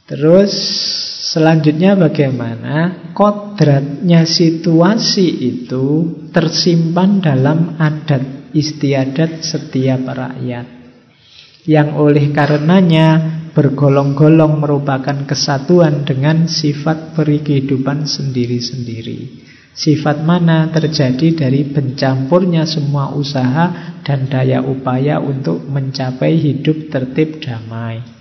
Terus 0.05 0.53
selanjutnya 1.33 1.97
bagaimana 1.97 3.09
kodratnya 3.17 4.29
situasi 4.29 5.25
itu 5.41 5.87
tersimpan 6.37 7.25
dalam 7.25 7.81
adat 7.81 8.53
istiadat 8.53 9.41
setiap 9.41 10.05
rakyat. 10.05 10.78
Yang 11.69 11.89
oleh 12.01 12.33
karenanya 12.33 13.09
bergolong-golong 13.53 14.57
merupakan 14.57 15.29
kesatuan 15.29 16.09
dengan 16.09 16.49
sifat 16.49 17.13
peri 17.13 17.45
kehidupan 17.45 18.09
sendiri-sendiri. 18.09 19.45
Sifat 19.77 20.25
mana 20.25 20.73
terjadi 20.73 21.37
dari 21.37 21.69
pencampurnya 21.69 22.65
semua 22.65 23.13
usaha 23.13 23.99
dan 24.01 24.27
daya 24.27 24.65
upaya 24.65 25.21
untuk 25.21 25.63
mencapai 25.69 26.41
hidup 26.41 26.89
tertib 26.89 27.39
damai. 27.45 28.18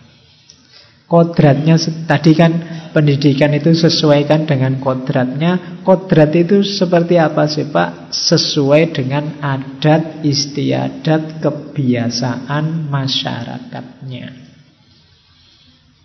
Kodratnya 1.07 1.79
tadi 2.03 2.35
kan 2.35 2.51
pendidikan 2.91 3.55
itu 3.55 3.71
sesuaikan 3.71 4.43
dengan 4.43 4.75
kodratnya. 4.83 5.79
Kodrat 5.87 6.35
itu 6.35 6.67
seperti 6.67 7.15
apa 7.15 7.47
sih 7.47 7.71
Pak? 7.71 8.11
Sesuai 8.11 8.91
dengan 8.91 9.39
adat 9.39 10.19
istiadat 10.27 11.39
kebiasaan 11.39 12.91
masyarakatnya. 12.91 14.27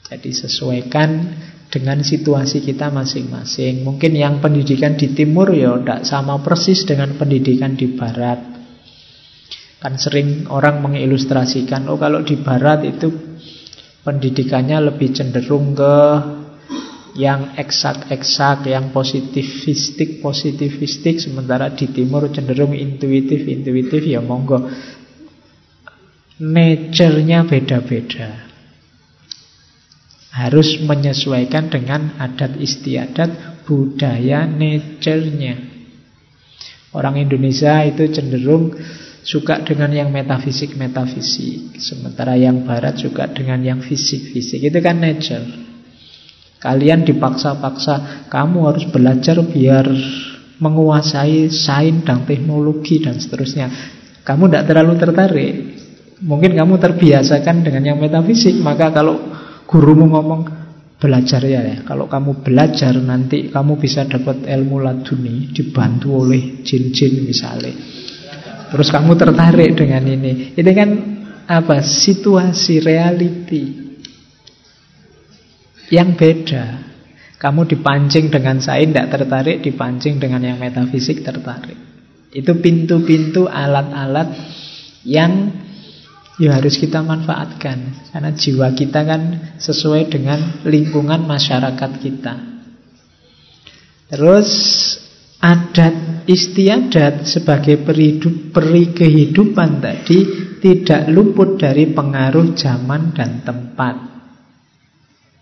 Jadi 0.07 0.31
sesuaikan 0.31 1.11
dengan 1.67 2.05
situasi 2.05 2.63
kita 2.63 2.95
masing-masing. 2.95 3.83
Mungkin 3.83 4.13
yang 4.15 4.39
pendidikan 4.39 4.95
di 4.95 5.17
timur 5.19 5.51
ya 5.51 5.83
tidak 5.83 6.07
sama 6.07 6.39
persis 6.47 6.87
dengan 6.87 7.19
pendidikan 7.19 7.75
di 7.75 7.91
barat. 7.97 8.39
Kan 9.83 9.99
sering 9.99 10.47
orang 10.47 10.79
mengilustrasikan, 10.79 11.91
oh 11.91 11.99
kalau 11.99 12.23
di 12.23 12.39
barat 12.39 12.87
itu 12.87 13.22
pendidikannya 14.03 14.93
lebih 14.93 15.15
cenderung 15.15 15.79
ke 15.79 15.95
yang 17.13 17.53
eksak-eksak, 17.61 18.73
yang 18.73 18.89
positivistik, 18.89 20.25
positivistik, 20.25 21.21
sementara 21.21 21.69
di 21.73 21.93
timur 21.93 22.33
cenderung 22.33 22.73
intuitif, 22.73 23.45
intuitif 23.45 24.01
ya 24.01 24.25
monggo. 24.25 24.65
Nature-nya 26.43 27.45
beda-beda. 27.47 28.51
Harus 30.33 30.81
menyesuaikan 30.81 31.69
dengan 31.69 32.17
adat 32.17 32.57
istiadat, 32.57 33.63
budaya 33.69 34.49
nature-nya. 34.49 35.55
Orang 36.97 37.21
Indonesia 37.21 37.85
itu 37.85 38.09
cenderung 38.09 38.73
suka 39.23 39.63
dengan 39.63 39.91
yang 39.95 40.11
metafisik-metafisik. 40.11 41.79
Sementara 41.79 42.35
yang 42.35 42.67
barat 42.67 42.99
suka 42.99 43.31
dengan 43.31 43.63
yang 43.63 43.81
fisik-fisik. 43.81 44.67
Itu 44.67 44.79
kan 44.83 44.99
nature. 44.99 45.47
Kalian 46.63 47.03
dipaksa-paksa, 47.03 48.27
kamu 48.31 48.59
harus 48.71 48.87
belajar 48.87 49.43
biar 49.43 49.91
menguasai 50.63 51.51
sains 51.51 52.07
dan 52.07 52.23
teknologi 52.23 53.03
dan 53.03 53.19
seterusnya. 53.19 53.67
Kamu 54.23 54.47
tidak 54.47 54.71
terlalu 54.71 54.95
tertarik. 54.95 55.55
Mungkin 56.23 56.55
kamu 56.55 56.79
terbiasakan 56.79 57.67
dengan 57.67 57.83
yang 57.83 57.99
metafisik, 57.99 58.55
maka 58.63 58.95
kalau 58.95 59.19
gurumu 59.67 60.07
ngomong 60.15 60.63
belajar 61.03 61.43
ya, 61.43 61.67
ya. 61.67 61.77
Kalau 61.83 62.07
kamu 62.07 62.47
belajar 62.47 62.95
nanti 62.95 63.51
kamu 63.51 63.83
bisa 63.83 64.07
dapat 64.07 64.47
ilmu 64.47 64.79
laduni 64.79 65.51
dibantu 65.51 66.23
oleh 66.23 66.63
jin-jin 66.63 67.27
misalnya. 67.27 67.75
Terus 68.73 68.89
kamu 68.89 69.21
tertarik 69.21 69.77
dengan 69.77 70.01
ini. 70.09 70.57
Ini 70.57 70.71
kan 70.73 70.91
apa? 71.45 71.85
Situasi 71.85 72.81
reality 72.81 73.65
yang 75.93 76.17
beda. 76.17 76.89
Kamu 77.37 77.69
dipancing 77.69 78.33
dengan 78.33 78.65
sains 78.65 78.95
tidak 78.95 79.13
tertarik, 79.13 79.61
dipancing 79.61 80.17
dengan 80.17 80.41
yang 80.41 80.57
metafisik 80.57 81.21
tertarik. 81.21 81.77
Itu 82.33 82.57
pintu-pintu 82.57 83.45
alat-alat 83.45 84.33
yang 85.05 85.53
ya 86.41 86.57
harus 86.57 86.81
kita 86.81 87.05
manfaatkan. 87.05 88.09
Karena 88.09 88.33
jiwa 88.33 88.73
kita 88.73 89.05
kan 89.05 89.23
sesuai 89.61 90.09
dengan 90.09 90.65
lingkungan 90.65 91.29
masyarakat 91.29 91.91
kita. 92.01 92.35
Terus 94.09 94.49
adat 95.43 96.23
istiadat 96.31 97.27
sebagai 97.27 97.83
perihidup, 97.83 98.55
peri 98.55 98.95
kehidupan 98.95 99.83
tadi 99.83 100.19
tidak 100.63 101.11
luput 101.11 101.59
dari 101.59 101.91
pengaruh 101.91 102.55
zaman 102.55 103.11
dan 103.11 103.43
tempat. 103.43 103.95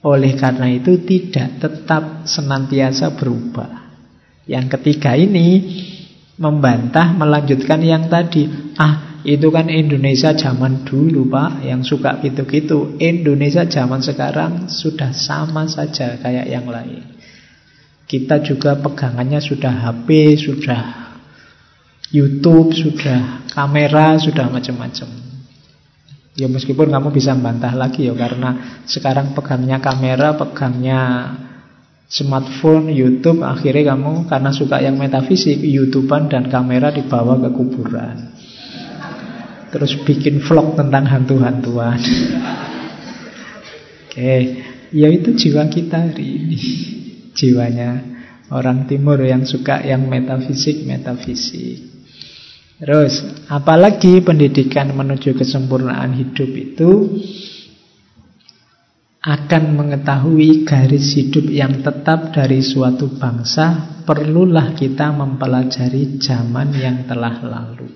Oleh 0.00 0.32
karena 0.32 0.72
itu 0.72 1.04
tidak 1.04 1.60
tetap 1.60 2.24
senantiasa 2.24 3.12
berubah. 3.20 3.92
Yang 4.48 4.80
ketiga 4.80 5.12
ini 5.12 5.60
membantah 6.40 7.12
melanjutkan 7.12 7.84
yang 7.84 8.08
tadi. 8.08 8.48
Ah, 8.80 9.20
itu 9.20 9.52
kan 9.52 9.68
Indonesia 9.68 10.32
zaman 10.32 10.88
dulu 10.88 11.28
Pak 11.28 11.68
yang 11.68 11.84
suka 11.84 12.16
gitu-gitu. 12.24 12.96
Indonesia 12.96 13.68
zaman 13.68 14.00
sekarang 14.00 14.72
sudah 14.72 15.12
sama 15.12 15.68
saja 15.68 16.16
kayak 16.16 16.48
yang 16.48 16.64
lain. 16.64 17.19
Kita 18.10 18.42
juga 18.42 18.74
pegangannya 18.74 19.38
sudah 19.38 19.86
HP, 19.86 20.34
sudah 20.34 21.14
YouTube, 22.10 22.74
sudah 22.74 23.46
kamera, 23.54 24.18
sudah 24.18 24.50
macam-macam. 24.50 25.06
Ya 26.34 26.50
meskipun 26.50 26.90
kamu 26.90 27.14
bisa 27.14 27.38
bantah 27.38 27.70
lagi 27.70 28.10
ya 28.10 28.14
karena 28.18 28.82
sekarang 28.82 29.30
pegangnya 29.30 29.78
kamera, 29.78 30.34
pegangnya 30.34 31.00
smartphone, 32.10 32.90
YouTube, 32.90 33.46
akhirnya 33.46 33.94
kamu 33.94 34.26
karena 34.26 34.50
suka 34.50 34.82
yang 34.82 34.98
metafisik, 34.98 35.62
YouTubean 35.62 36.26
dan 36.26 36.50
kamera 36.50 36.90
dibawa 36.90 37.38
ke 37.38 37.50
kuburan. 37.54 38.34
Terus 39.70 40.02
bikin 40.02 40.42
vlog 40.42 40.74
tentang 40.74 41.06
hantu-hantuan. 41.06 42.02
Oke, 44.10 44.34
ya 44.90 45.06
itu 45.06 45.30
jiwa 45.30 45.70
kita 45.70 46.10
hari 46.10 46.26
ini 46.26 46.58
jiwanya 47.40 48.20
orang 48.52 48.84
timur 48.84 49.16
yang 49.24 49.48
suka 49.48 49.80
yang 49.80 50.04
metafisik 50.04 50.84
metafisik. 50.84 51.88
Terus, 52.80 53.20
apalagi 53.48 54.24
pendidikan 54.24 54.92
menuju 54.96 55.36
kesempurnaan 55.36 56.16
hidup 56.16 56.48
itu 56.48 56.90
akan 59.20 59.76
mengetahui 59.76 60.64
garis 60.64 61.12
hidup 61.12 61.44
yang 61.52 61.84
tetap 61.84 62.32
dari 62.32 62.64
suatu 62.64 63.20
bangsa, 63.20 64.00
perlulah 64.08 64.72
kita 64.72 65.12
mempelajari 65.12 66.16
zaman 66.16 66.72
yang 66.72 67.04
telah 67.04 67.36
lalu. 67.44 67.92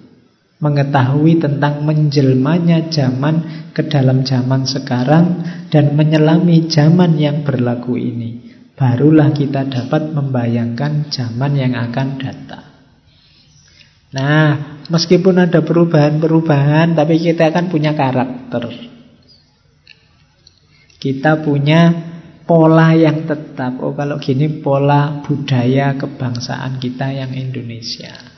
Mengetahui 0.60 1.40
tentang 1.40 1.80
menjelmanya 1.80 2.92
zaman 2.92 3.68
ke 3.72 3.88
dalam 3.88 4.20
zaman 4.20 4.68
sekarang 4.68 5.24
dan 5.72 5.96
menyelami 5.96 6.68
zaman 6.68 7.16
yang 7.16 7.40
berlaku 7.40 7.96
ini 7.96 8.53
barulah 8.74 9.30
kita 9.30 9.66
dapat 9.66 10.10
membayangkan 10.10 11.10
zaman 11.10 11.52
yang 11.54 11.74
akan 11.78 12.08
datang. 12.18 12.66
Nah, 14.14 14.46
meskipun 14.90 15.42
ada 15.42 15.62
perubahan-perubahan, 15.62 16.94
tapi 16.94 17.18
kita 17.18 17.50
akan 17.50 17.66
punya 17.66 17.98
karakter. 17.98 18.70
Kita 21.02 21.42
punya 21.42 21.90
pola 22.46 22.94
yang 22.94 23.26
tetap. 23.26 23.80
Oh, 23.82 23.96
kalau 23.96 24.20
gini 24.20 24.62
pola 24.62 25.24
budaya 25.24 25.98
kebangsaan 25.98 26.78
kita 26.78 27.10
yang 27.10 27.32
Indonesia. 27.34 28.34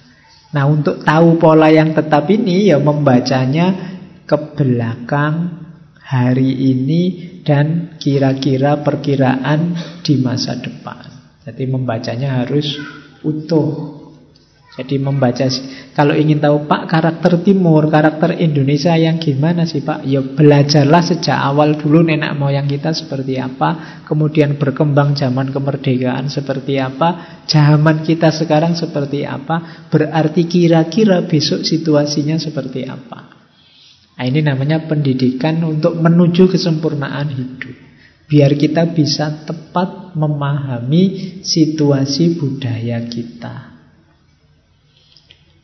Nah 0.55 0.64
untuk 0.64 1.03
tahu 1.03 1.37
pola 1.37 1.68
yang 1.68 1.93
tetap 1.93 2.30
ini 2.30 2.70
ya 2.70 2.78
membacanya 2.78 3.99
ke 4.24 4.37
belakang 4.55 5.65
hari 6.07 6.70
ini 6.70 7.02
dan 7.42 7.98
kira-kira 7.98 8.78
perkiraan 8.86 9.74
di 10.07 10.14
masa 10.22 10.54
depan. 10.54 11.02
Jadi 11.42 11.66
membacanya 11.66 12.46
harus 12.46 12.78
utuh. 13.26 13.98
Jadi 14.76 15.00
membaca 15.00 15.48
kalau 15.96 16.12
ingin 16.12 16.36
tahu 16.36 16.68
Pak 16.68 16.84
karakter 16.84 17.40
Timur, 17.40 17.88
karakter 17.88 18.36
Indonesia 18.36 18.92
yang 18.92 19.16
gimana 19.16 19.64
sih 19.64 19.80
Pak? 19.80 20.04
Ya 20.04 20.20
belajarlah 20.20 21.00
sejak 21.00 21.32
awal 21.32 21.80
dulu 21.80 22.04
nenek 22.04 22.36
moyang 22.36 22.68
kita 22.68 22.92
seperti 22.92 23.40
apa, 23.40 24.04
kemudian 24.04 24.61
berkembang 24.61 25.16
zaman 25.16 25.48
kemerdekaan 25.48 26.28
seperti 26.28 26.76
apa, 26.76 27.40
zaman 27.48 28.04
kita 28.04 28.28
sekarang 28.28 28.76
seperti 28.76 29.24
apa, 29.24 29.88
berarti 29.88 30.44
kira-kira 30.44 31.24
besok 31.24 31.64
situasinya 31.64 32.36
seperti 32.36 32.84
apa. 32.84 33.36
Nah, 34.16 34.24
ini 34.24 34.40
namanya 34.40 34.88
pendidikan 34.88 35.60
untuk 35.60 36.00
menuju 36.00 36.48
kesempurnaan 36.48 37.28
hidup. 37.36 37.76
Biar 38.26 38.56
kita 38.56 38.90
bisa 38.90 39.44
tepat 39.44 40.16
memahami 40.16 41.44
situasi 41.44 42.40
budaya 42.40 43.04
kita. 43.06 43.76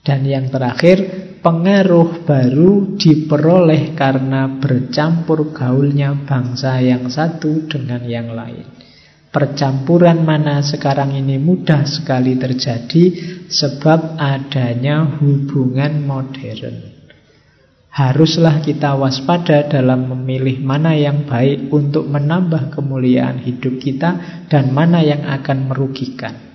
Dan 0.05 0.29
yang 0.29 0.53
terakhir, 0.53 0.99
pengaruh 1.43 2.23
baru 2.23 2.95
diperoleh 2.95 3.97
karena 3.99 4.61
bercampur 4.61 5.51
gaulnya 5.51 6.15
bangsa 6.23 6.79
yang 6.79 7.11
satu 7.11 7.67
dengan 7.67 8.05
yang 8.07 8.31
lain. 8.31 8.69
Percampuran 9.33 10.29
mana 10.29 10.61
sekarang 10.61 11.17
ini 11.17 11.41
mudah 11.41 11.89
sekali 11.89 12.37
terjadi 12.37 13.05
sebab 13.49 14.21
adanya 14.21 15.19
hubungan 15.19 16.05
modern. 16.05 17.02
Haruslah 17.93 18.65
kita 18.65 18.97
waspada 18.97 19.69
dalam 19.69 20.09
memilih 20.09 20.65
mana 20.65 20.97
yang 20.97 21.29
baik 21.29 21.69
untuk 21.69 22.09
menambah 22.09 22.73
kemuliaan 22.73 23.45
hidup 23.45 23.77
kita 23.77 24.45
dan 24.49 24.73
mana 24.73 25.05
yang 25.05 25.29
akan 25.29 25.69
merugikan 25.69 26.53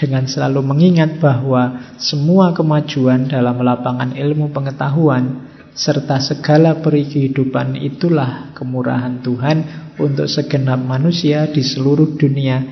dengan 0.00 0.24
selalu 0.24 0.64
mengingat 0.64 1.20
bahwa 1.20 1.92
semua 2.00 2.56
kemajuan 2.56 3.28
dalam 3.28 3.60
lapangan 3.60 4.16
ilmu 4.16 4.48
pengetahuan 4.54 5.50
serta 5.76 6.22
segala 6.22 6.80
peri 6.80 7.04
kehidupan 7.04 7.76
itulah 7.76 8.54
kemurahan 8.56 9.20
Tuhan 9.20 9.58
untuk 10.00 10.24
segenap 10.30 10.80
manusia 10.80 11.50
di 11.52 11.60
seluruh 11.60 12.16
dunia 12.16 12.64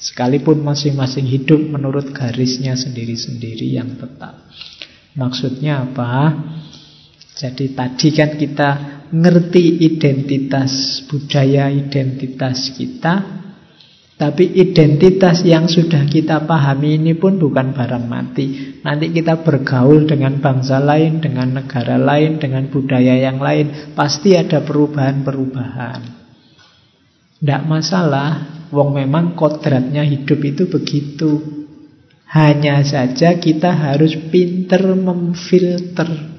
sekalipun 0.00 0.64
masing-masing 0.64 1.28
hidup 1.28 1.60
menurut 1.60 2.10
garisnya 2.10 2.74
sendiri-sendiri 2.74 3.78
yang 3.78 3.94
tetap. 4.00 4.42
Maksudnya 5.12 5.86
apa? 5.86 6.34
Jadi 7.42 7.74
tadi 7.74 8.14
kan 8.14 8.38
kita 8.38 8.70
ngerti 9.10 9.82
identitas 9.82 11.02
budaya, 11.10 11.66
identitas 11.74 12.70
kita, 12.70 13.42
tapi 14.14 14.54
identitas 14.54 15.42
yang 15.42 15.66
sudah 15.66 16.06
kita 16.06 16.46
pahami 16.46 17.02
ini 17.02 17.18
pun 17.18 17.42
bukan 17.42 17.74
barang 17.74 18.06
mati. 18.06 18.78
Nanti 18.86 19.10
kita 19.10 19.42
bergaul 19.42 20.06
dengan 20.06 20.38
bangsa 20.38 20.78
lain, 20.78 21.18
dengan 21.18 21.58
negara 21.58 21.98
lain, 21.98 22.38
dengan 22.38 22.70
budaya 22.70 23.18
yang 23.18 23.42
lain. 23.42 23.90
Pasti 23.98 24.38
ada 24.38 24.62
perubahan-perubahan. 24.62 26.00
Tidak 27.42 27.62
masalah, 27.66 28.62
wong 28.70 29.02
memang 29.02 29.34
kodratnya 29.34 30.06
hidup 30.06 30.38
itu 30.46 30.70
begitu. 30.70 31.30
Hanya 32.30 32.86
saja 32.86 33.34
kita 33.34 33.74
harus 33.74 34.14
pinter 34.30 34.94
memfilter. 34.94 36.31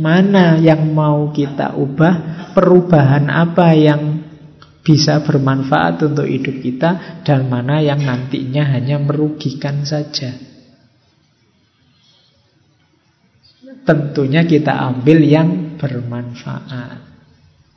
Mana 0.00 0.56
yang 0.56 0.92
mau 0.92 1.32
kita 1.32 1.76
ubah, 1.76 2.48
perubahan 2.56 3.28
apa 3.28 3.76
yang 3.76 4.32
bisa 4.82 5.22
bermanfaat 5.22 6.02
untuk 6.02 6.26
hidup 6.26 6.58
kita 6.58 7.22
dan 7.22 7.46
mana 7.46 7.78
yang 7.78 8.02
nantinya 8.02 8.66
hanya 8.74 8.98
merugikan 8.98 9.86
saja. 9.86 10.34
Tentunya 13.82 14.46
kita 14.46 14.74
ambil 14.90 15.18
yang 15.22 15.78
bermanfaat. 15.78 16.98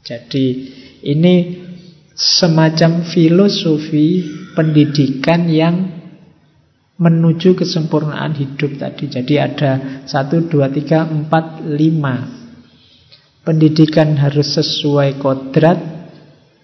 Jadi 0.06 0.46
ini 1.02 1.66
semacam 2.14 3.04
filosofi 3.04 4.22
pendidikan 4.54 5.50
yang 5.50 5.95
menuju 6.96 7.60
kesempurnaan 7.60 8.36
hidup 8.36 8.80
tadi. 8.80 9.12
Jadi 9.12 9.34
ada 9.36 9.72
satu, 10.08 10.48
dua, 10.48 10.72
tiga, 10.72 11.04
empat, 11.04 11.64
lima. 11.68 12.44
Pendidikan 13.46 14.18
harus 14.18 14.58
sesuai 14.58 15.22
kodrat, 15.22 15.96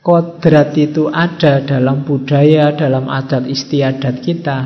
Kodrat 0.02 0.74
itu 0.82 1.14
ada 1.14 1.62
dalam 1.62 2.02
budaya, 2.02 2.74
dalam 2.74 3.06
adat 3.06 3.46
istiadat 3.46 4.26
kita. 4.26 4.60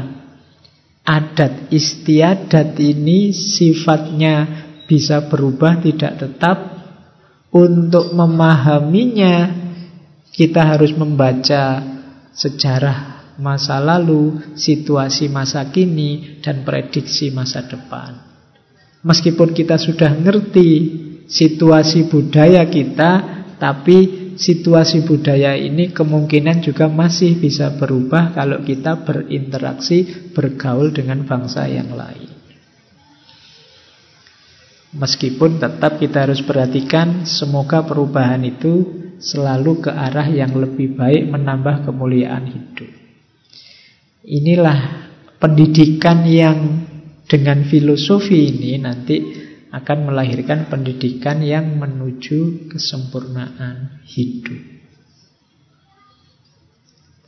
Adat 1.03 1.67
istiadat 1.75 2.79
ini 2.79 3.35
sifatnya 3.35 4.47
bisa 4.87 5.27
berubah, 5.27 5.83
tidak 5.83 6.23
tetap. 6.23 6.57
Untuk 7.51 8.15
memahaminya, 8.15 9.51
kita 10.31 10.75
harus 10.75 10.95
membaca 10.95 11.83
sejarah 12.31 13.14
masa 13.39 13.79
lalu, 13.83 14.55
situasi 14.55 15.27
masa 15.27 15.67
kini, 15.71 16.39
dan 16.39 16.63
prediksi 16.63 17.31
masa 17.31 17.65
depan. 17.67 18.15
Meskipun 19.05 19.53
kita 19.53 19.77
sudah 19.77 20.09
ngerti 20.17 20.69
situasi 21.29 22.09
budaya 22.09 22.65
kita, 22.65 23.11
tapi 23.61 24.33
situasi 24.35 25.07
budaya 25.07 25.55
ini 25.55 25.93
kemungkinan 25.93 26.65
juga 26.65 26.91
masih 26.91 27.37
bisa 27.39 27.71
berubah 27.75 28.35
kalau 28.35 28.65
kita 28.65 29.05
berinteraksi, 29.05 30.31
bergaul 30.33 30.91
dengan 30.91 31.23
bangsa 31.23 31.69
yang 31.69 31.93
lain. 31.93 32.33
Meskipun 34.95 35.59
tetap 35.59 35.99
kita 35.99 36.23
harus 36.23 36.39
perhatikan 36.39 37.27
semoga 37.27 37.83
perubahan 37.83 38.39
itu 38.47 39.03
selalu 39.19 39.83
ke 39.83 39.91
arah 39.91 40.23
yang 40.31 40.55
lebih 40.55 40.95
baik 40.95 41.27
menambah 41.27 41.83
kemuliaan 41.83 42.47
hidup. 42.47 42.94
Inilah 44.25 45.05
pendidikan 45.37 46.25
yang 46.25 46.57
dengan 47.29 47.61
filosofi 47.65 48.49
ini 48.49 48.81
nanti 48.81 49.17
akan 49.69 50.09
melahirkan 50.09 50.65
pendidikan 50.65 51.45
yang 51.45 51.77
menuju 51.77 52.71
kesempurnaan 52.71 54.01
hidup. 54.07 54.61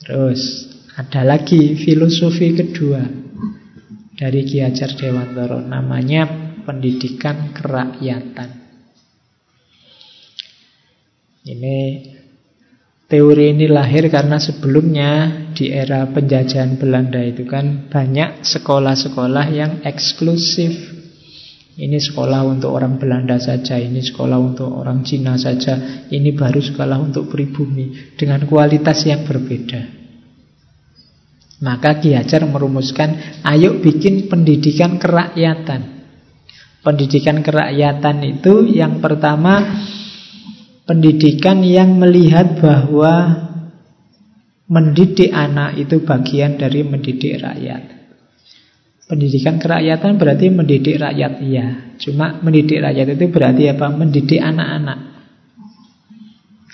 Terus 0.07 0.41
ada 0.97 1.21
lagi 1.21 1.75
filosofi 1.77 2.55
kedua 2.57 3.03
dari 4.17 4.41
Ki 4.47 4.63
Hajar 4.65 4.97
Dewantoro 4.97 5.61
namanya 5.61 6.25
pendidikan 6.65 7.53
kerakyatan. 7.53 8.49
Ini 11.45 11.77
teori 13.07 13.55
ini 13.55 13.71
lahir 13.71 14.11
karena 14.11 14.35
sebelumnya 14.35 15.11
di 15.55 15.71
era 15.71 16.03
penjajahan 16.11 16.75
Belanda 16.75 17.23
itu 17.23 17.47
kan 17.47 17.87
banyak 17.87 18.43
sekolah-sekolah 18.43 19.45
yang 19.51 19.71
eksklusif 19.87 20.97
ini 21.77 22.01
sekolah 22.01 22.41
untuk 22.41 22.73
orang 22.73 22.97
Belanda 22.97 23.37
saja, 23.37 23.77
ini 23.77 24.01
sekolah 24.01 24.41
untuk 24.41 24.65
orang 24.65 25.05
Cina 25.05 25.37
saja, 25.37 25.77
ini 26.09 26.33
baru 26.33 26.57
sekolah 26.57 26.97
untuk 26.97 27.29
pribumi 27.29 28.17
dengan 28.17 28.49
kualitas 28.49 29.05
yang 29.05 29.21
berbeda. 29.29 29.85
Maka 31.61 32.01
Ki 32.01 32.17
Hajar 32.17 32.49
merumuskan, 32.49 33.41
ayo 33.45 33.77
bikin 33.77 34.25
pendidikan 34.25 34.97
kerakyatan. 34.97 36.01
Pendidikan 36.81 37.45
kerakyatan 37.45 38.25
itu 38.25 38.65
yang 38.73 38.97
pertama 38.97 39.61
pendidikan 40.87 41.59
yang 41.61 41.99
melihat 41.99 42.57
bahwa 42.63 43.45
mendidik 44.71 45.29
anak 45.35 45.75
itu 45.75 46.01
bagian 46.01 46.55
dari 46.55 46.81
mendidik 46.87 47.43
rakyat. 47.43 47.83
Pendidikan 49.07 49.59
kerakyatan 49.59 50.19
berarti 50.19 50.47
mendidik 50.51 50.99
rakyat 50.99 51.43
iya. 51.43 51.95
Cuma 51.99 52.39
mendidik 52.39 52.79
rakyat 52.79 53.19
itu 53.19 53.25
berarti 53.31 53.63
apa? 53.71 53.87
Mendidik 53.91 54.39
anak-anak. 54.39 54.99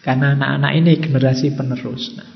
Karena 0.02 0.38
anak-anak 0.38 0.72
ini 0.78 0.92
generasi 0.98 1.54
penerus. 1.54 2.18
Nah, 2.18 2.30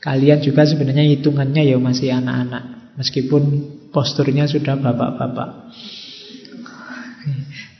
kalian 0.00 0.40
juga 0.40 0.64
sebenarnya 0.64 1.04
hitungannya 1.16 1.68
ya 1.68 1.76
masih 1.76 2.12
anak-anak. 2.12 2.96
Meskipun 2.96 3.42
posturnya 3.92 4.48
sudah 4.48 4.80
bapak-bapak. 4.80 5.70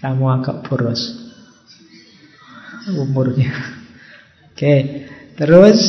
Kamu 0.04 0.24
agak 0.30 0.68
boros 0.68 1.27
umurnya. 2.96 3.52
Oke, 4.52 5.06
terus 5.36 5.80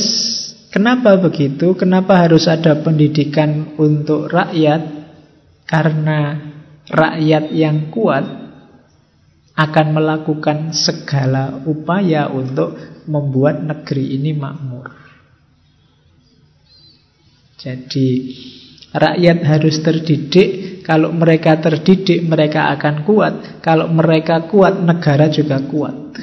kenapa 0.69 1.17
begitu? 1.17 1.73
Kenapa 1.73 2.19
harus 2.19 2.45
ada 2.45 2.77
pendidikan 2.80 3.77
untuk 3.80 4.30
rakyat? 4.30 4.99
Karena 5.69 6.34
rakyat 6.89 7.53
yang 7.53 7.93
kuat 7.93 8.26
akan 9.59 9.88
melakukan 9.91 10.71
segala 10.71 11.61
upaya 11.67 12.31
untuk 12.31 12.77
membuat 13.05 13.59
negeri 13.59 14.15
ini 14.15 14.31
makmur. 14.31 14.88
Jadi 17.59 18.07
rakyat 18.95 19.38
harus 19.43 19.76
terdidik, 19.84 20.81
kalau 20.88 21.11
mereka 21.11 21.59
terdidik 21.59 22.23
mereka 22.23 22.71
akan 22.71 23.03
kuat, 23.03 23.34
kalau 23.59 23.91
mereka 23.91 24.47
kuat 24.47 24.80
negara 24.80 25.27
juga 25.27 25.59
kuat. 25.67 26.15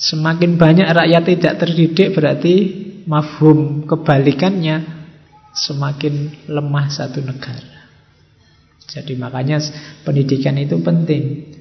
Semakin 0.00 0.56
banyak 0.56 0.88
rakyat 0.88 1.22
tidak 1.28 1.54
terdidik 1.60 2.16
berarti 2.16 2.54
mafhum 3.04 3.84
kebalikannya 3.84 4.80
semakin 5.52 6.48
lemah 6.48 6.88
satu 6.88 7.20
negara. 7.20 7.84
Jadi 8.88 9.12
makanya 9.20 9.60
pendidikan 10.02 10.56
itu 10.56 10.80
penting. 10.80 11.52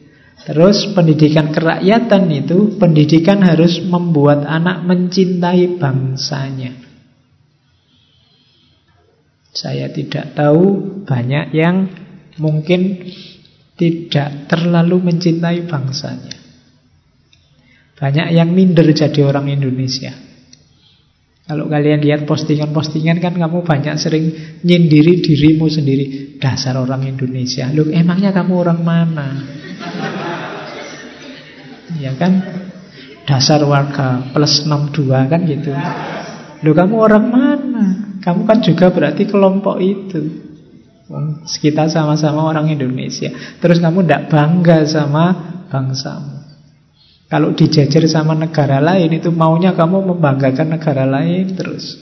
Terus 0.48 0.88
pendidikan 0.96 1.52
kerakyatan 1.52 2.32
itu 2.32 2.80
pendidikan 2.80 3.44
harus 3.44 3.84
membuat 3.84 4.48
anak 4.48 4.88
mencintai 4.88 5.76
bangsanya. 5.76 6.80
Saya 9.52 9.92
tidak 9.92 10.40
tahu 10.40 11.04
banyak 11.04 11.52
yang 11.52 11.92
mungkin 12.40 13.04
tidak 13.76 14.48
terlalu 14.48 15.12
mencintai 15.12 15.68
bangsanya. 15.68 16.39
Banyak 18.00 18.32
yang 18.32 18.56
minder 18.56 18.88
jadi 18.96 19.20
orang 19.28 19.52
Indonesia. 19.52 20.16
Kalau 21.50 21.66
kalian 21.66 22.06
lihat 22.06 22.30
postingan-postingan 22.30 23.20
kan 23.20 23.34
kamu 23.34 23.66
banyak 23.66 23.98
sering 24.00 24.32
nyindiri 24.64 25.20
dirimu 25.20 25.66
sendiri. 25.68 26.38
Dasar 26.40 26.80
orang 26.80 27.04
Indonesia. 27.10 27.68
Loh 27.76 27.90
emangnya 27.92 28.32
kamu 28.32 28.54
orang 28.56 28.80
mana? 28.86 29.28
ya 32.00 32.16
kan? 32.16 32.40
Dasar 33.28 33.60
warga 33.68 34.32
plus 34.32 34.64
62 34.64 35.10
kan 35.10 35.42
gitu. 35.44 35.76
Loh 36.64 36.74
kamu 36.78 36.96
orang 36.96 37.26
mana? 37.28 37.86
Kamu 38.24 38.48
kan 38.48 38.64
juga 38.64 38.94
berarti 38.94 39.28
kelompok 39.28 39.82
itu. 39.84 40.22
Kita 41.50 41.90
sama-sama 41.90 42.46
orang 42.46 42.70
Indonesia. 42.70 43.34
Terus 43.58 43.82
kamu 43.82 44.06
tidak 44.06 44.30
bangga 44.30 44.86
sama 44.86 45.26
bangsamu. 45.68 46.39
Kalau 47.30 47.54
dijajar 47.54 48.10
sama 48.10 48.34
negara 48.34 48.82
lain 48.82 49.14
itu 49.14 49.30
maunya 49.30 49.78
kamu 49.78 50.02
membanggakan 50.02 50.74
negara 50.74 51.06
lain 51.06 51.54
terus. 51.54 52.02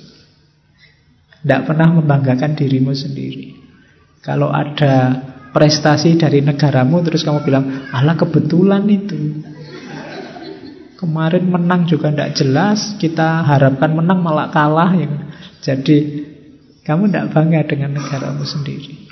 Tidak 1.44 1.68
pernah 1.68 1.92
membanggakan 1.92 2.56
dirimu 2.56 2.96
sendiri. 2.96 3.52
Kalau 4.24 4.48
ada 4.48 5.20
prestasi 5.52 6.16
dari 6.16 6.40
negaramu 6.40 7.04
terus 7.04 7.28
kamu 7.28 7.44
bilang, 7.44 7.92
Allah 7.92 8.16
kebetulan 8.16 8.88
itu. 8.88 9.44
Kemarin 10.96 11.46
menang 11.52 11.86
juga 11.86 12.10
tidak 12.10 12.32
jelas, 12.40 12.96
kita 12.96 13.44
harapkan 13.44 14.00
menang 14.00 14.24
malah 14.24 14.48
kalah. 14.48 14.96
Ya. 14.96 15.12
Jadi 15.60 16.24
kamu 16.88 17.12
tidak 17.12 17.36
bangga 17.36 17.62
dengan 17.68 18.00
negaramu 18.00 18.48
sendiri. 18.48 19.12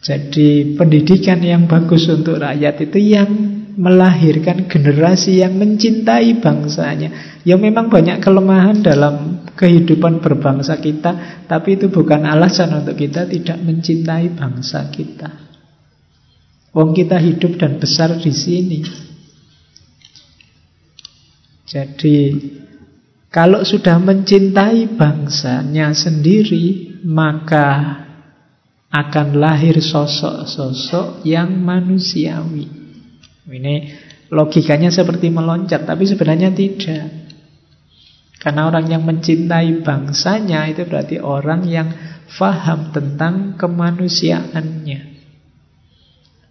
Jadi 0.00 0.72
pendidikan 0.72 1.44
yang 1.44 1.68
bagus 1.68 2.08
untuk 2.08 2.40
rakyat 2.40 2.80
itu 2.80 2.98
yang 3.12 3.57
melahirkan 3.78 4.66
generasi 4.66 5.38
yang 5.38 5.54
mencintai 5.54 6.42
bangsanya. 6.42 7.40
Ya 7.46 7.54
memang 7.54 7.86
banyak 7.86 8.18
kelemahan 8.18 8.82
dalam 8.82 9.46
kehidupan 9.54 10.18
berbangsa 10.18 10.82
kita, 10.82 11.46
tapi 11.46 11.78
itu 11.78 11.86
bukan 11.86 12.26
alasan 12.26 12.74
untuk 12.74 12.98
kita 12.98 13.30
tidak 13.30 13.62
mencintai 13.62 14.34
bangsa 14.34 14.90
kita. 14.90 15.30
Wong 16.74 16.90
kita 16.90 17.22
hidup 17.22 17.54
dan 17.54 17.78
besar 17.78 18.18
di 18.18 18.34
sini. 18.34 18.80
Jadi 21.68 22.18
kalau 23.30 23.62
sudah 23.62 24.02
mencintai 24.02 24.98
bangsanya 24.98 25.94
sendiri, 25.94 26.98
maka 27.06 28.02
akan 28.88 29.36
lahir 29.36 29.78
sosok-sosok 29.78 31.22
yang 31.28 31.60
manusiawi. 31.60 32.87
Ini 33.48 33.74
logikanya 34.28 34.92
seperti 34.92 35.32
meloncat, 35.32 35.88
tapi 35.88 36.04
sebenarnya 36.04 36.52
tidak. 36.52 37.32
Karena 38.38 38.70
orang 38.70 38.86
yang 38.86 39.02
mencintai 39.02 39.82
bangsanya 39.82 40.70
itu 40.70 40.86
berarti 40.86 41.18
orang 41.18 41.66
yang 41.66 41.88
faham 42.28 42.94
tentang 42.94 43.58
kemanusiaannya. 43.58 45.18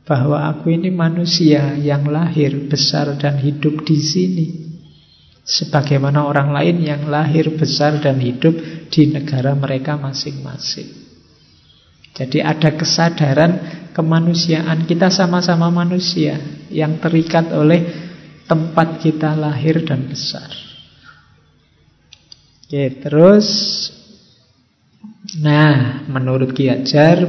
Bahwa 0.03 0.51
aku 0.51 0.73
ini 0.73 0.91
manusia 0.91 1.77
yang 1.79 2.07
lahir, 2.09 2.67
besar 2.67 3.15
dan 3.15 3.39
hidup 3.39 3.87
di 3.87 3.97
sini. 3.99 4.47
Sebagaimana 5.47 6.27
orang 6.27 6.51
lain 6.51 6.83
yang 6.83 7.07
lahir, 7.07 7.55
besar 7.55 8.03
dan 8.03 8.19
hidup 8.19 8.55
di 8.91 9.07
negara 9.07 9.55
mereka 9.55 9.95
masing-masing. 9.95 11.06
Jadi 12.17 12.41
ada 12.41 12.73
kesadaran 12.73 13.51
kemanusiaan 13.93 14.89
kita 14.89 15.13
sama-sama 15.13 15.69
manusia 15.69 16.41
yang 16.73 16.97
terikat 16.97 17.53
oleh 17.53 17.85
tempat 18.49 18.97
kita 18.97 19.37
lahir 19.37 19.85
dan 19.85 20.09
besar. 20.09 20.49
Oke, 22.65 22.97
terus 22.97 23.47
Nah, 25.37 26.07
menurut 26.07 26.55
Ki 26.55 26.71
Ajar 26.71 27.19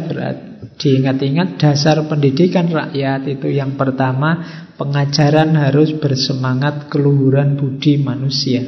diingat-ingat 0.78 1.58
dasar 1.58 1.98
pendidikan 2.06 2.70
rakyat 2.70 3.26
itu 3.26 3.50
yang 3.50 3.74
pertama 3.74 4.38
pengajaran 4.78 5.58
harus 5.58 5.98
bersemangat 5.98 6.86
keluhuran 6.86 7.58
budi 7.58 7.98
manusia. 7.98 8.62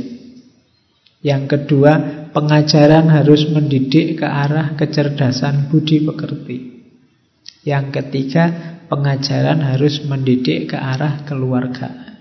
Yang 1.20 1.44
kedua, 1.52 1.92
pengajaran 2.32 3.12
harus 3.12 3.44
mendidik 3.52 4.24
ke 4.24 4.26
arah 4.26 4.72
kecerdasan 4.72 5.68
budi 5.68 6.00
pekerti. 6.00 6.58
Yang 7.60 8.00
ketiga, 8.00 8.44
pengajaran 8.88 9.60
harus 9.60 10.00
mendidik 10.08 10.72
ke 10.72 10.78
arah 10.80 11.20
keluarga. 11.28 12.16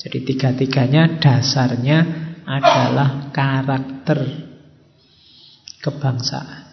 Jadi 0.00 0.18
tiga-tiganya 0.26 1.22
dasarnya 1.22 1.98
adalah 2.42 3.30
karakter 3.30 4.50
kebangsaan. 5.78 6.66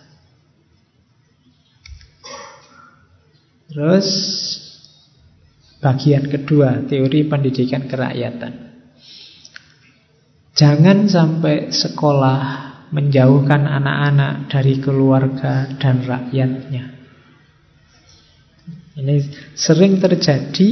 Terus 3.70 4.08
bagian 5.78 6.26
kedua, 6.26 6.90
teori 6.90 7.22
pendidikan 7.30 7.86
kerakyatan. 7.86 8.67
Jangan 10.58 11.06
sampai 11.06 11.70
sekolah 11.70 12.42
menjauhkan 12.90 13.70
anak-anak 13.70 14.50
dari 14.50 14.82
keluarga 14.82 15.70
dan 15.78 16.02
rakyatnya. 16.02 16.98
Ini 18.98 19.16
sering 19.54 20.02
terjadi 20.02 20.70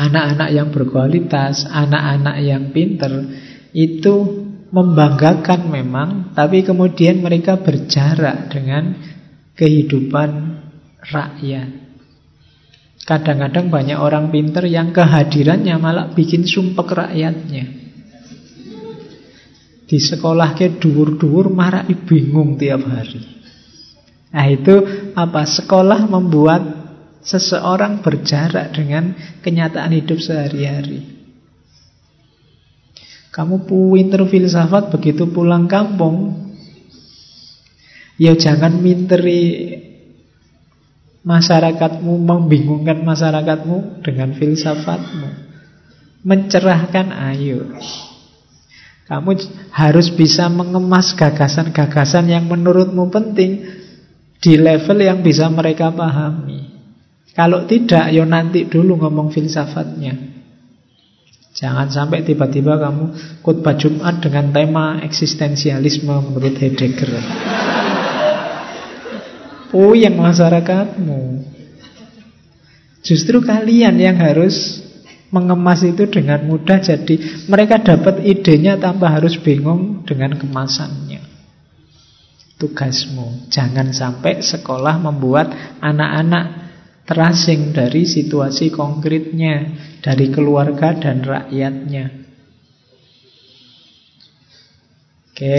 anak-anak 0.00 0.48
yang 0.48 0.72
berkualitas, 0.72 1.68
anak-anak 1.68 2.40
yang 2.40 2.72
pinter 2.72 3.12
itu 3.76 4.48
membanggakan 4.72 5.68
memang, 5.68 6.32
tapi 6.32 6.64
kemudian 6.64 7.20
mereka 7.20 7.60
berjarak 7.60 8.48
dengan 8.48 8.96
kehidupan 9.60 10.30
rakyat. 11.04 11.83
Kadang-kadang 13.04 13.68
banyak 13.68 14.00
orang 14.00 14.32
pinter 14.32 14.64
yang 14.64 14.88
kehadirannya 14.96 15.76
malah 15.76 16.08
bikin 16.16 16.48
sumpek 16.48 16.88
rakyatnya. 16.88 17.64
Di 19.84 20.00
sekolah 20.00 20.56
ke 20.56 20.80
dur-dur 20.80 21.52
marah 21.52 21.84
bingung 21.84 22.56
tiap 22.56 22.80
hari. 22.88 23.20
Nah 24.32 24.46
itu 24.48 24.74
apa? 25.12 25.44
Sekolah 25.44 26.08
membuat 26.08 26.64
seseorang 27.20 28.00
berjarak 28.00 28.72
dengan 28.72 29.12
kenyataan 29.44 29.92
hidup 29.92 30.24
sehari-hari. 30.24 31.04
Kamu 33.28 33.68
pinter 33.68 34.24
filsafat 34.24 34.94
begitu 34.94 35.28
pulang 35.28 35.68
kampung, 35.68 36.48
ya 38.16 38.32
jangan 38.38 38.78
minteri 38.78 39.42
masyarakatmu, 41.24 42.12
membingungkan 42.20 43.00
masyarakatmu 43.02 44.04
dengan 44.04 44.36
filsafatmu. 44.36 45.28
Mencerahkan 46.24 47.12
ayo. 47.34 47.64
Kamu 49.04 49.36
harus 49.72 50.08
bisa 50.08 50.48
mengemas 50.48 51.12
gagasan-gagasan 51.12 52.24
yang 52.32 52.48
menurutmu 52.48 53.12
penting 53.12 53.60
di 54.40 54.56
level 54.56 55.00
yang 55.00 55.20
bisa 55.20 55.48
mereka 55.52 55.92
pahami. 55.92 56.72
Kalau 57.36 57.68
tidak, 57.68 58.08
yo 58.14 58.24
nanti 58.24 58.64
dulu 58.64 58.96
ngomong 59.04 59.28
filsafatnya. 59.28 60.32
Jangan 61.54 61.86
sampai 61.86 62.26
tiba-tiba 62.26 62.80
kamu 62.80 63.04
khutbah 63.44 63.78
Jumat 63.78 64.18
dengan 64.18 64.50
tema 64.50 64.98
eksistensialisme 65.04 66.10
menurut 66.10 66.56
Heidegger. 66.58 67.14
Oh, 69.74 69.90
yang 69.90 70.14
masyarakatmu. 70.14 71.42
Justru 73.02 73.42
kalian 73.42 73.98
yang 73.98 74.16
harus 74.22 74.80
mengemas 75.34 75.82
itu 75.82 76.06
dengan 76.06 76.46
mudah 76.46 76.78
jadi 76.78 77.44
mereka 77.50 77.82
dapat 77.82 78.22
idenya 78.22 78.78
tanpa 78.78 79.10
harus 79.10 79.34
bingung 79.42 80.06
dengan 80.06 80.38
kemasannya. 80.38 81.26
Tugasmu 82.54 83.50
jangan 83.50 83.90
sampai 83.90 84.38
sekolah 84.38 85.02
membuat 85.02 85.50
anak-anak 85.82 86.70
terasing 87.04 87.74
dari 87.74 88.06
situasi 88.06 88.70
konkretnya, 88.70 89.74
dari 89.98 90.30
keluarga 90.30 90.94
dan 90.94 91.20
rakyatnya. 91.26 92.24
Oke, 95.34 95.58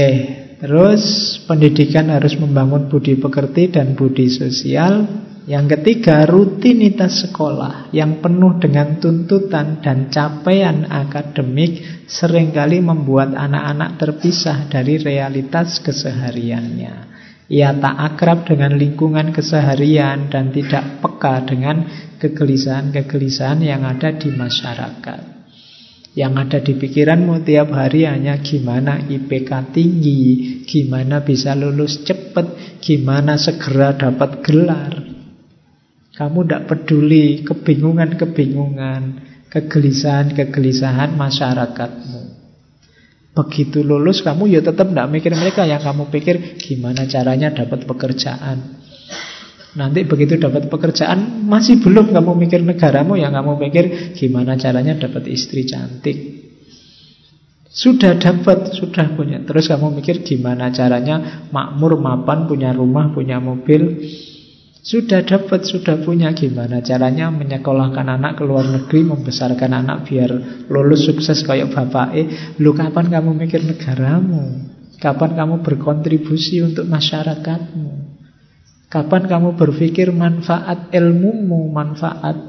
terus 0.66 1.38
pendidikan 1.46 2.10
harus 2.10 2.34
membangun 2.42 2.90
budi 2.90 3.14
pekerti 3.22 3.70
dan 3.70 3.94
budi 3.94 4.34
sosial. 4.34 5.06
Yang 5.46 5.78
ketiga, 5.78 6.26
rutinitas 6.26 7.30
sekolah 7.30 7.94
yang 7.94 8.18
penuh 8.18 8.58
dengan 8.58 8.98
tuntutan 8.98 9.78
dan 9.78 10.10
capaian 10.10 10.90
akademik 10.90 11.86
sering 12.10 12.50
kali 12.50 12.82
membuat 12.82 13.38
anak-anak 13.38 14.02
terpisah 14.02 14.66
dari 14.66 14.98
realitas 14.98 15.78
kesehariannya. 15.86 17.14
Ia 17.46 17.78
tak 17.78 17.96
akrab 18.02 18.50
dengan 18.50 18.74
lingkungan 18.74 19.30
keseharian 19.30 20.34
dan 20.34 20.50
tidak 20.50 20.98
peka 20.98 21.46
dengan 21.46 21.86
kegelisahan-kegelisahan 22.18 23.62
yang 23.62 23.86
ada 23.86 24.18
di 24.18 24.34
masyarakat. 24.34 25.35
Yang 26.16 26.34
ada 26.48 26.60
di 26.64 26.74
pikiranmu 26.80 27.44
tiap 27.44 27.76
hari 27.76 28.08
hanya 28.08 28.40
gimana 28.40 29.04
IPK 29.04 29.76
tinggi, 29.76 30.64
gimana 30.64 31.20
bisa 31.28 31.52
lulus 31.60 32.08
cepat, 32.08 32.80
gimana 32.80 33.36
segera 33.36 33.92
dapat 33.92 34.40
gelar. 34.40 34.96
Kamu 36.16 36.48
tidak 36.48 36.72
peduli 36.72 37.44
kebingungan-kebingungan, 37.44 39.02
kegelisahan-kegelisahan 39.52 41.20
masyarakatmu. 41.20 42.24
Begitu 43.36 43.84
lulus 43.84 44.24
kamu 44.24 44.56
ya 44.56 44.64
tetap 44.64 44.96
tidak 44.96 45.12
mikir 45.12 45.36
mereka 45.36 45.68
Yang 45.68 45.84
kamu 45.84 46.08
pikir 46.08 46.56
gimana 46.56 47.04
caranya 47.04 47.52
dapat 47.52 47.84
pekerjaan 47.84 48.75
Nanti 49.76 50.08
begitu 50.08 50.40
dapat 50.40 50.72
pekerjaan 50.72 51.46
Masih 51.46 51.84
belum 51.84 52.16
kamu 52.16 52.32
mikir 52.48 52.64
negaramu 52.64 53.20
Yang 53.20 53.34
kamu 53.40 53.52
pikir 53.68 53.86
gimana 54.16 54.56
caranya 54.56 54.96
dapat 54.96 55.28
istri 55.28 55.68
cantik 55.68 56.18
Sudah 57.70 58.16
dapat, 58.16 58.72
sudah 58.72 59.14
punya 59.20 59.44
Terus 59.44 59.68
kamu 59.68 60.00
mikir 60.00 60.24
gimana 60.24 60.72
caranya 60.72 61.48
Makmur, 61.52 62.00
mapan, 62.00 62.48
punya 62.48 62.72
rumah, 62.72 63.12
punya 63.12 63.44
mobil 63.44 64.08
sudah 64.86 65.26
dapat, 65.26 65.66
sudah 65.66 65.98
punya 66.06 66.30
gimana 66.38 66.78
caranya 66.78 67.34
menyekolahkan 67.34 68.06
anak 68.06 68.38
ke 68.38 68.46
luar 68.46 68.70
negeri, 68.70 69.02
membesarkan 69.02 69.82
anak 69.82 70.06
biar 70.06 70.30
lulus 70.70 71.10
sukses 71.10 71.42
kayak 71.42 71.74
bapak 71.74 72.14
eh. 72.14 72.30
Lu 72.62 72.78
kapan 72.78 73.10
kamu 73.10 73.34
mikir 73.34 73.66
negaramu? 73.66 74.62
Kapan 75.02 75.34
kamu 75.34 75.66
berkontribusi 75.66 76.62
untuk 76.62 76.86
masyarakatmu? 76.86 78.05
Kapan 78.96 79.28
kamu 79.28 79.60
berpikir 79.60 80.16
manfaat 80.16 80.88
ilmumu, 80.96 81.68
manfaat 81.68 82.40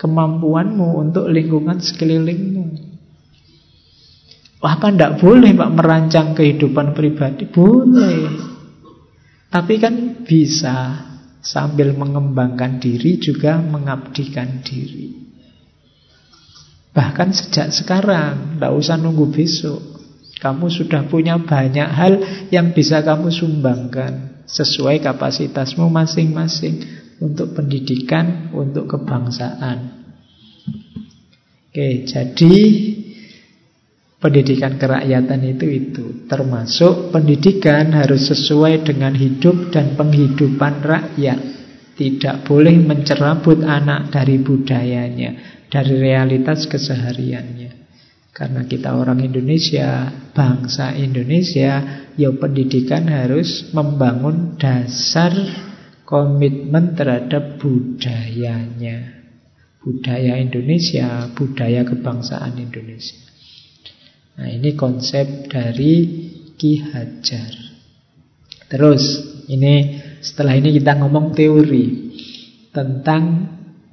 kemampuanmu 0.00 0.96
untuk 0.96 1.28
lingkungan 1.28 1.76
sekelilingmu? 1.76 2.96
Apa 4.64 4.88
ndak 4.88 5.20
boleh 5.20 5.52
Pak 5.52 5.70
merancang 5.76 6.32
kehidupan 6.32 6.96
pribadi? 6.96 7.44
Boleh. 7.44 8.32
Tapi 9.52 9.74
kan 9.76 10.24
bisa 10.24 11.04
Sambil 11.44 11.92
mengembangkan 11.92 12.80
diri 12.80 13.20
juga 13.20 13.60
mengabdikan 13.60 14.64
diri. 14.64 15.12
Bahkan 16.96 17.36
sejak 17.36 17.68
sekarang, 17.68 18.56
tidak 18.56 18.72
usah 18.72 18.96
nunggu 18.96 19.28
besok. 19.28 19.76
Kamu 20.40 20.72
sudah 20.72 21.04
punya 21.04 21.36
banyak 21.36 21.84
hal 21.84 22.14
yang 22.48 22.72
bisa 22.72 23.04
kamu 23.04 23.28
sumbangkan 23.28 24.33
sesuai 24.46 25.00
kapasitasmu 25.02 25.88
masing-masing 25.88 26.84
untuk 27.20 27.56
pendidikan, 27.56 28.52
untuk 28.52 28.90
kebangsaan. 28.90 30.04
Oke, 31.70 32.06
jadi 32.06 32.54
Pendidikan 34.24 34.80
kerakyatan 34.80 35.40
itu 35.44 35.66
itu 35.68 36.04
termasuk 36.24 37.12
pendidikan 37.12 37.92
harus 37.92 38.32
sesuai 38.32 38.80
dengan 38.80 39.12
hidup 39.12 39.68
dan 39.68 40.00
penghidupan 40.00 40.80
rakyat. 40.80 41.36
Tidak 41.92 42.48
boleh 42.48 42.72
mencerabut 42.80 43.60
anak 43.68 44.08
dari 44.08 44.40
budayanya, 44.40 45.60
dari 45.68 46.00
realitas 46.00 46.64
kesehariannya. 46.64 47.63
Karena 48.34 48.66
kita 48.66 48.98
orang 48.98 49.22
Indonesia, 49.22 50.10
bangsa 50.34 50.90
Indonesia, 50.98 52.02
ya 52.18 52.30
pendidikan 52.34 53.06
harus 53.06 53.70
membangun 53.70 54.58
dasar 54.58 55.30
komitmen 56.02 56.98
terhadap 56.98 57.62
budayanya. 57.62 59.22
Budaya 59.78 60.34
Indonesia, 60.42 61.30
budaya 61.30 61.86
kebangsaan 61.86 62.58
Indonesia. 62.58 63.24
Nah 64.34 64.50
ini 64.50 64.74
konsep 64.74 65.46
dari 65.46 65.94
Ki 66.58 66.82
Hajar 66.82 67.54
Terus 68.66 69.02
ini 69.46 70.02
setelah 70.18 70.58
ini 70.58 70.74
kita 70.74 70.98
ngomong 70.98 71.30
teori 71.38 71.86
Tentang 72.74 73.22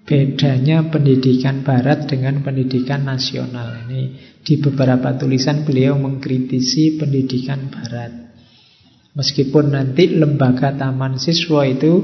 bedanya 0.05 0.89
pendidikan 0.89 1.61
barat 1.61 2.09
dengan 2.09 2.41
pendidikan 2.41 3.05
nasional. 3.05 3.85
Ini 3.87 4.01
di 4.41 4.53
beberapa 4.57 5.13
tulisan 5.15 5.63
beliau 5.63 5.97
mengkritisi 5.97 6.97
pendidikan 6.97 7.69
barat. 7.69 8.11
Meskipun 9.11 9.75
nanti 9.75 10.15
lembaga 10.15 10.71
taman 10.73 11.19
siswa 11.19 11.67
itu 11.67 11.99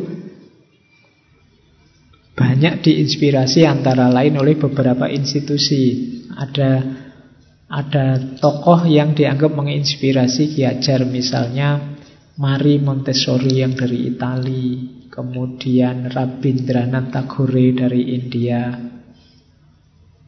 banyak 2.37 2.85
diinspirasi 2.85 3.65
antara 3.65 4.11
lain 4.13 4.37
oleh 4.37 4.59
beberapa 4.59 5.09
institusi. 5.09 6.13
Ada 6.37 6.85
ada 7.67 8.37
tokoh 8.39 8.87
yang 8.87 9.11
dianggap 9.11 9.51
menginspirasi 9.51 10.55
Ki 10.55 10.63
Hajar 10.63 11.03
misalnya 11.03 11.97
Mari 12.37 12.77
Montessori 12.77 13.59
yang 13.59 13.73
dari 13.73 14.13
Itali, 14.13 14.96
kemudian 15.17 16.13
Rabindranath 16.13 17.09
Tagore 17.09 17.73
dari 17.73 18.13
India, 18.13 18.69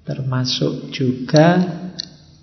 termasuk 0.02 0.90
juga 0.90 1.62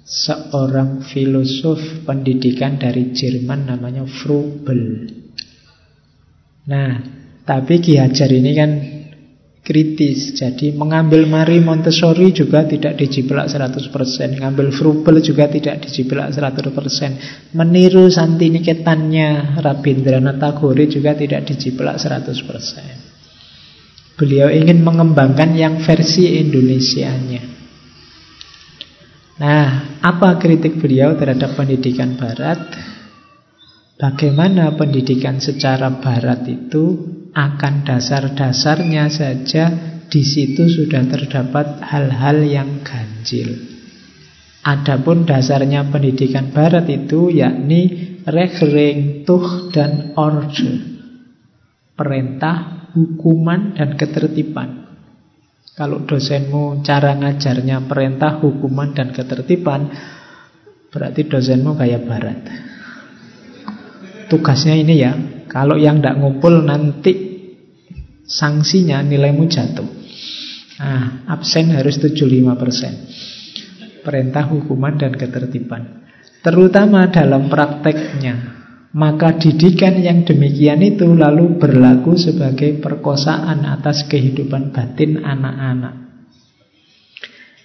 seorang 0.06 1.02
filosof 1.02 2.06
pendidikan 2.06 2.78
dari 2.78 3.10
Jerman 3.10 3.66
namanya 3.66 4.06
Froebel. 4.06 5.10
Nah, 6.70 6.90
tapi 7.42 7.82
Ki 7.82 7.98
Hajar 7.98 8.30
ini 8.30 8.54
kan 8.54 8.70
kritis. 9.66 10.38
Jadi 10.38 10.70
mengambil 10.70 11.26
Mari 11.26 11.58
Montessori 11.58 12.30
juga 12.30 12.62
tidak 12.62 12.94
dijiplak 12.94 13.50
100%. 13.50 14.38
Mengambil 14.38 14.70
Frubel 14.70 15.18
juga 15.18 15.50
tidak 15.50 15.82
dijiplak 15.82 16.30
100%. 16.30 17.58
Meniru 17.58 18.06
Santiniketannya 18.06 19.58
Rabindranath 19.58 20.38
Tagore 20.38 20.86
juga 20.86 21.18
tidak 21.18 21.50
dijiplak 21.50 21.98
100%. 21.98 24.14
Beliau 24.14 24.46
ingin 24.48 24.86
mengembangkan 24.86 25.58
yang 25.58 25.82
versi 25.82 26.38
Indonesianya. 26.40 27.56
Nah, 29.36 30.00
apa 30.00 30.40
kritik 30.40 30.80
beliau 30.80 31.12
terhadap 31.18 31.52
pendidikan 31.52 32.16
barat? 32.16 32.56
Bagaimana 34.00 34.72
pendidikan 34.72 35.40
secara 35.40 35.92
barat 36.00 36.48
itu 36.48 37.15
akan 37.36 37.84
dasar-dasarnya 37.84 39.12
saja 39.12 39.64
di 40.08 40.24
situ 40.24 40.64
sudah 40.72 41.04
terdapat 41.04 41.84
hal-hal 41.84 42.40
yang 42.40 42.80
ganjil. 42.80 43.76
Adapun 44.64 45.28
dasarnya 45.28 45.84
pendidikan 45.92 46.50
barat 46.50 46.88
itu 46.88 47.28
yakni 47.28 48.16
regelring, 48.24 49.22
tuh 49.28 49.68
dan 49.70 50.16
order. 50.16 50.96
Perintah, 51.92 52.88
hukuman 52.96 53.76
dan 53.76 53.94
ketertiban. 53.94 54.88
Kalau 55.76 56.08
dosenmu 56.08 56.80
cara 56.80 57.14
ngajarnya 57.20 57.84
perintah, 57.84 58.40
hukuman 58.40 58.96
dan 58.96 59.12
ketertiban, 59.12 59.92
berarti 60.88 61.28
dosenmu 61.28 61.76
kayak 61.76 62.02
barat. 62.08 62.38
Tugasnya 64.26 64.74
ini 64.74 64.94
ya, 64.98 65.12
kalau 65.46 65.78
yang 65.78 66.02
tidak 66.02 66.18
ngumpul 66.18 66.64
nanti 66.66 67.25
sanksinya 68.26 69.00
nilaimu 69.00 69.46
jatuh. 69.46 69.88
Nah, 70.76 71.24
absen 71.30 71.72
harus 71.72 71.96
75%. 71.96 73.24
perintah, 74.06 74.46
hukuman, 74.46 74.94
dan 74.94 75.18
ketertiban. 75.18 76.06
Terutama 76.38 77.10
dalam 77.10 77.50
prakteknya. 77.50 78.54
Maka 78.94 79.34
didikan 79.34 79.98
yang 79.98 80.22
demikian 80.22 80.78
itu 80.78 81.10
lalu 81.10 81.58
berlaku 81.58 82.14
sebagai 82.14 82.78
perkosaan 82.78 83.66
atas 83.66 84.06
kehidupan 84.06 84.70
batin 84.70 85.26
anak-anak. 85.26 86.06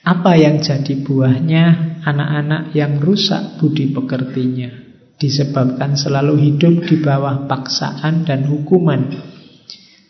Apa 0.02 0.34
yang 0.34 0.60
jadi 0.66 0.98
buahnya 0.98 1.64
anak-anak 2.04 2.74
yang 2.74 2.98
rusak 2.98 3.62
budi 3.62 3.94
pekertinya 3.94 4.74
disebabkan 5.22 5.94
selalu 5.94 6.42
hidup 6.42 6.90
di 6.90 6.98
bawah 7.00 7.46
paksaan 7.46 8.26
dan 8.26 8.50
hukuman 8.50 9.31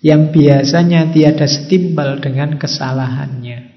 yang 0.02 0.34
biasanya 0.34 1.14
tiada 1.14 1.46
setimpal 1.46 2.18
dengan 2.18 2.58
kesalahannya. 2.58 3.70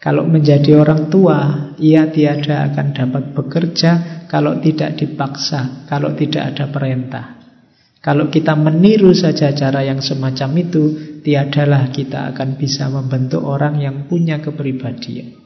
Kalau 0.00 0.28
menjadi 0.28 0.76
orang 0.76 1.08
tua, 1.08 1.72
ia 1.80 2.12
tiada 2.12 2.68
akan 2.68 2.92
dapat 2.92 3.24
bekerja 3.32 3.90
kalau 4.28 4.60
tidak 4.60 5.00
dipaksa, 5.00 5.88
kalau 5.88 6.12
tidak 6.12 6.52
ada 6.52 6.68
perintah. 6.68 7.40
Kalau 8.04 8.28
kita 8.28 8.52
meniru 8.52 9.16
saja 9.16 9.56
cara 9.56 9.80
yang 9.80 10.04
semacam 10.04 10.60
itu, 10.60 10.84
tiadalah 11.24 11.88
kita 11.88 12.36
akan 12.36 12.60
bisa 12.60 12.92
membentuk 12.92 13.40
orang 13.40 13.80
yang 13.80 14.04
punya 14.04 14.44
kepribadian. 14.44 15.43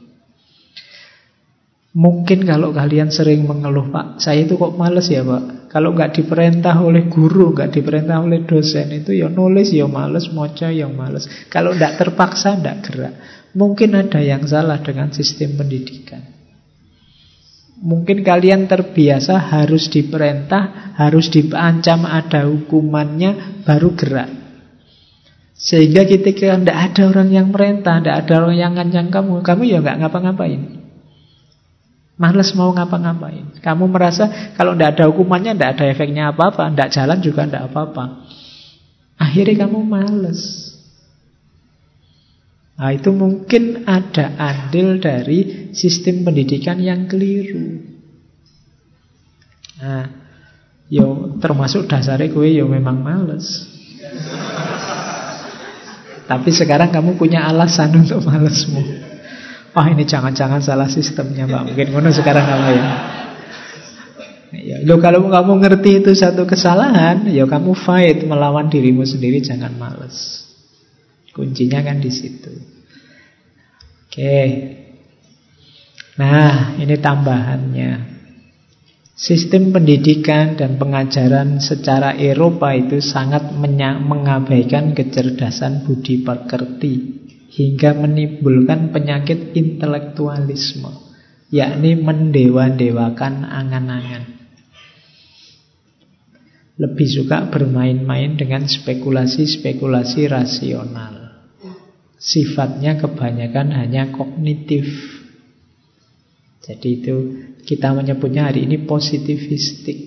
Mungkin 1.89 2.45
kalau 2.45 2.69
kalian 2.69 3.09
sering 3.09 3.49
mengeluh, 3.49 3.89
Pak, 3.89 4.21
saya 4.21 4.45
itu 4.45 4.61
kok 4.61 4.77
males 4.77 5.09
ya, 5.09 5.25
Pak. 5.25 5.73
Kalau 5.73 5.97
nggak 5.97 6.21
diperintah 6.21 6.77
oleh 6.85 7.09
guru, 7.09 7.53
nggak 7.57 7.73
diperintah 7.73 8.21
oleh 8.21 8.45
dosen, 8.45 8.93
itu 8.93 9.17
ya 9.17 9.25
nulis 9.25 9.73
ya 9.73 9.89
males, 9.89 10.29
moca 10.29 10.69
ya 10.69 10.85
males. 10.85 11.25
Kalau 11.49 11.73
nggak 11.73 11.97
terpaksa, 11.97 12.61
nggak 12.61 12.77
gerak. 12.85 13.13
Mungkin 13.57 13.97
ada 13.97 14.21
yang 14.21 14.45
salah 14.45 14.77
dengan 14.85 15.09
sistem 15.09 15.57
pendidikan. 15.57 16.21
Mungkin 17.81 18.21
kalian 18.21 18.69
terbiasa 18.69 19.39
harus 19.49 19.89
diperintah, 19.89 20.93
harus 20.93 21.33
diancam 21.33 22.05
ada 22.05 22.45
hukumannya, 22.45 23.65
baru 23.65 23.97
gerak. 23.97 24.29
Sehingga 25.57 26.05
ketika 26.05 26.53
tidak 26.53 26.77
ada 26.77 27.01
orang 27.09 27.29
yang 27.33 27.49
merintah, 27.49 27.97
tidak 27.97 28.25
ada 28.25 28.33
orang 28.45 28.57
yang 28.61 28.71
ngancam 28.77 29.09
kamu, 29.09 29.41
kamu 29.41 29.61
ya 29.65 29.77
nggak 29.81 29.97
ngapa-ngapain. 30.05 30.78
Males 32.19 32.51
mau 32.51 32.75
ngapa-ngapain. 32.75 33.63
Kamu 33.63 33.87
merasa 33.87 34.51
kalau 34.59 34.75
tidak 34.75 34.99
ada 34.99 35.07
hukumannya, 35.07 35.55
tidak 35.55 35.79
ada 35.79 35.85
efeknya 35.87 36.35
apa-apa, 36.35 36.67
tidak 36.75 36.91
jalan 36.91 37.19
juga 37.23 37.47
tidak 37.47 37.71
apa-apa. 37.71 38.27
Akhirnya 39.15 39.63
kamu 39.63 39.79
males. 39.87 40.67
Nah, 42.75 42.91
itu 42.91 43.11
mungkin 43.15 43.87
ada 43.87 44.35
andil 44.35 44.99
dari 44.99 45.71
sistem 45.71 46.27
pendidikan 46.27 46.79
yang 46.83 47.07
keliru. 47.07 47.87
Nah, 49.79 50.11
yo 50.91 51.39
termasuk 51.39 51.87
dasarnya 51.87 52.31
gue 52.31 52.47
yo 52.51 52.67
memang 52.67 52.99
males. 52.99 53.63
Tapi 56.27 56.49
sekarang 56.51 56.91
kamu 56.91 57.15
punya 57.15 57.47
alasan 57.47 57.95
untuk 57.95 58.27
malesmu. 58.27 59.08
Wah 59.79 59.87
ini 59.87 60.03
jangan-jangan 60.03 60.59
salah 60.59 60.91
sistemnya 60.91 61.47
Mbak. 61.47 61.71
Mungkin 61.71 61.87
ngono 61.95 62.11
sekarang 62.11 62.43
kamu 62.43 62.67
ya. 62.75 62.87
Ya, 64.59 64.77
lo 64.83 64.99
kalau 64.99 65.31
kamu 65.31 65.55
ngerti 65.63 66.03
itu 66.03 66.11
satu 66.11 66.43
kesalahan, 66.43 67.31
ya 67.31 67.47
kamu 67.47 67.71
fight 67.79 68.27
melawan 68.27 68.67
dirimu 68.67 69.07
sendiri, 69.07 69.39
jangan 69.39 69.71
males. 69.79 70.43
Kuncinya 71.31 71.79
kan 71.79 72.03
di 72.03 72.11
situ. 72.11 72.51
Oke. 74.03 74.35
Nah, 76.19 76.75
ini 76.75 76.99
tambahannya. 76.99 78.19
Sistem 79.15 79.71
pendidikan 79.71 80.59
dan 80.59 80.75
pengajaran 80.75 81.63
secara 81.63 82.19
Eropa 82.19 82.75
itu 82.75 82.99
sangat 82.99 83.55
mengabaikan 83.55 84.91
kecerdasan 84.91 85.87
budi 85.87 86.19
pekerti 86.19 87.18
hingga 87.49 87.97
menimbulkan 87.97 88.93
penyakit 88.93 89.57
intelektualisme, 89.57 90.89
yakni 91.49 91.97
mendewa-dewakan 91.97 93.45
angan-angan 93.45 94.39
lebih 96.79 97.07
suka 97.11 97.51
bermain-main 97.51 98.39
dengan 98.39 98.63
spekulasi-spekulasi 98.63 100.31
rasional. 100.31 101.43
Sifatnya 102.15 102.95
kebanyakan 102.95 103.75
hanya 103.75 104.15
kognitif. 104.15 104.87
Jadi 106.63 106.89
itu 107.03 107.15
kita 107.67 107.91
menyebutnya 107.91 108.47
hari 108.47 108.63
ini 108.63 108.79
positivistik. 108.87 109.99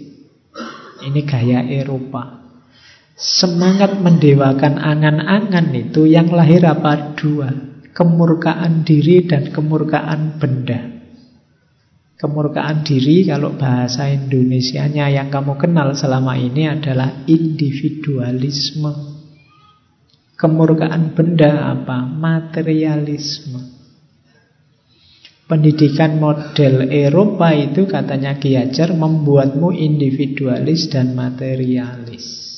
Ini 1.05 1.21
gaya 1.29 1.61
Eropa. 1.61 2.42
Semangat 3.23 4.03
mendewakan 4.03 4.83
angan-angan 4.83 5.71
itu 5.79 6.11
yang 6.11 6.35
lahir 6.35 6.67
apa? 6.67 7.15
Dua. 7.15 7.55
Kemurkaan 7.95 8.83
diri 8.83 9.23
dan 9.31 9.55
kemurkaan 9.55 10.43
benda. 10.43 10.91
Kemurkaan 12.19 12.83
diri 12.83 13.23
kalau 13.23 13.55
bahasa 13.55 14.11
Indonesianya 14.11 15.07
yang 15.07 15.31
kamu 15.31 15.55
kenal 15.55 15.95
selama 15.95 16.35
ini 16.35 16.67
adalah 16.67 17.23
individualisme. 17.31 18.91
Kemurkaan 20.35 21.15
benda 21.15 21.79
apa? 21.79 22.03
Materialisme. 22.03 23.63
Pendidikan 25.47 26.19
model 26.19 26.91
Eropa 26.91 27.55
itu 27.55 27.87
katanya 27.87 28.35
Ki 28.35 28.59
membuatmu 28.99 29.71
individualis 29.71 30.91
dan 30.91 31.15
materialis. 31.15 32.52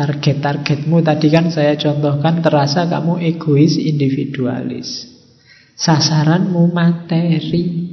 Target-targetmu. 0.00 1.04
Tadi 1.04 1.28
kan 1.28 1.52
saya 1.52 1.76
contohkan 1.76 2.40
terasa 2.40 2.88
kamu 2.88 3.20
egois 3.20 3.76
individualis. 3.76 5.04
Sasaranmu 5.76 6.72
materi. 6.72 7.92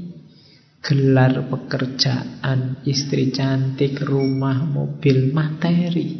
Gelar 0.79 1.51
pekerjaan 1.51 2.79
Istri 2.87 3.35
cantik 3.35 3.99
Rumah, 3.99 4.63
mobil, 4.71 5.35
materi. 5.35 6.15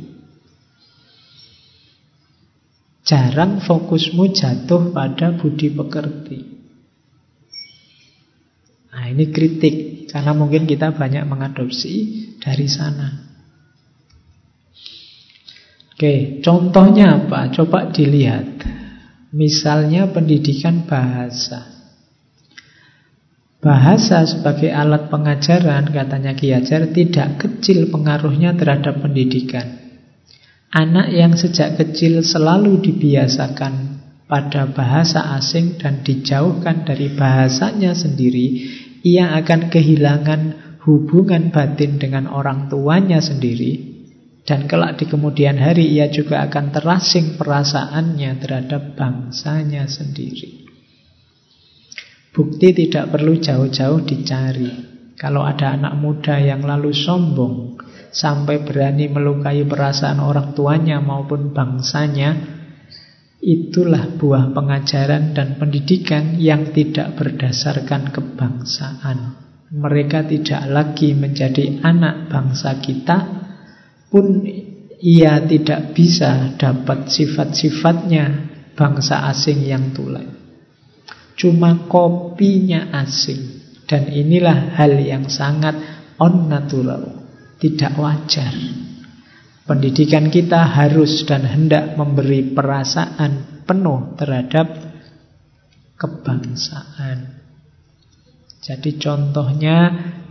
Jarang 3.08 3.64
fokusmu 3.64 4.36
jatuh 4.36 4.92
pada 4.92 5.40
budi 5.40 5.72
pekerti. 5.72 6.40
Nah 8.92 9.08
ini 9.08 9.32
kritik 9.32 10.10
Karena 10.12 10.36
mungkin 10.36 10.68
kita 10.68 10.92
banyak 10.92 11.24
mengadopsi 11.24 11.96
dari 12.44 12.68
sana 12.68 13.27
Oke, 15.98 16.46
contohnya 16.46 17.26
apa? 17.26 17.50
Coba 17.50 17.90
dilihat 17.90 18.62
Misalnya 19.34 20.08
pendidikan 20.14 20.88
bahasa. 20.88 21.68
Bahasa 23.60 24.24
sebagai 24.24 24.72
alat 24.72 25.12
pengajaran, 25.12 25.90
katanya 25.90 26.32
Ki 26.38 26.54
Hajar, 26.54 26.94
tidak 26.94 27.42
kecil 27.42 27.92
pengaruhnya 27.92 28.56
terhadap 28.56 29.04
pendidikan. 29.04 29.84
Anak 30.72 31.12
yang 31.12 31.34
sejak 31.36 31.76
kecil 31.76 32.24
selalu 32.24 32.80
dibiasakan 32.86 34.00
pada 34.30 34.70
bahasa 34.72 35.36
asing 35.36 35.82
dan 35.82 36.06
dijauhkan 36.06 36.86
dari 36.86 37.12
bahasanya 37.12 37.98
sendiri, 37.98 38.70
ia 39.02 39.34
akan 39.34 39.74
kehilangan 39.74 40.42
hubungan 40.86 41.50
batin 41.52 42.00
dengan 42.00 42.30
orang 42.32 42.70
tuanya 42.72 43.20
sendiri 43.20 43.97
dan 44.48 44.64
kelak 44.64 44.96
di 44.96 45.12
kemudian 45.12 45.60
hari 45.60 45.92
ia 45.92 46.08
juga 46.08 46.48
akan 46.48 46.72
terasing 46.72 47.36
perasaannya 47.36 48.32
terhadap 48.40 48.96
bangsanya 48.96 49.84
sendiri. 49.92 50.64
Bukti 52.32 52.72
tidak 52.72 53.12
perlu 53.12 53.36
jauh-jauh 53.36 54.08
dicari. 54.08 54.72
Kalau 55.18 55.44
ada 55.44 55.76
anak 55.76 56.00
muda 56.00 56.40
yang 56.40 56.64
lalu 56.64 56.94
sombong 56.96 57.82
sampai 58.14 58.64
berani 58.64 59.12
melukai 59.12 59.66
perasaan 59.68 60.22
orang 60.24 60.54
tuanya 60.56 61.02
maupun 61.02 61.52
bangsanya, 61.52 62.38
itulah 63.42 64.16
buah 64.16 64.54
pengajaran 64.54 65.34
dan 65.34 65.58
pendidikan 65.58 66.38
yang 66.38 66.72
tidak 66.72 67.18
berdasarkan 67.18 68.14
kebangsaan. 68.14 69.18
Mereka 69.74 70.30
tidak 70.30 70.64
lagi 70.70 71.12
menjadi 71.18 71.84
anak 71.84 72.30
bangsa 72.32 72.78
kita, 72.80 73.47
pun 74.18 74.42
ia 74.98 75.46
tidak 75.46 75.94
bisa 75.94 76.58
dapat 76.58 77.06
sifat-sifatnya 77.14 78.26
bangsa 78.74 79.30
asing 79.30 79.62
yang 79.62 79.94
tulen. 79.94 80.34
Cuma 81.38 81.86
kopinya 81.86 82.90
asing. 83.06 83.62
Dan 83.88 84.10
inilah 84.12 84.74
hal 84.76 85.00
yang 85.00 85.32
sangat 85.32 85.78
on-natural, 86.18 87.24
tidak 87.62 87.94
wajar. 87.96 88.52
Pendidikan 89.64 90.28
kita 90.34 90.66
harus 90.66 91.24
dan 91.24 91.46
hendak 91.46 91.96
memberi 91.96 92.52
perasaan 92.52 93.64
penuh 93.64 94.18
terhadap 94.20 94.68
kebangsaan. 95.96 97.37
Jadi 98.68 99.00
contohnya 99.00 99.78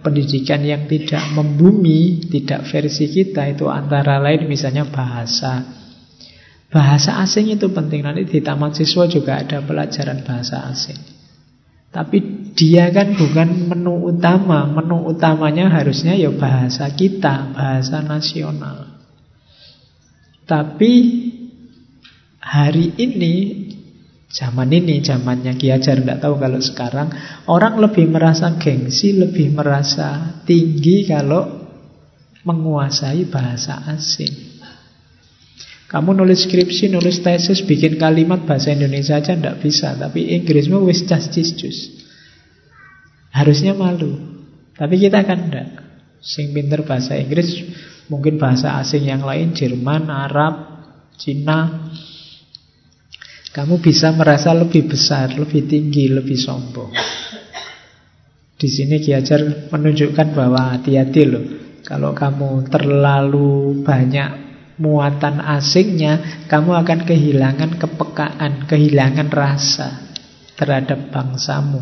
pendidikan 0.05 0.61
yang 0.61 0.85
tidak 0.85 1.25
membumi, 1.33 2.21
tidak 2.29 2.69
versi 2.69 3.09
kita 3.09 3.49
itu 3.49 3.65
antara 3.73 4.21
lain 4.21 4.45
misalnya 4.45 4.85
bahasa. 4.85 5.65
Bahasa 6.69 7.17
asing 7.25 7.57
itu 7.57 7.73
penting. 7.73 8.05
Nanti 8.05 8.29
di 8.29 8.45
taman 8.45 8.77
siswa 8.77 9.09
juga 9.09 9.41
ada 9.41 9.65
pelajaran 9.65 10.21
bahasa 10.21 10.69
asing. 10.69 11.01
Tapi 11.89 12.53
dia 12.53 12.93
kan 12.93 13.17
bukan 13.17 13.73
menu 13.73 14.05
utama. 14.05 14.69
Menu 14.69 15.09
utamanya 15.09 15.73
harusnya 15.73 16.13
ya 16.13 16.29
bahasa 16.29 16.93
kita, 16.93 17.57
bahasa 17.57 18.05
nasional. 18.05 19.01
Tapi 20.45 20.93
hari 22.37 22.93
ini 23.01 23.66
Zaman 24.27 24.75
ini, 24.75 24.99
zamannya 25.07 25.55
Ki 25.55 25.71
Hajar 25.71 26.03
Tidak 26.03 26.19
tahu 26.19 26.35
kalau 26.43 26.59
sekarang 26.59 27.15
Orang 27.47 27.79
lebih 27.79 28.11
merasa 28.11 28.59
gengsi 28.59 29.15
Lebih 29.15 29.55
merasa 29.55 30.43
tinggi 30.43 31.07
Kalau 31.07 31.67
menguasai 32.47 33.27
bahasa 33.27 33.83
asing. 33.91 34.55
Kamu 35.91 36.15
nulis 36.15 36.47
skripsi, 36.47 36.91
nulis 36.91 37.23
tesis 37.23 37.63
Bikin 37.63 37.99
kalimat 37.99 38.43
bahasa 38.43 38.75
Indonesia 38.75 39.19
aja 39.19 39.39
tidak 39.39 39.63
bisa 39.63 39.95
Tapi 39.95 40.35
Inggrismu 40.43 40.83
wis 40.87 41.07
cas 41.07 41.31
jus. 41.31 42.03
Harusnya 43.31 43.79
malu 43.79 44.19
Tapi 44.75 44.95
kita 44.99 45.23
kan 45.23 45.47
tidak 45.47 45.69
Sing 46.19 46.51
pinter 46.51 46.83
bahasa 46.83 47.15
Inggris 47.15 47.63
Mungkin 48.11 48.43
bahasa 48.43 48.79
asing 48.83 49.07
yang 49.07 49.23
lain 49.23 49.55
Jerman, 49.55 50.11
Arab, 50.11 50.55
Cina 51.19 51.91
kamu 53.57 53.81
bisa 53.81 54.13
merasa 54.13 54.53
lebih 54.53 54.85
besar, 54.85 55.33
lebih 55.33 55.65
tinggi, 55.65 56.13
lebih 56.13 56.37
sombong. 56.37 56.93
Di 58.57 58.69
sini 58.69 59.01
Ki 59.01 59.17
Hajar 59.17 59.73
menunjukkan 59.73 60.37
bahwa 60.37 60.77
hati-hati 60.77 61.23
loh. 61.25 61.45
Kalau 61.81 62.13
kamu 62.13 62.69
terlalu 62.69 63.81
banyak 63.81 64.31
muatan 64.77 65.41
asingnya, 65.41 66.45
kamu 66.53 66.85
akan 66.85 67.01
kehilangan 67.09 67.81
kepekaan, 67.81 68.69
kehilangan 68.69 69.29
rasa 69.33 70.05
terhadap 70.61 71.09
bangsamu. 71.09 71.81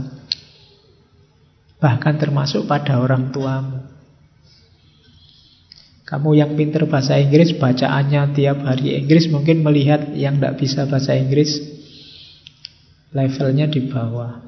Bahkan 1.83 2.15
termasuk 2.23 2.71
pada 2.71 3.03
orang 3.03 3.35
tuamu. 3.35 3.84
Kamu 6.05 6.37
yang 6.37 6.53
pinter 6.53 6.85
bahasa 6.85 7.17
Inggris, 7.17 7.57
bacaannya 7.57 8.37
tiap 8.37 8.61
hari 8.61 9.01
Inggris 9.01 9.25
mungkin 9.33 9.65
melihat 9.65 10.13
yang 10.13 10.37
tidak 10.37 10.61
bisa 10.61 10.85
bahasa 10.85 11.17
Inggris 11.17 11.65
levelnya 13.17 13.73
di 13.73 13.89
bawah. 13.89 14.45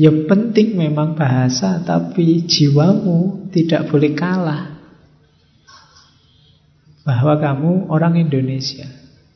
Ya 0.00 0.08
penting 0.08 0.80
memang 0.80 1.12
bahasa, 1.12 1.82
tapi 1.84 2.48
jiwamu 2.48 3.52
tidak 3.52 3.92
boleh 3.92 4.16
kalah. 4.16 4.80
Bahwa 7.04 7.36
kamu 7.36 7.90
orang 7.92 8.16
Indonesia 8.16 8.86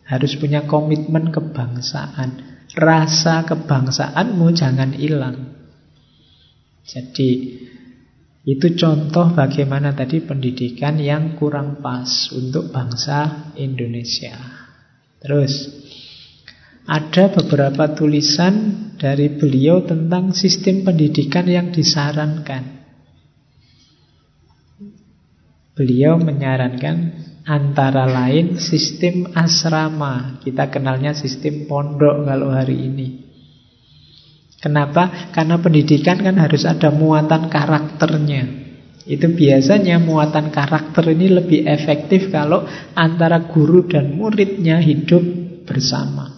harus 0.08 0.32
punya 0.40 0.64
komitmen 0.64 1.28
kebangsaan. 1.34 2.56
Rasa 2.72 3.44
kebangsaanmu 3.44 4.46
jangan 4.56 4.96
hilang. 4.96 5.52
Jadi 6.88 7.60
itu 8.44 8.76
contoh 8.76 9.32
bagaimana 9.32 9.96
tadi 9.96 10.20
pendidikan 10.20 11.00
yang 11.00 11.32
kurang 11.40 11.80
pas 11.80 12.28
untuk 12.36 12.68
bangsa 12.68 13.50
Indonesia. 13.56 14.36
Terus, 15.16 15.72
ada 16.84 17.32
beberapa 17.32 17.96
tulisan 17.96 18.76
dari 19.00 19.32
beliau 19.32 19.88
tentang 19.88 20.36
sistem 20.36 20.84
pendidikan 20.84 21.48
yang 21.48 21.72
disarankan. 21.72 22.84
Beliau 25.72 26.20
menyarankan 26.20 26.96
antara 27.48 28.04
lain 28.04 28.60
sistem 28.60 29.32
asrama. 29.32 30.38
Kita 30.44 30.68
kenalnya 30.68 31.16
sistem 31.16 31.64
pondok 31.64 32.28
kalau 32.28 32.52
hari 32.52 32.76
ini. 32.76 33.08
Kenapa? 34.64 35.28
Karena 35.28 35.60
pendidikan 35.60 36.24
kan 36.24 36.40
harus 36.40 36.64
ada 36.64 36.88
muatan 36.88 37.52
karakternya. 37.52 38.64
Itu 39.04 39.36
biasanya 39.36 40.00
muatan 40.00 40.48
karakter 40.48 41.12
ini 41.12 41.28
lebih 41.28 41.68
efektif 41.68 42.32
kalau 42.32 42.64
antara 42.96 43.44
guru 43.44 43.84
dan 43.84 44.16
muridnya 44.16 44.80
hidup 44.80 45.20
bersama. 45.68 46.32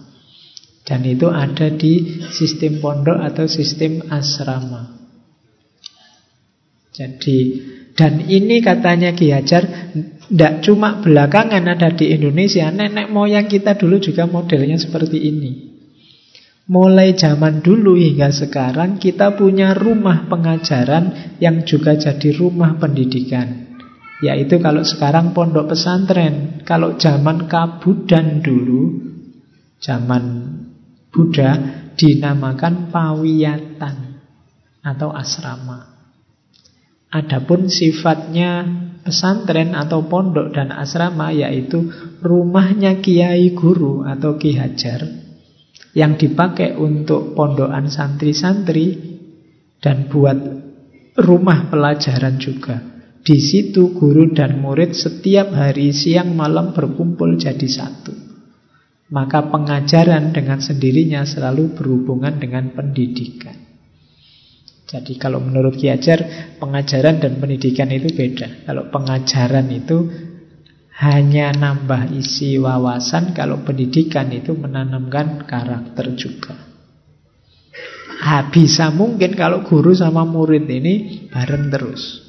Dan 0.83 1.07
itu 1.07 1.31
ada 1.31 1.71
di 1.71 2.19
sistem 2.35 2.83
pondok 2.83 3.15
atau 3.23 3.47
sistem 3.47 4.11
asrama. 4.11 4.99
Jadi, 6.91 7.39
dan 7.95 8.27
ini 8.27 8.59
katanya 8.59 9.15
Ki 9.15 9.31
Hajar, 9.31 9.95
tidak 10.27 10.67
cuma 10.67 10.99
belakangan 10.99 11.63
ada 11.63 11.95
di 11.95 12.11
Indonesia, 12.11 12.67
nenek 12.75 13.07
moyang 13.07 13.47
kita 13.47 13.79
dulu 13.79 14.03
juga 14.03 14.27
modelnya 14.27 14.75
seperti 14.83 15.31
ini. 15.31 15.76
Mulai 16.67 17.15
zaman 17.15 17.63
dulu 17.63 17.95
hingga 17.95 18.35
sekarang 18.35 18.99
kita 18.99 19.39
punya 19.39 19.71
rumah 19.71 20.27
pengajaran 20.27 21.39
yang 21.39 21.63
juga 21.63 21.95
jadi 21.95 22.35
rumah 22.35 22.75
pendidikan. 22.83 23.71
Yaitu 24.19 24.59
kalau 24.59 24.83
sekarang 24.83 25.31
pondok 25.31 25.71
pesantren. 25.71 26.67
Kalau 26.67 26.99
zaman 26.99 27.47
kabudan 27.47 28.43
dulu, 28.43 28.99
zaman 29.79 30.25
Buddha 31.15 31.55
dinamakan 31.95 32.91
pawiyatan 32.91 34.19
atau 34.83 35.15
asrama. 35.15 35.87
Adapun 37.15 37.71
sifatnya 37.71 38.67
pesantren 39.07 39.79
atau 39.79 40.11
pondok 40.11 40.51
dan 40.51 40.75
asrama 40.75 41.31
yaitu 41.31 41.95
rumahnya 42.19 42.99
kiai 42.99 43.55
guru 43.55 44.03
atau 44.03 44.35
ki 44.35 44.59
hajar 44.59 45.26
yang 45.97 46.21
dipakai 46.21 46.77
untuk 46.77 47.33
pondokan 47.33 47.89
santri-santri 47.89 49.17
dan 49.81 50.13
buat 50.13 50.37
rumah 51.17 51.73
pelajaran 51.73 52.37
juga. 52.37 52.77
Di 53.25 53.41
situ 53.41 53.97
guru 53.97 54.31
dan 54.31 54.61
murid 54.61 54.93
setiap 54.93 55.57
hari 55.57 55.91
siang 55.97 56.37
malam 56.37 56.77
berkumpul 56.77 57.41
jadi 57.41 57.65
satu. 57.65 58.13
Maka 59.09 59.49
pengajaran 59.49 60.37
dengan 60.37 60.61
sendirinya 60.61 61.25
selalu 61.25 61.75
berhubungan 61.75 62.37
dengan 62.39 62.77
pendidikan. 62.77 63.57
Jadi 64.87 65.19
kalau 65.19 65.43
menurut 65.43 65.75
Ki 65.75 65.91
Ajar, 65.91 66.55
pengajaran 66.63 67.19
dan 67.19 67.43
pendidikan 67.43 67.91
itu 67.91 68.15
beda. 68.15 68.69
Kalau 68.69 68.87
pengajaran 68.95 69.67
itu 69.75 69.97
hanya 70.97 71.53
nambah 71.53 72.09
isi 72.17 72.57
wawasan 72.57 73.37
kalau 73.37 73.61
pendidikan 73.61 74.33
itu 74.33 74.57
menanamkan 74.57 75.45
karakter 75.45 76.17
juga. 76.17 76.57
Ha, 78.17 78.49
bisa 78.49 78.89
mungkin 78.89 79.37
kalau 79.37 79.61
guru 79.61 79.93
sama 79.93 80.25
murid 80.25 80.65
ini 80.65 81.29
bareng 81.29 81.69
terus. 81.69 82.25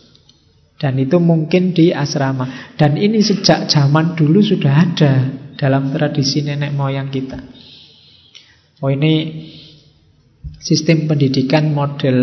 Dan 0.78 1.00
itu 1.00 1.18
mungkin 1.18 1.72
di 1.72 1.96
asrama. 1.96 2.76
Dan 2.76 3.00
ini 3.00 3.24
sejak 3.24 3.72
zaman 3.72 4.14
dulu 4.20 4.44
sudah 4.44 4.74
ada 4.78 5.14
dalam 5.58 5.90
tradisi 5.90 6.44
nenek 6.44 6.76
moyang 6.76 7.10
kita. 7.10 7.40
Oh 8.84 8.92
ini 8.94 9.48
sistem 10.62 11.10
pendidikan 11.10 11.74
model 11.74 12.18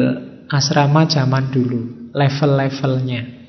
asrama 0.46 1.08
zaman 1.08 1.50
dulu, 1.50 2.12
level-levelnya. 2.14 3.43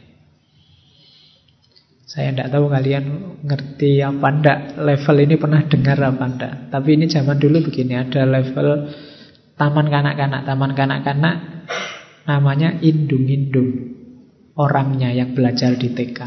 Saya 2.15 2.31
tidak 2.31 2.47
tahu 2.47 2.71
kalian 2.71 3.05
ngerti 3.43 3.99
apa 3.99 4.27
ndak 4.39 4.79
level 4.79 5.17
ini 5.19 5.35
pernah 5.35 5.67
dengar 5.67 5.99
apa 5.99 6.25
ndak. 6.31 6.53
Tapi 6.71 6.95
ini 6.95 7.11
zaman 7.11 7.35
dulu 7.35 7.67
begini 7.67 7.99
ada 7.99 8.23
level 8.23 8.87
taman 9.59 9.91
kanak-kanak, 9.91 10.47
taman 10.47 10.71
kanak-kanak 10.71 11.35
namanya 12.23 12.79
indung-indung 12.79 13.99
orangnya 14.55 15.11
yang 15.11 15.35
belajar 15.35 15.75
di 15.75 15.91
TK. 15.91 16.19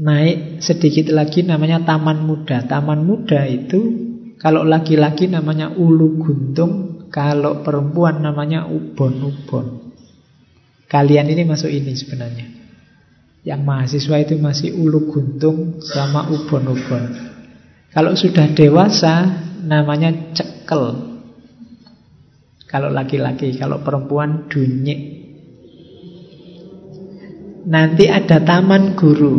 Naik 0.00 0.64
sedikit 0.64 1.12
lagi 1.12 1.44
namanya 1.44 1.84
taman 1.84 2.24
muda. 2.24 2.64
Taman 2.64 3.04
muda 3.04 3.44
itu 3.44 4.08
kalau 4.40 4.64
laki-laki 4.64 5.28
namanya 5.28 5.68
ulu 5.68 6.16
guntung, 6.16 7.04
kalau 7.12 7.60
perempuan 7.60 8.24
namanya 8.24 8.64
ubon-ubon. 8.64 9.92
Kalian 10.88 11.28
ini 11.28 11.44
masuk 11.44 11.68
ini 11.68 11.92
sebenarnya. 11.92 12.59
Yang 13.40 13.60
mahasiswa 13.64 14.16
itu 14.20 14.34
masih 14.36 14.76
ulu 14.76 15.08
guntung 15.08 15.80
sama 15.80 16.28
ubon-ubon. 16.28 17.32
Kalau 17.90 18.12
sudah 18.12 18.52
dewasa 18.52 19.26
namanya 19.64 20.36
cekel. 20.36 21.08
Kalau 22.68 22.92
laki-laki, 22.92 23.56
kalau 23.58 23.82
perempuan 23.82 24.46
dunyik. 24.46 25.00
Nanti 27.66 28.06
ada 28.06 28.38
taman 28.44 28.94
guru. 28.94 29.36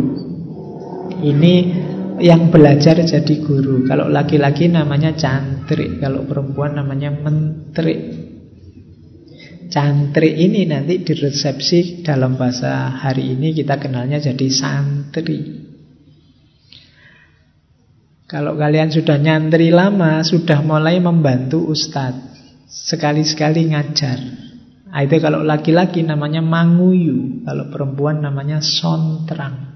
Ini 1.22 1.54
yang 2.20 2.52
belajar 2.52 3.00
jadi 3.02 3.34
guru. 3.40 3.86
Kalau 3.88 4.10
laki-laki 4.10 4.68
namanya 4.68 5.14
cantrik, 5.16 6.02
kalau 6.02 6.26
perempuan 6.26 6.76
namanya 6.76 7.10
mentrik. 7.14 8.31
Cantrik 9.72 10.36
ini 10.36 10.68
nanti 10.68 11.00
di 11.00 11.16
resepsi 11.16 12.04
dalam 12.04 12.36
bahasa 12.36 12.92
hari 12.92 13.32
ini 13.32 13.56
kita 13.56 13.80
kenalnya 13.80 14.20
jadi 14.20 14.48
santri. 14.52 15.64
Kalau 18.28 18.52
kalian 18.52 18.92
sudah 18.92 19.16
nyantri 19.16 19.72
lama, 19.72 20.20
sudah 20.20 20.60
mulai 20.60 21.00
membantu 21.00 21.72
ustadz. 21.72 22.36
Sekali-sekali 22.68 23.72
ngajar. 23.72 24.20
Nah, 24.92 25.00
itu 25.04 25.16
kalau 25.20 25.40
laki-laki 25.40 26.04
namanya 26.04 26.44
manguyu, 26.44 27.44
kalau 27.44 27.72
perempuan 27.72 28.20
namanya 28.20 28.60
sontrang. 28.60 29.72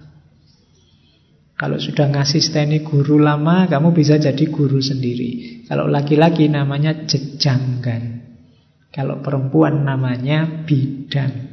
Kalau 1.56 1.80
sudah 1.80 2.12
ngasih 2.12 2.44
steni 2.44 2.84
guru 2.84 3.16
lama, 3.16 3.64
kamu 3.64 3.96
bisa 3.96 4.20
jadi 4.20 4.44
guru 4.52 4.76
sendiri. 4.80 5.64
Kalau 5.68 5.88
laki-laki 5.88 6.52
namanya 6.52 7.08
jejanggan. 7.08 8.15
Kalau 8.96 9.20
perempuan 9.20 9.84
namanya 9.84 10.64
bidang. 10.64 11.52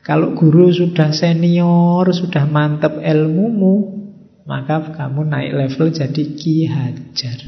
Kalau 0.00 0.32
guru 0.32 0.72
sudah 0.72 1.12
senior, 1.12 2.08
sudah 2.08 2.48
mantap 2.48 3.04
ilmumu, 3.04 4.00
maka 4.48 4.96
kamu 4.96 5.28
naik 5.28 5.52
level 5.52 5.92
jadi 5.92 6.22
ki 6.40 6.56
hajar. 6.72 7.40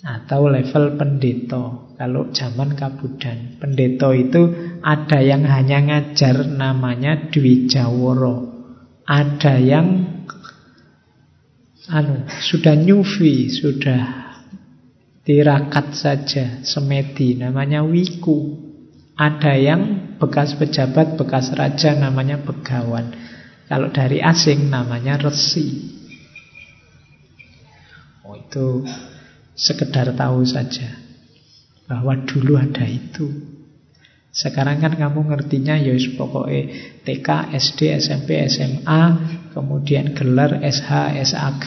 Atau 0.00 0.48
level 0.48 0.96
pendeta. 0.96 1.92
Kalau 2.00 2.32
zaman 2.32 2.72
kabudan. 2.72 3.60
Pendeta 3.60 4.08
itu 4.16 4.42
ada 4.80 5.20
yang 5.20 5.44
hanya 5.44 5.84
ngajar 5.84 6.48
namanya 6.48 7.28
Dwi 7.28 7.68
Jaworo. 7.68 8.48
Ada 9.04 9.60
yang 9.60 9.88
anu 11.92 12.24
sudah 12.40 12.72
nyufi, 12.80 13.52
sudah 13.52 14.23
tirakat 15.24 15.96
saja, 15.96 16.60
semedi, 16.62 17.40
namanya 17.40 17.80
wiku. 17.82 18.60
Ada 19.14 19.56
yang 19.56 19.82
bekas 20.20 20.54
pejabat, 20.58 21.16
bekas 21.16 21.50
raja, 21.56 21.96
namanya 21.96 22.38
begawan. 22.42 23.14
Kalau 23.64 23.88
dari 23.88 24.20
asing 24.20 24.68
namanya 24.68 25.16
resi. 25.16 25.96
Oh 28.24 28.36
itu 28.36 28.84
sekedar 29.56 30.12
tahu 30.12 30.44
saja 30.44 31.00
bahwa 31.88 32.16
dulu 32.28 32.60
ada 32.60 32.84
itu. 32.84 33.54
Sekarang 34.34 34.82
kan 34.82 34.98
kamu 34.98 35.30
ngertinya 35.30 35.78
ya 35.78 35.94
pokoknya 35.94 36.60
TK, 37.06 37.28
SD, 37.54 37.80
SMP, 38.02 38.42
SMA, 38.50 39.02
kemudian 39.54 40.10
gelar 40.10 40.58
SH, 40.58 40.90
SAG, 41.22 41.66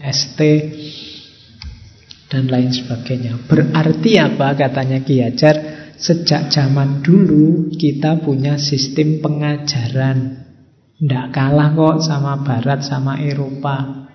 ST, 0.00 0.40
dan 2.34 2.50
lain 2.50 2.74
sebagainya. 2.74 3.46
Berarti 3.46 4.18
apa 4.18 4.58
katanya 4.58 4.98
Ki 5.06 5.22
Hajar? 5.22 5.86
Sejak 5.94 6.50
zaman 6.50 7.06
dulu 7.06 7.70
kita 7.70 8.18
punya 8.18 8.58
sistem 8.58 9.22
pengajaran. 9.22 10.42
Tidak 10.98 11.30
kalah 11.30 11.70
kok 11.70 12.02
sama 12.02 12.42
Barat, 12.42 12.82
sama 12.82 13.22
Eropa. 13.22 14.10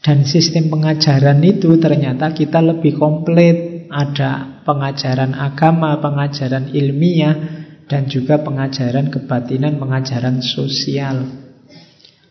Dan 0.00 0.24
sistem 0.24 0.72
pengajaran 0.72 1.44
itu 1.44 1.76
ternyata 1.76 2.32
kita 2.32 2.64
lebih 2.64 2.96
komplit. 2.96 3.84
Ada 3.92 4.64
pengajaran 4.64 5.36
agama, 5.36 6.00
pengajaran 6.00 6.72
ilmiah, 6.72 7.36
dan 7.90 8.08
juga 8.08 8.40
pengajaran 8.40 9.12
kebatinan, 9.12 9.76
pengajaran 9.76 10.40
sosial. 10.40 11.26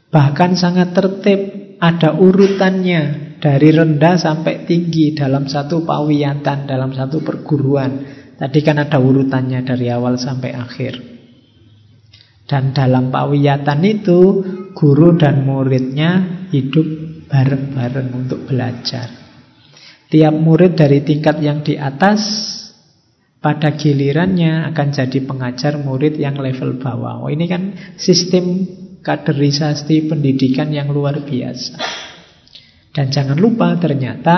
Bahkan 0.10 0.58
sangat 0.58 0.98
tertib, 0.98 1.70
ada 1.78 2.18
urutannya. 2.18 3.29
Dari 3.40 3.72
rendah 3.72 4.20
sampai 4.20 4.68
tinggi 4.68 5.16
dalam 5.16 5.48
satu 5.48 5.88
pawiyatan, 5.88 6.68
dalam 6.68 6.92
satu 6.92 7.24
perguruan. 7.24 8.20
Tadi 8.36 8.60
kan 8.64 8.84
ada 8.84 9.00
urutannya 9.00 9.64
dari 9.64 9.88
awal 9.88 10.20
sampai 10.20 10.52
akhir. 10.52 10.94
Dan 12.44 12.76
dalam 12.76 13.12
pawiyatan 13.12 13.80
itu, 13.88 14.20
guru 14.76 15.16
dan 15.16 15.48
muridnya 15.48 16.44
hidup 16.52 16.88
bareng-bareng 17.32 18.10
untuk 18.12 18.44
belajar. 18.50 19.08
Tiap 20.10 20.34
murid 20.34 20.74
dari 20.74 21.06
tingkat 21.06 21.40
yang 21.40 21.62
di 21.62 21.78
atas 21.78 22.50
pada 23.40 23.78
gilirannya 23.78 24.68
akan 24.74 24.88
jadi 24.92 25.20
pengajar 25.24 25.80
murid 25.80 26.20
yang 26.20 26.36
level 26.36 26.82
bawah. 26.82 27.24
Oh, 27.24 27.30
ini 27.32 27.46
kan 27.48 27.96
sistem 27.96 28.68
kaderisasi 29.00 30.12
pendidikan 30.12 30.74
yang 30.74 30.92
luar 30.92 31.24
biasa. 31.24 32.09
Dan 32.90 33.14
jangan 33.14 33.38
lupa 33.38 33.78
ternyata 33.78 34.36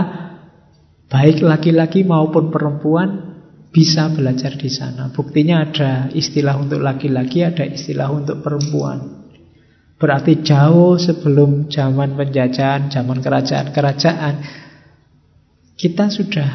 baik 1.07 1.43
laki-laki 1.43 2.03
maupun 2.03 2.51
perempuan 2.51 3.31
bisa 3.71 4.11
belajar 4.11 4.59
di 4.59 4.67
sana. 4.67 5.09
Buktinya 5.15 5.63
ada 5.63 6.11
istilah 6.11 6.59
untuk 6.59 6.83
laki-laki, 6.83 7.47
ada 7.47 7.63
istilah 7.63 8.11
untuk 8.11 8.43
perempuan. 8.43 9.23
Berarti 9.95 10.43
jauh 10.43 10.99
sebelum 10.99 11.71
zaman 11.71 12.17
penjajahan, 12.19 12.91
zaman 12.91 13.21
kerajaan-kerajaan, 13.21 14.35
kita 15.77 16.09
sudah 16.09 16.49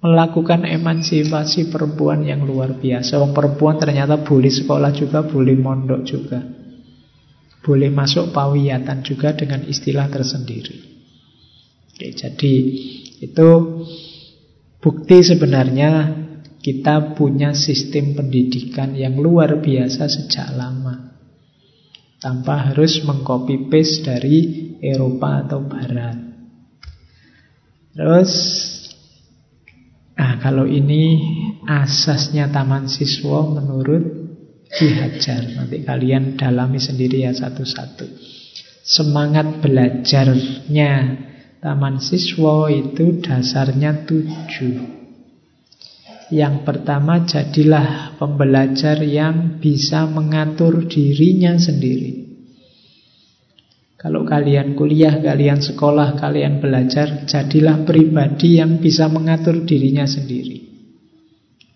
melakukan 0.00 0.64
emansipasi 0.64 1.70
perempuan 1.70 2.24
yang 2.24 2.44
luar 2.44 2.76
biasa. 2.76 3.20
Orang 3.20 3.32
perempuan 3.36 3.76
ternyata 3.78 4.20
boleh 4.20 4.50
sekolah 4.50 4.90
juga, 4.92 5.24
boleh 5.24 5.56
mondok 5.56 6.00
juga. 6.04 6.59
Boleh 7.60 7.92
masuk 7.92 8.32
pawiyatan 8.32 9.04
juga 9.04 9.36
dengan 9.36 9.64
istilah 9.68 10.08
tersendiri. 10.08 10.80
Oke, 11.92 12.16
jadi 12.16 12.54
itu 13.20 13.48
bukti 14.80 15.20
sebenarnya 15.20 16.16
kita 16.60 17.16
punya 17.16 17.52
sistem 17.52 18.16
pendidikan 18.16 18.96
yang 18.96 19.20
luar 19.20 19.60
biasa 19.60 20.08
sejak 20.08 20.56
lama. 20.56 21.12
Tanpa 22.20 22.72
harus 22.72 23.00
mengcopy 23.04 23.72
paste 23.72 24.04
dari 24.04 24.38
Eropa 24.80 25.44
atau 25.44 25.60
Barat. 25.64 26.16
Terus 27.96 28.32
Nah, 30.20 30.36
kalau 30.36 30.68
ini 30.68 31.16
asasnya 31.64 32.52
taman 32.52 32.92
siswa 32.92 33.40
menurut 33.56 34.19
Ki 34.70 34.86
Hajar. 34.94 35.42
Nanti 35.58 35.82
kalian 35.82 36.38
dalami 36.38 36.78
sendiri 36.78 37.26
ya 37.26 37.34
satu-satu. 37.34 38.06
Semangat 38.86 39.60
belajarnya 39.60 40.92
Taman 41.60 42.00
siswa 42.00 42.72
itu 42.72 43.20
dasarnya 43.20 44.08
tujuh. 44.08 44.80
Yang 46.32 46.54
pertama 46.64 47.28
jadilah 47.28 48.16
pembelajar 48.16 49.04
yang 49.04 49.60
bisa 49.60 50.08
mengatur 50.08 50.88
dirinya 50.88 51.60
sendiri. 51.60 52.32
Kalau 54.00 54.24
kalian 54.24 54.72
kuliah, 54.72 55.20
kalian 55.20 55.60
sekolah, 55.60 56.16
kalian 56.16 56.64
belajar, 56.64 57.28
jadilah 57.28 57.84
pribadi 57.84 58.56
yang 58.56 58.80
bisa 58.80 59.12
mengatur 59.12 59.68
dirinya 59.68 60.08
sendiri. 60.08 60.64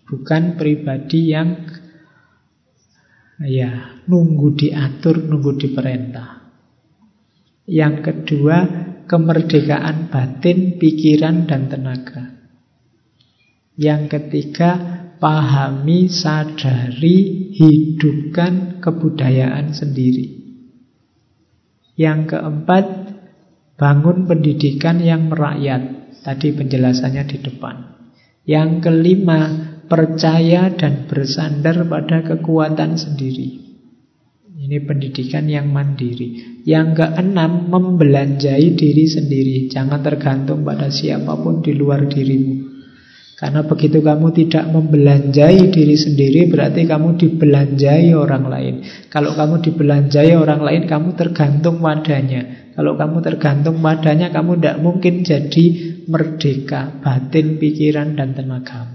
Bukan 0.09 0.57
pribadi 0.57 1.29
yang 1.29 1.61
ya 3.43 3.99
nunggu 4.07 4.55
diatur, 4.55 5.19
nunggu 5.27 5.59
diperintah. 5.59 6.29
Yang 7.65 7.95
kedua, 8.05 8.57
kemerdekaan 9.09 10.13
batin, 10.13 10.77
pikiran, 10.77 11.49
dan 11.49 11.65
tenaga. 11.67 12.23
Yang 13.75 14.17
ketiga, 14.17 14.71
pahami, 15.17 16.07
sadari, 16.07 17.51
hidupkan 17.57 18.79
kebudayaan 18.79 19.73
sendiri. 19.73 20.45
Yang 21.97 22.37
keempat, 22.37 22.85
bangun 23.75 24.29
pendidikan 24.29 25.01
yang 25.01 25.27
merakyat. 25.27 26.15
Tadi 26.21 26.53
penjelasannya 26.53 27.23
di 27.27 27.37
depan. 27.41 27.75
Yang 28.45 28.69
kelima, 28.85 29.73
percaya 29.85 30.73
dan 30.73 31.05
bersandar 31.05 31.85
pada 31.85 32.25
kekuatan 32.25 32.97
sendiri. 32.97 33.65
Ini 34.55 34.81
pendidikan 34.81 35.45
yang 35.45 35.69
mandiri. 35.69 36.63
Yang 36.65 36.97
keenam, 36.97 37.69
membelanjai 37.69 38.73
diri 38.73 39.05
sendiri. 39.05 39.69
Jangan 39.69 40.01
tergantung 40.01 40.65
pada 40.65 40.89
siapa 40.89 41.37
pun 41.37 41.61
di 41.61 41.77
luar 41.77 42.09
dirimu. 42.09 42.73
Karena 43.35 43.67
begitu 43.67 43.99
kamu 43.99 44.31
tidak 44.31 44.65
membelanjai 44.71 45.69
diri 45.69 45.93
sendiri, 45.99 46.47
berarti 46.47 46.87
kamu 46.87 47.19
dibelanjai 47.19 48.15
orang 48.15 48.47
lain. 48.47 48.75
Kalau 49.11 49.35
kamu 49.35 49.59
dibelanjai 49.59 50.33
orang 50.39 50.63
lain, 50.63 50.83
kamu 50.87 51.19
tergantung 51.19 51.83
padanya. 51.83 52.71
Kalau 52.79 52.95
kamu 52.95 53.17
tergantung 53.21 53.83
padanya, 53.83 54.31
kamu 54.31 54.55
tidak 54.55 54.77
mungkin 54.79 55.27
jadi 55.27 55.65
merdeka 56.07 56.95
batin, 57.03 57.59
pikiran, 57.59 58.15
dan 58.15 58.31
tenagamu. 58.31 58.94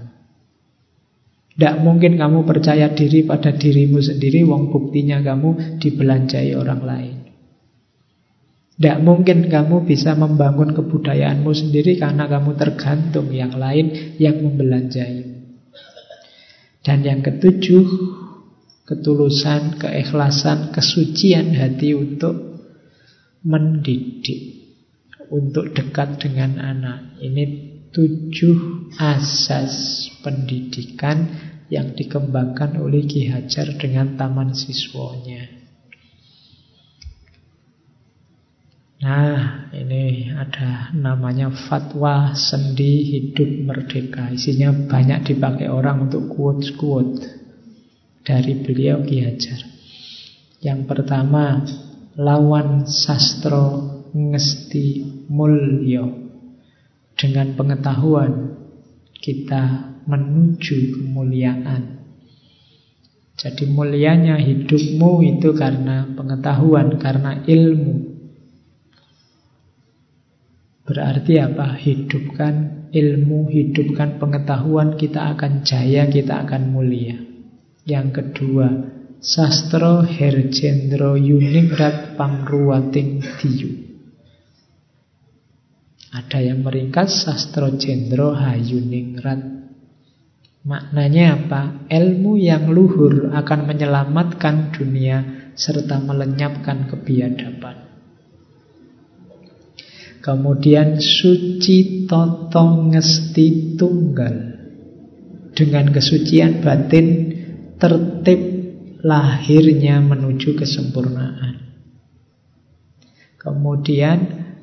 Tidak 1.61 1.77
mungkin 1.85 2.17
kamu 2.17 2.41
percaya 2.41 2.89
diri 2.89 3.21
pada 3.21 3.53
dirimu 3.53 4.01
sendiri, 4.01 4.41
wong 4.41 4.73
buktinya 4.73 5.21
kamu 5.21 5.77
dibelanjai 5.77 6.57
orang 6.57 6.81
lain. 6.81 7.17
Tidak 8.81 8.97
mungkin 9.05 9.45
kamu 9.45 9.85
bisa 9.85 10.17
membangun 10.17 10.73
kebudayaanmu 10.73 11.53
sendiri 11.53 12.01
karena 12.01 12.25
kamu 12.25 12.57
tergantung 12.57 13.29
yang 13.29 13.53
lain 13.53 14.17
yang 14.17 14.41
membelanjai. 14.41 15.21
Dan 16.81 17.05
yang 17.05 17.21
ketujuh, 17.21 17.85
ketulusan, 18.89 19.77
keikhlasan, 19.77 20.73
kesucian 20.73 21.53
hati 21.53 21.93
untuk 21.93 22.57
mendidik, 23.45 24.65
untuk 25.29 25.77
dekat 25.77 26.25
dengan 26.25 26.57
anak. 26.57 27.21
Ini 27.21 27.43
tujuh 27.93 28.89
asas 28.97 30.09
pendidikan 30.25 31.50
yang 31.71 31.95
dikembangkan 31.95 32.83
oleh 32.83 33.07
Ki 33.07 33.31
Hajar 33.31 33.79
dengan 33.79 34.19
taman 34.19 34.51
siswonya. 34.51 35.63
Nah, 39.01 39.71
ini 39.73 40.29
ada 40.29 40.93
namanya 40.93 41.49
fatwa 41.49 42.37
sendi 42.37 43.07
hidup 43.15 43.65
merdeka. 43.65 44.29
Isinya 44.29 44.69
banyak 44.69 45.33
dipakai 45.33 45.71
orang 45.71 46.11
untuk 46.11 46.29
quotes-quote 46.29 47.23
dari 48.21 48.61
beliau 48.61 49.01
Ki 49.01 49.25
Hajar. 49.25 49.63
Yang 50.61 50.85
pertama, 50.85 51.65
lawan 52.19 52.85
sastro 52.85 53.89
ngesti 54.13 55.07
mulyo. 55.31 56.19
Dengan 57.15 57.57
pengetahuan 57.57 58.59
kita 59.17 59.90
menuju 60.05 60.97
kemuliaan. 60.97 62.01
Jadi 63.41 63.65
mulianya 63.73 64.37
hidupmu 64.37 65.25
itu 65.25 65.57
karena 65.57 66.05
pengetahuan, 66.13 67.01
karena 67.01 67.41
ilmu. 67.41 67.95
Berarti 70.85 71.41
apa? 71.41 71.73
Hidupkan 71.73 72.85
ilmu, 72.93 73.49
hidupkan 73.49 74.21
pengetahuan, 74.21 74.93
kita 74.93 75.33
akan 75.33 75.65
jaya, 75.65 76.05
kita 76.05 76.45
akan 76.45 76.69
mulia. 76.69 77.17
Yang 77.81 78.07
kedua, 78.21 78.67
sastro 79.17 80.05
herjendro 80.05 81.17
yuningrat 81.17 82.13
pangruwating 82.13 83.25
diyu. 83.41 83.89
Ada 86.11 86.43
yang 86.43 86.67
meringkas 86.67 87.23
sastro 87.23 87.71
jendro 87.79 88.35
hayuningrat. 88.35 89.60
Maknanya 90.61 91.25
apa? 91.41 91.61
Ilmu 91.89 92.37
yang 92.37 92.69
luhur 92.69 93.33
akan 93.33 93.59
menyelamatkan 93.65 94.69
dunia 94.69 95.49
serta 95.57 95.97
melenyapkan 95.97 96.85
kebiadaban. 96.85 97.89
Kemudian 100.21 101.01
suci 101.01 102.05
totong 102.05 102.93
ngesti 102.93 103.73
tunggal. 103.73 104.53
Dengan 105.51 105.89
kesucian 105.89 106.61
batin 106.61 107.07
tertib 107.81 108.41
lahirnya 109.01 109.97
menuju 109.99 110.53
kesempurnaan. 110.55 111.73
Kemudian 113.41 114.19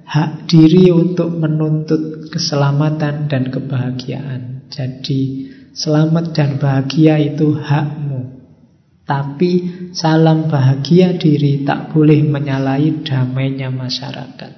hak 0.07 0.47
diri 0.47 0.95
untuk 0.95 1.35
menuntut 1.35 2.31
keselamatan 2.31 3.27
dan 3.27 3.51
kebahagiaan. 3.51 4.71
Jadi 4.71 5.51
selamat 5.79 6.35
dan 6.35 6.59
bahagia 6.59 7.23
itu 7.23 7.55
hakmu. 7.55 8.35
Tapi 9.07 9.53
salam 9.97 10.51
bahagia 10.53 11.17
diri 11.17 11.65
tak 11.65 11.95
boleh 11.95 12.21
menyalahi 12.27 13.07
damainya 13.07 13.73
masyarakat. 13.73 14.53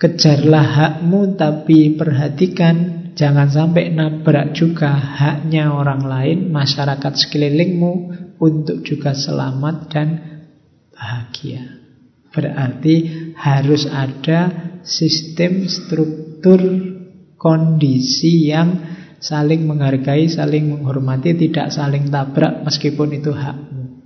Kejarlah 0.00 0.66
hakmu 0.66 1.38
tapi 1.38 1.94
perhatikan 1.94 3.06
jangan 3.14 3.46
sampai 3.46 3.94
nabrak 3.94 4.58
juga 4.58 4.90
haknya 4.90 5.70
orang 5.70 6.02
lain, 6.02 6.38
masyarakat 6.50 7.12
sekelilingmu 7.14 7.92
untuk 8.42 8.82
juga 8.82 9.14
selamat 9.14 9.76
dan 9.92 10.08
bahagia. 10.90 11.62
Berarti 12.34 12.96
harus 13.38 13.86
ada 13.86 14.50
sistem 14.82 15.64
struktur 15.70 16.60
kondisi 17.38 18.50
yang 18.50 18.95
saling 19.18 19.66
menghargai, 19.66 20.28
saling 20.28 20.70
menghormati, 20.70 21.36
tidak 21.36 21.72
saling 21.72 22.08
tabrak 22.08 22.62
meskipun 22.62 23.16
itu 23.16 23.32
hakmu. 23.32 24.04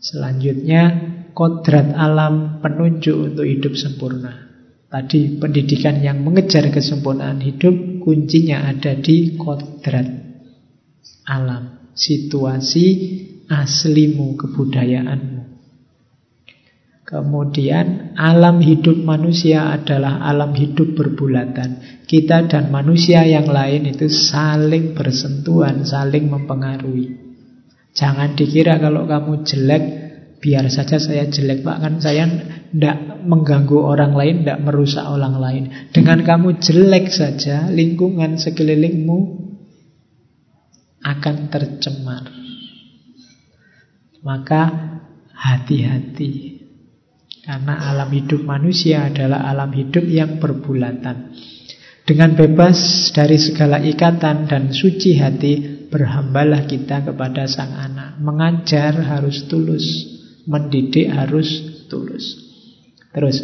Selanjutnya 0.00 0.82
kodrat 1.34 1.90
alam 1.92 2.62
penunjuk 2.62 3.34
untuk 3.34 3.44
hidup 3.44 3.74
sempurna. 3.74 4.46
Tadi 4.86 5.42
pendidikan 5.42 5.98
yang 5.98 6.22
mengejar 6.22 6.70
kesempurnaan 6.70 7.42
hidup 7.42 7.74
kuncinya 8.06 8.70
ada 8.70 8.94
di 8.94 9.34
kodrat 9.34 10.06
alam, 11.26 11.90
situasi 11.98 12.86
aslimu, 13.50 14.38
kebudayaanmu. 14.38 15.35
Kemudian 17.06 18.18
alam 18.18 18.58
hidup 18.58 18.98
manusia 19.06 19.70
adalah 19.70 20.26
alam 20.26 20.50
hidup 20.58 20.98
berbulatan. 20.98 22.02
Kita 22.02 22.50
dan 22.50 22.74
manusia 22.74 23.22
yang 23.22 23.46
lain 23.46 23.86
itu 23.86 24.10
saling 24.10 24.90
bersentuhan, 24.98 25.86
saling 25.86 26.26
mempengaruhi. 26.26 27.14
Jangan 27.94 28.34
dikira 28.34 28.82
kalau 28.82 29.06
kamu 29.06 29.46
jelek 29.46 29.84
biar 30.42 30.66
saja 30.68 30.98
saya 31.00 31.30
jelek 31.30 31.64
Pak 31.64 31.78
kan 31.80 31.94
saya 32.02 32.28
tidak 32.70 33.24
mengganggu 33.24 33.78
orang 33.80 34.12
lain 34.12 34.44
tidak 34.44 34.60
merusak 34.62 35.02
orang 35.02 35.40
lain 35.40 35.64
dengan 35.96 36.20
kamu 36.22 36.60
jelek 36.60 37.08
saja 37.08 37.72
lingkungan 37.72 38.36
sekelilingmu 38.36 39.18
akan 41.02 41.36
tercemar 41.48 42.28
maka 44.20 44.62
hati-hati 45.32 46.55
karena 47.46 47.94
alam 47.94 48.10
hidup 48.10 48.42
manusia 48.42 49.06
adalah 49.06 49.46
alam 49.46 49.70
hidup 49.70 50.02
yang 50.02 50.42
berbulatan 50.42 51.30
dengan 52.02 52.34
bebas 52.34 53.08
dari 53.14 53.38
segala 53.38 53.78
ikatan 53.78 54.50
dan 54.50 54.74
suci 54.74 55.14
hati 55.16 55.86
berhambalah 55.86 56.66
kita 56.66 57.06
kepada 57.06 57.46
sang 57.46 57.70
anak 57.70 58.18
mengajar 58.18 58.98
harus 58.98 59.46
tulus 59.46 60.16
Mendidik 60.46 61.10
harus 61.10 61.82
tulus. 61.90 62.38
Terus 63.10 63.42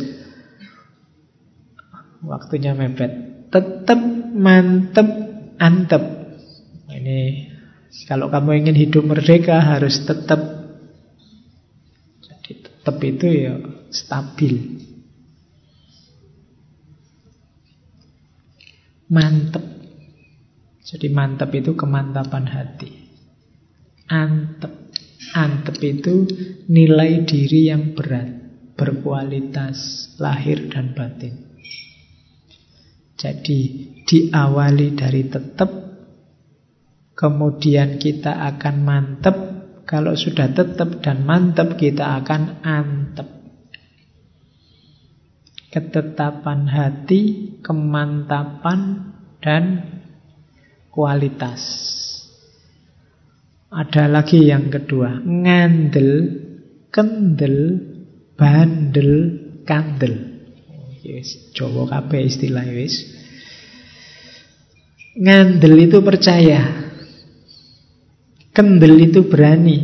waktunya 2.23 2.79
mepet. 2.79 3.11
Tetap 3.51 3.99
mantep 4.39 5.09
antep. 5.59 6.03
Ini 6.95 7.51
kalau 8.07 8.31
kamu 8.31 8.63
ingin 8.63 8.77
hidup 8.87 9.03
merdeka 9.03 9.59
harus 9.59 10.07
tetap 10.07 10.62
tetap 12.83 12.99
itu 12.99 13.27
ya 13.31 13.55
stabil. 13.95 14.83
Mantep. 19.07 19.63
Jadi 20.83 21.07
mantep 21.15 21.55
itu 21.55 21.79
kemantapan 21.79 22.43
hati. 22.51 22.91
Antep. 24.11 24.91
Antep 25.31 25.79
itu 25.79 26.27
nilai 26.67 27.23
diri 27.23 27.71
yang 27.71 27.95
berat, 27.95 28.27
berkualitas 28.75 30.11
lahir 30.19 30.67
dan 30.67 30.91
batin. 30.99 31.55
Jadi 33.15 33.61
diawali 34.03 34.99
dari 34.99 35.23
tetap, 35.31 35.71
kemudian 37.15 38.03
kita 38.03 38.43
akan 38.43 38.77
mantep. 38.83 39.52
Kalau 39.93 40.17
sudah 40.17 40.49
tetap 40.57 41.05
dan 41.05 41.29
mantep, 41.29 41.77
kita 41.77 42.17
akan 42.25 42.65
antep. 42.65 43.29
Ketetapan 45.69 46.65
hati, 46.65 47.53
kemantapan, 47.61 49.13
dan 49.45 49.65
kualitas. 50.89 51.61
Ada 53.69 54.09
lagi 54.09 54.49
yang 54.49 54.73
kedua, 54.73 55.21
ngandel, 55.21 56.41
kendel, 56.89 57.57
bandel, 58.33 59.13
kandel. 59.69 60.15
Yes, 61.05 61.53
Jawa 61.53 61.85
kabeh 61.89 62.33
istilah 62.33 62.65
wis. 62.73 63.13
Ngandel 65.21 65.85
itu 65.85 66.01
percaya. 66.01 66.92
Kendel 68.53 69.01
itu 69.01 69.33
berani. 69.33 69.81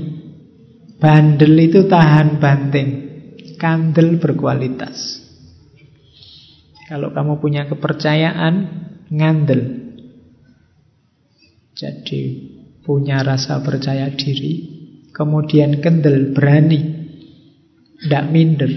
Bandel 1.00 1.56
itu 1.56 1.88
tahan 1.88 2.36
banting. 2.36 2.88
Kandel 3.56 4.20
berkualitas. 4.20 5.24
Kalau 6.84 7.16
kamu 7.16 7.40
punya 7.40 7.64
kepercayaan, 7.64 8.54
ngandel. 9.08 9.62
Jadi 11.72 12.22
punya 12.84 13.24
rasa 13.24 13.64
percaya 13.64 14.12
diri. 14.12 14.76
Kemudian 15.16 15.80
kendel, 15.80 16.36
berani. 16.36 16.80
Tidak 18.04 18.24
minder. 18.28 18.72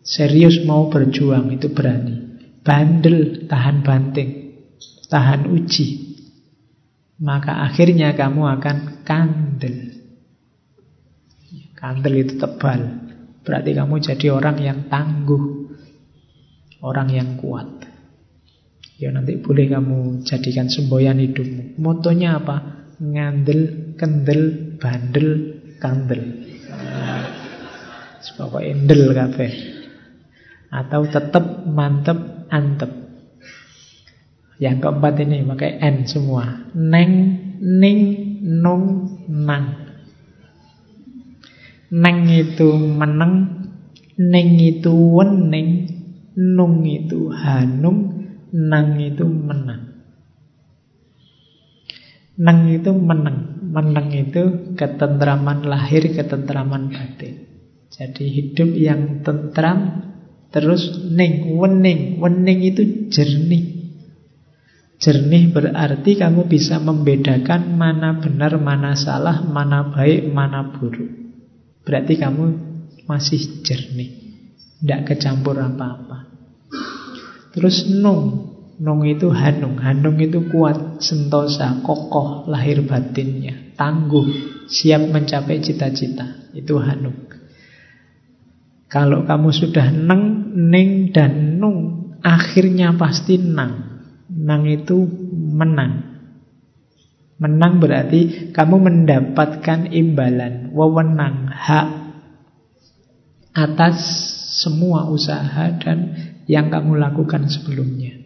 Serius 0.00 0.64
mau 0.64 0.88
berjuang, 0.88 1.52
itu 1.52 1.68
berani. 1.68 2.40
Bandel, 2.64 3.44
tahan 3.44 3.84
banting. 3.84 4.30
Tahan 5.12 5.52
uji. 5.52 6.07
Maka 7.18 7.66
akhirnya 7.66 8.14
kamu 8.14 8.42
akan 8.58 8.76
kandel. 9.02 9.76
Kandel 11.74 12.14
itu 12.22 12.38
tebal. 12.38 13.10
Berarti 13.42 13.70
kamu 13.74 13.94
jadi 13.98 14.26
orang 14.30 14.56
yang 14.62 14.78
tangguh. 14.86 15.66
Orang 16.78 17.10
yang 17.10 17.34
kuat. 17.42 17.66
Ya 18.98 19.10
nanti 19.14 19.38
boleh 19.38 19.66
kamu 19.70 20.22
jadikan 20.26 20.70
semboyan 20.70 21.18
hidupmu. 21.22 21.78
Motonya 21.78 22.38
apa? 22.38 22.86
Ngandel, 22.98 23.94
kendel, 23.94 24.74
bandel, 24.78 25.28
kandel. 25.78 26.22
Pokoknya 28.38 28.68
endel 28.74 29.02
kafe. 29.14 29.48
Atau 30.70 31.10
tetap 31.10 31.66
mantep, 31.66 32.46
antep. 32.50 33.07
Yang 34.58 34.76
keempat 34.82 35.14
ini 35.22 35.46
pakai 35.46 35.78
N 35.78 35.96
semua. 36.10 36.66
Neng, 36.74 37.12
ning, 37.62 37.98
nung, 38.42 39.06
nang. 39.30 39.86
Neng 41.94 42.18
itu 42.26 42.74
meneng, 42.74 43.34
ning 44.18 44.58
itu 44.58 44.90
wening, 44.90 45.70
nung 46.34 46.82
itu 46.82 47.30
hanung, 47.30 48.28
nang 48.50 48.98
itu 48.98 49.24
menang. 49.24 49.94
Neng 52.34 52.58
itu 52.74 52.90
meneng, 52.90 53.62
meneng 53.62 54.10
itu 54.10 54.74
ketentraman 54.74 55.70
lahir, 55.70 56.02
ketentraman 56.02 56.90
batin. 56.90 57.46
Jadi 57.94 58.26
hidup 58.26 58.74
yang 58.74 59.22
tentram, 59.22 60.02
terus 60.50 60.98
ning, 61.14 61.54
wening, 61.62 62.18
wening 62.18 62.58
itu 62.62 63.06
jernih. 63.06 63.77
Jernih 64.98 65.54
berarti 65.54 66.18
kamu 66.18 66.50
bisa 66.50 66.82
membedakan 66.82 67.78
mana 67.78 68.18
benar, 68.18 68.58
mana 68.58 68.98
salah, 68.98 69.46
mana 69.46 69.94
baik, 69.94 70.26
mana 70.34 70.74
buruk. 70.74 71.06
Berarti 71.86 72.18
kamu 72.18 72.44
masih 73.06 73.62
jernih. 73.62 74.10
Tidak 74.82 75.06
kecampur 75.06 75.54
apa-apa. 75.58 76.26
Terus 77.54 77.86
nung. 77.86 78.54
Nung 78.78 79.02
itu 79.02 79.30
hanung. 79.34 79.78
Hanung 79.82 80.18
itu 80.22 80.46
kuat, 80.50 81.02
sentosa, 81.02 81.82
kokoh 81.82 82.46
lahir 82.46 82.86
batinnya. 82.86 83.74
Tangguh, 83.74 84.26
siap 84.70 85.02
mencapai 85.10 85.58
cita-cita. 85.58 86.50
Itu 86.54 86.78
hanung. 86.78 87.26
Kalau 88.86 89.26
kamu 89.26 89.50
sudah 89.50 89.90
neng, 89.90 90.54
ning, 90.54 91.10
dan 91.10 91.58
nung, 91.58 92.14
akhirnya 92.22 92.94
pasti 92.94 93.38
nang. 93.38 93.97
Nang 94.38 94.70
itu 94.70 95.02
menang. 95.34 96.22
Menang 97.38 97.82
berarti 97.82 98.50
kamu 98.54 98.76
mendapatkan 98.82 99.90
imbalan, 99.90 100.74
wewenang, 100.74 101.50
hak 101.50 101.88
atas 103.54 103.98
semua 104.62 105.10
usaha 105.10 105.70
dan 105.78 106.14
yang 106.46 106.70
kamu 106.70 106.98
lakukan 106.98 107.46
sebelumnya. 107.50 108.18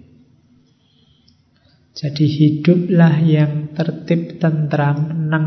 Jadi 1.93 2.25
hiduplah 2.25 3.21
yang 3.21 3.77
tertib, 3.77 4.41
tentram, 4.41 5.13
menang, 5.13 5.47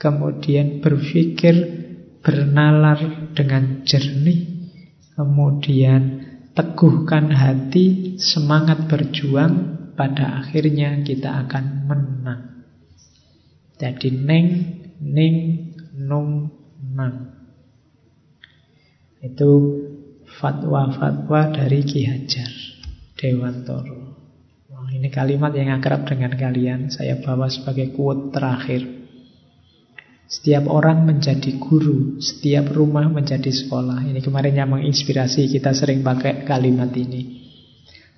kemudian 0.00 0.80
berpikir, 0.80 1.84
bernalar 2.24 3.30
dengan 3.36 3.84
jernih, 3.84 4.72
kemudian 5.12 6.24
teguhkan 6.56 7.28
hati, 7.36 8.16
semangat 8.16 8.88
berjuang, 8.88 9.73
pada 9.94 10.42
akhirnya 10.42 11.02
kita 11.02 11.46
akan 11.46 11.64
menang. 11.86 12.42
Jadi 13.78 14.14
neng, 14.14 14.48
ning, 15.02 15.36
nung, 15.98 16.50
nang. 16.94 17.34
Itu 19.18 19.50
fatwa-fatwa 20.38 21.54
dari 21.54 21.80
Ki 21.82 22.06
Hajar 22.06 22.50
Dewantoro. 23.18 24.14
Wah, 24.70 24.90
ini 24.90 25.08
kalimat 25.08 25.54
yang 25.54 25.74
akrab 25.74 26.06
dengan 26.06 26.34
kalian. 26.34 26.92
Saya 26.92 27.18
bawa 27.18 27.48
sebagai 27.50 27.94
quote 27.94 28.34
terakhir. 28.34 28.84
Setiap 30.24 30.66
orang 30.66 31.06
menjadi 31.06 31.56
guru, 31.60 32.18
setiap 32.18 32.74
rumah 32.74 33.06
menjadi 33.06 33.54
sekolah. 33.54 34.02
Ini 34.08 34.18
kemarin 34.18 34.56
yang 34.58 34.70
menginspirasi 34.72 35.46
kita 35.52 35.70
sering 35.76 36.02
pakai 36.02 36.42
kalimat 36.42 36.90
ini. 36.96 37.43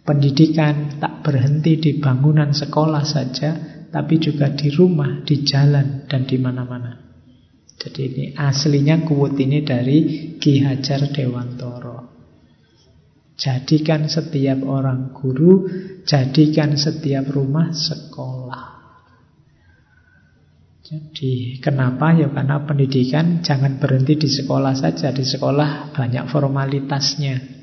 Pendidikan 0.07 1.03
tak 1.03 1.27
berhenti 1.27 1.83
di 1.83 1.99
bangunan 1.99 2.55
sekolah 2.55 3.03
saja, 3.03 3.51
tapi 3.91 4.23
juga 4.23 4.55
di 4.55 4.71
rumah, 4.71 5.27
di 5.27 5.43
jalan, 5.43 6.07
dan 6.07 6.23
di 6.23 6.39
mana-mana. 6.39 6.95
Jadi 7.77 8.01
ini 8.07 8.25
aslinya 8.39 9.03
kuwut 9.03 9.35
ini 9.37 9.67
dari 9.67 9.99
Ki 10.39 10.63
Hajar 10.63 11.11
Dewantoro. 11.11 12.15
Jadikan 13.37 14.09
setiap 14.09 14.65
orang 14.65 15.13
guru, 15.13 15.69
jadikan 16.07 16.79
setiap 16.79 17.29
rumah 17.29 17.69
sekolah. 17.75 18.77
Jadi 20.87 21.59
kenapa? 21.59 22.15
Ya 22.15 22.31
karena 22.31 22.63
pendidikan 22.63 23.43
jangan 23.43 23.83
berhenti 23.83 24.15
di 24.23 24.31
sekolah 24.31 24.73
saja. 24.79 25.11
Di 25.11 25.27
sekolah 25.27 25.91
banyak 25.91 26.31
formalitasnya. 26.31 27.56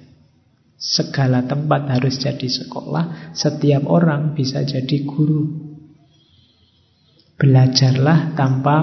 Segala 0.83 1.47
tempat 1.47 1.87
harus 1.87 2.19
jadi 2.19 2.43
sekolah. 2.43 3.31
Setiap 3.31 3.87
orang 3.87 4.35
bisa 4.35 4.67
jadi 4.67 5.07
guru. 5.07 5.47
Belajarlah 7.39 8.35
tanpa 8.35 8.77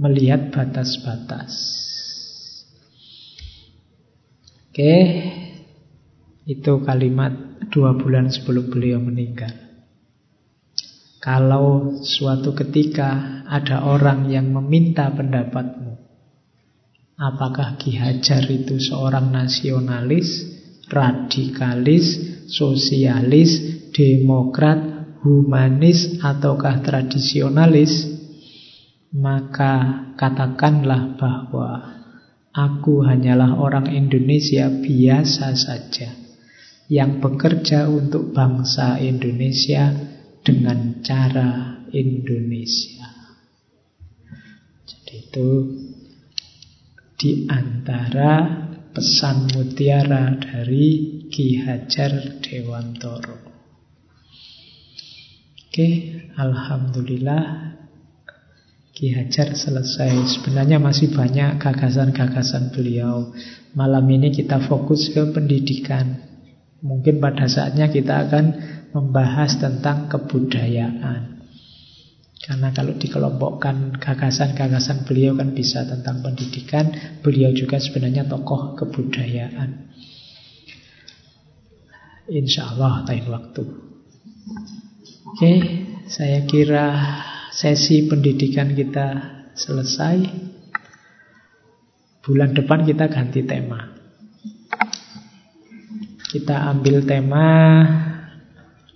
melihat 0.00 0.48
batas-batas. 0.48 1.52
Oke, 4.72 4.96
itu 6.48 6.72
kalimat 6.88 7.36
dua 7.68 8.00
bulan 8.00 8.32
sebelum 8.32 8.72
beliau 8.72 8.96
meninggal. 8.96 9.52
Kalau 11.20 12.00
suatu 12.00 12.56
ketika 12.56 13.44
ada 13.44 13.84
orang 13.84 14.32
yang 14.32 14.48
meminta 14.48 15.12
pendapatmu, 15.12 16.00
apakah 17.20 17.76
Ki 17.76 17.92
Hajar 17.92 18.48
itu 18.48 18.80
seorang 18.80 19.28
nasionalis, 19.28 20.49
radikalis, 20.90 22.18
sosialis, 22.50 23.62
demokrat, 23.94 24.78
humanis 25.22 26.18
ataukah 26.18 26.82
tradisionalis, 26.82 28.10
maka 29.14 30.06
katakanlah 30.18 31.14
bahwa 31.14 32.02
aku 32.50 33.06
hanyalah 33.06 33.58
orang 33.58 33.90
Indonesia 33.90 34.66
biasa 34.66 35.54
saja 35.54 36.10
yang 36.90 37.22
bekerja 37.22 37.86
untuk 37.86 38.34
bangsa 38.34 38.98
Indonesia 38.98 39.94
dengan 40.42 40.98
cara 41.06 41.82
Indonesia. 41.94 43.06
Jadi 44.86 45.14
itu 45.22 45.50
di 47.14 47.46
antara 47.46 48.66
pesan 48.90 49.50
mutiara 49.54 50.36
dari 50.36 51.24
Ki 51.30 51.62
Hajar 51.62 52.42
Dewantoro. 52.42 53.38
Oke, 55.70 55.88
Alhamdulillah 56.34 57.74
Ki 58.92 59.16
Hajar 59.16 59.56
selesai. 59.56 60.36
Sebenarnya 60.36 60.76
masih 60.76 61.08
banyak 61.14 61.56
gagasan-gagasan 61.56 62.74
beliau. 62.74 63.32
Malam 63.72 64.04
ini 64.10 64.28
kita 64.34 64.60
fokus 64.68 65.08
ke 65.14 65.30
pendidikan. 65.32 66.20
Mungkin 66.84 67.16
pada 67.22 67.48
saatnya 67.48 67.88
kita 67.88 68.28
akan 68.28 68.44
membahas 68.92 69.56
tentang 69.56 70.12
kebudayaan. 70.12 71.39
Karena 72.40 72.72
kalau 72.72 72.96
dikelompokkan 72.96 74.00
gagasan-gagasan 74.00 75.04
beliau 75.04 75.36
kan 75.36 75.52
bisa 75.52 75.84
tentang 75.84 76.24
pendidikan, 76.24 76.88
beliau 77.20 77.52
juga 77.52 77.76
sebenarnya 77.76 78.24
tokoh 78.24 78.80
kebudayaan. 78.80 79.92
Insya 82.32 82.72
Allah 82.72 83.04
lain 83.04 83.26
waktu. 83.28 83.64
Oke, 85.28 85.52
saya 86.08 86.48
kira 86.48 86.86
sesi 87.52 88.08
pendidikan 88.08 88.72
kita 88.72 89.08
selesai. 89.52 90.24
Bulan 92.24 92.56
depan 92.56 92.88
kita 92.88 93.12
ganti 93.12 93.44
tema. 93.44 93.84
Kita 96.30 96.72
ambil 96.72 97.04
tema 97.04 97.46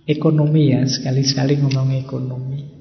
ekonomi 0.09 0.73
ya, 0.73 0.87
sekali-sekali 0.89 1.61
ngomong 1.61 1.93
ekonomi. 1.99 2.74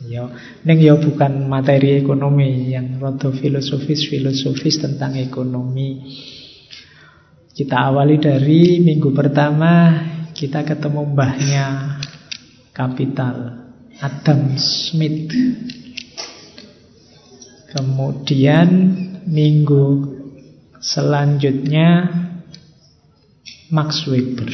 Ya, 0.00 0.32
neng 0.64 0.80
ya 0.80 0.96
bukan 0.96 1.44
materi 1.44 2.00
ekonomi 2.00 2.72
yang 2.72 2.96
rodo 2.96 3.36
filosofis-filosofis 3.36 4.80
tentang 4.80 5.20
ekonomi. 5.20 6.00
Kita 7.52 7.92
awali 7.92 8.16
dari 8.16 8.80
minggu 8.80 9.12
pertama 9.12 10.00
kita 10.32 10.64
ketemu 10.64 11.12
mbahnya 11.12 11.66
kapital 12.72 13.68
Adam 14.00 14.56
Smith. 14.56 15.28
Kemudian 17.68 18.68
minggu 19.28 20.16
selanjutnya 20.80 22.08
Max 23.68 24.08
Weber. 24.08 24.48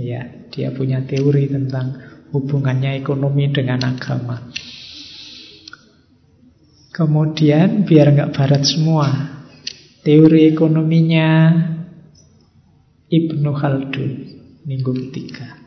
Ya, 0.00 0.48
dia 0.48 0.72
punya 0.72 1.04
teori 1.04 1.44
tentang 1.52 2.09
hubungannya 2.30 2.98
ekonomi 2.98 3.50
dengan 3.50 3.82
agama. 3.86 4.38
Kemudian 6.90 7.86
biar 7.86 8.12
nggak 8.12 8.32
barat 8.34 8.62
semua, 8.66 9.08
teori 10.02 10.50
ekonominya 10.50 11.28
Ibnu 13.10 13.50
Khaldun 13.54 14.12
minggu 14.66 14.92
ketiga. 15.08 15.58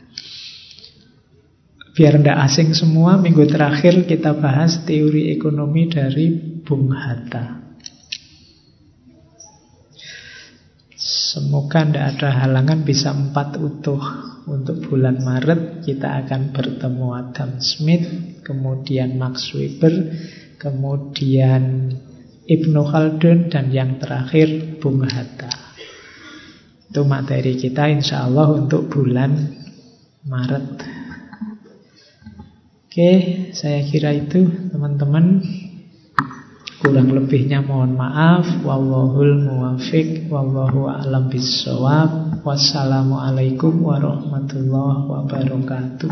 Biar 1.94 2.18
tidak 2.18 2.38
asing 2.50 2.74
semua, 2.74 3.22
minggu 3.22 3.46
terakhir 3.46 4.10
kita 4.10 4.34
bahas 4.34 4.82
teori 4.82 5.30
ekonomi 5.30 5.86
dari 5.86 6.34
Bung 6.66 6.90
Hatta. 6.90 7.62
Semoga 10.98 11.86
tidak 11.86 12.18
ada 12.18 12.30
halangan 12.46 12.82
bisa 12.82 13.14
empat 13.14 13.62
utuh 13.62 14.02
untuk 14.48 14.92
bulan 14.92 15.24
Maret 15.24 15.88
kita 15.88 16.26
akan 16.26 16.52
bertemu 16.52 17.08
Adam 17.16 17.52
Smith, 17.64 18.06
kemudian 18.44 19.16
Max 19.16 19.56
Weber, 19.56 20.12
kemudian 20.60 21.94
Ibnu 22.44 22.82
Khaldun, 22.84 23.48
dan 23.48 23.72
yang 23.72 24.04
terakhir 24.04 24.80
Bung 24.84 25.08
Hatta. 25.08 25.48
Itu 26.92 27.08
materi 27.08 27.56
kita 27.56 27.88
insya 27.88 28.28
Allah 28.28 28.52
untuk 28.54 28.92
bulan 28.92 29.32
Maret. 30.28 30.68
Oke, 32.86 33.12
saya 33.58 33.82
kira 33.90 34.14
itu 34.14 34.70
teman-teman. 34.70 35.42
Kurang 36.84 37.16
lebihnya 37.16 37.64
mohon 37.64 37.96
maaf. 37.96 38.60
Wallahul 38.68 39.40
muwafiq. 39.40 40.28
Wallahu 40.28 40.92
a'lam 40.92 41.32
bisawab. 41.32 42.44
Wassalamualaikum 42.44 43.72
warahmatullahi 43.88 45.08
wabarakatuh. 45.08 46.12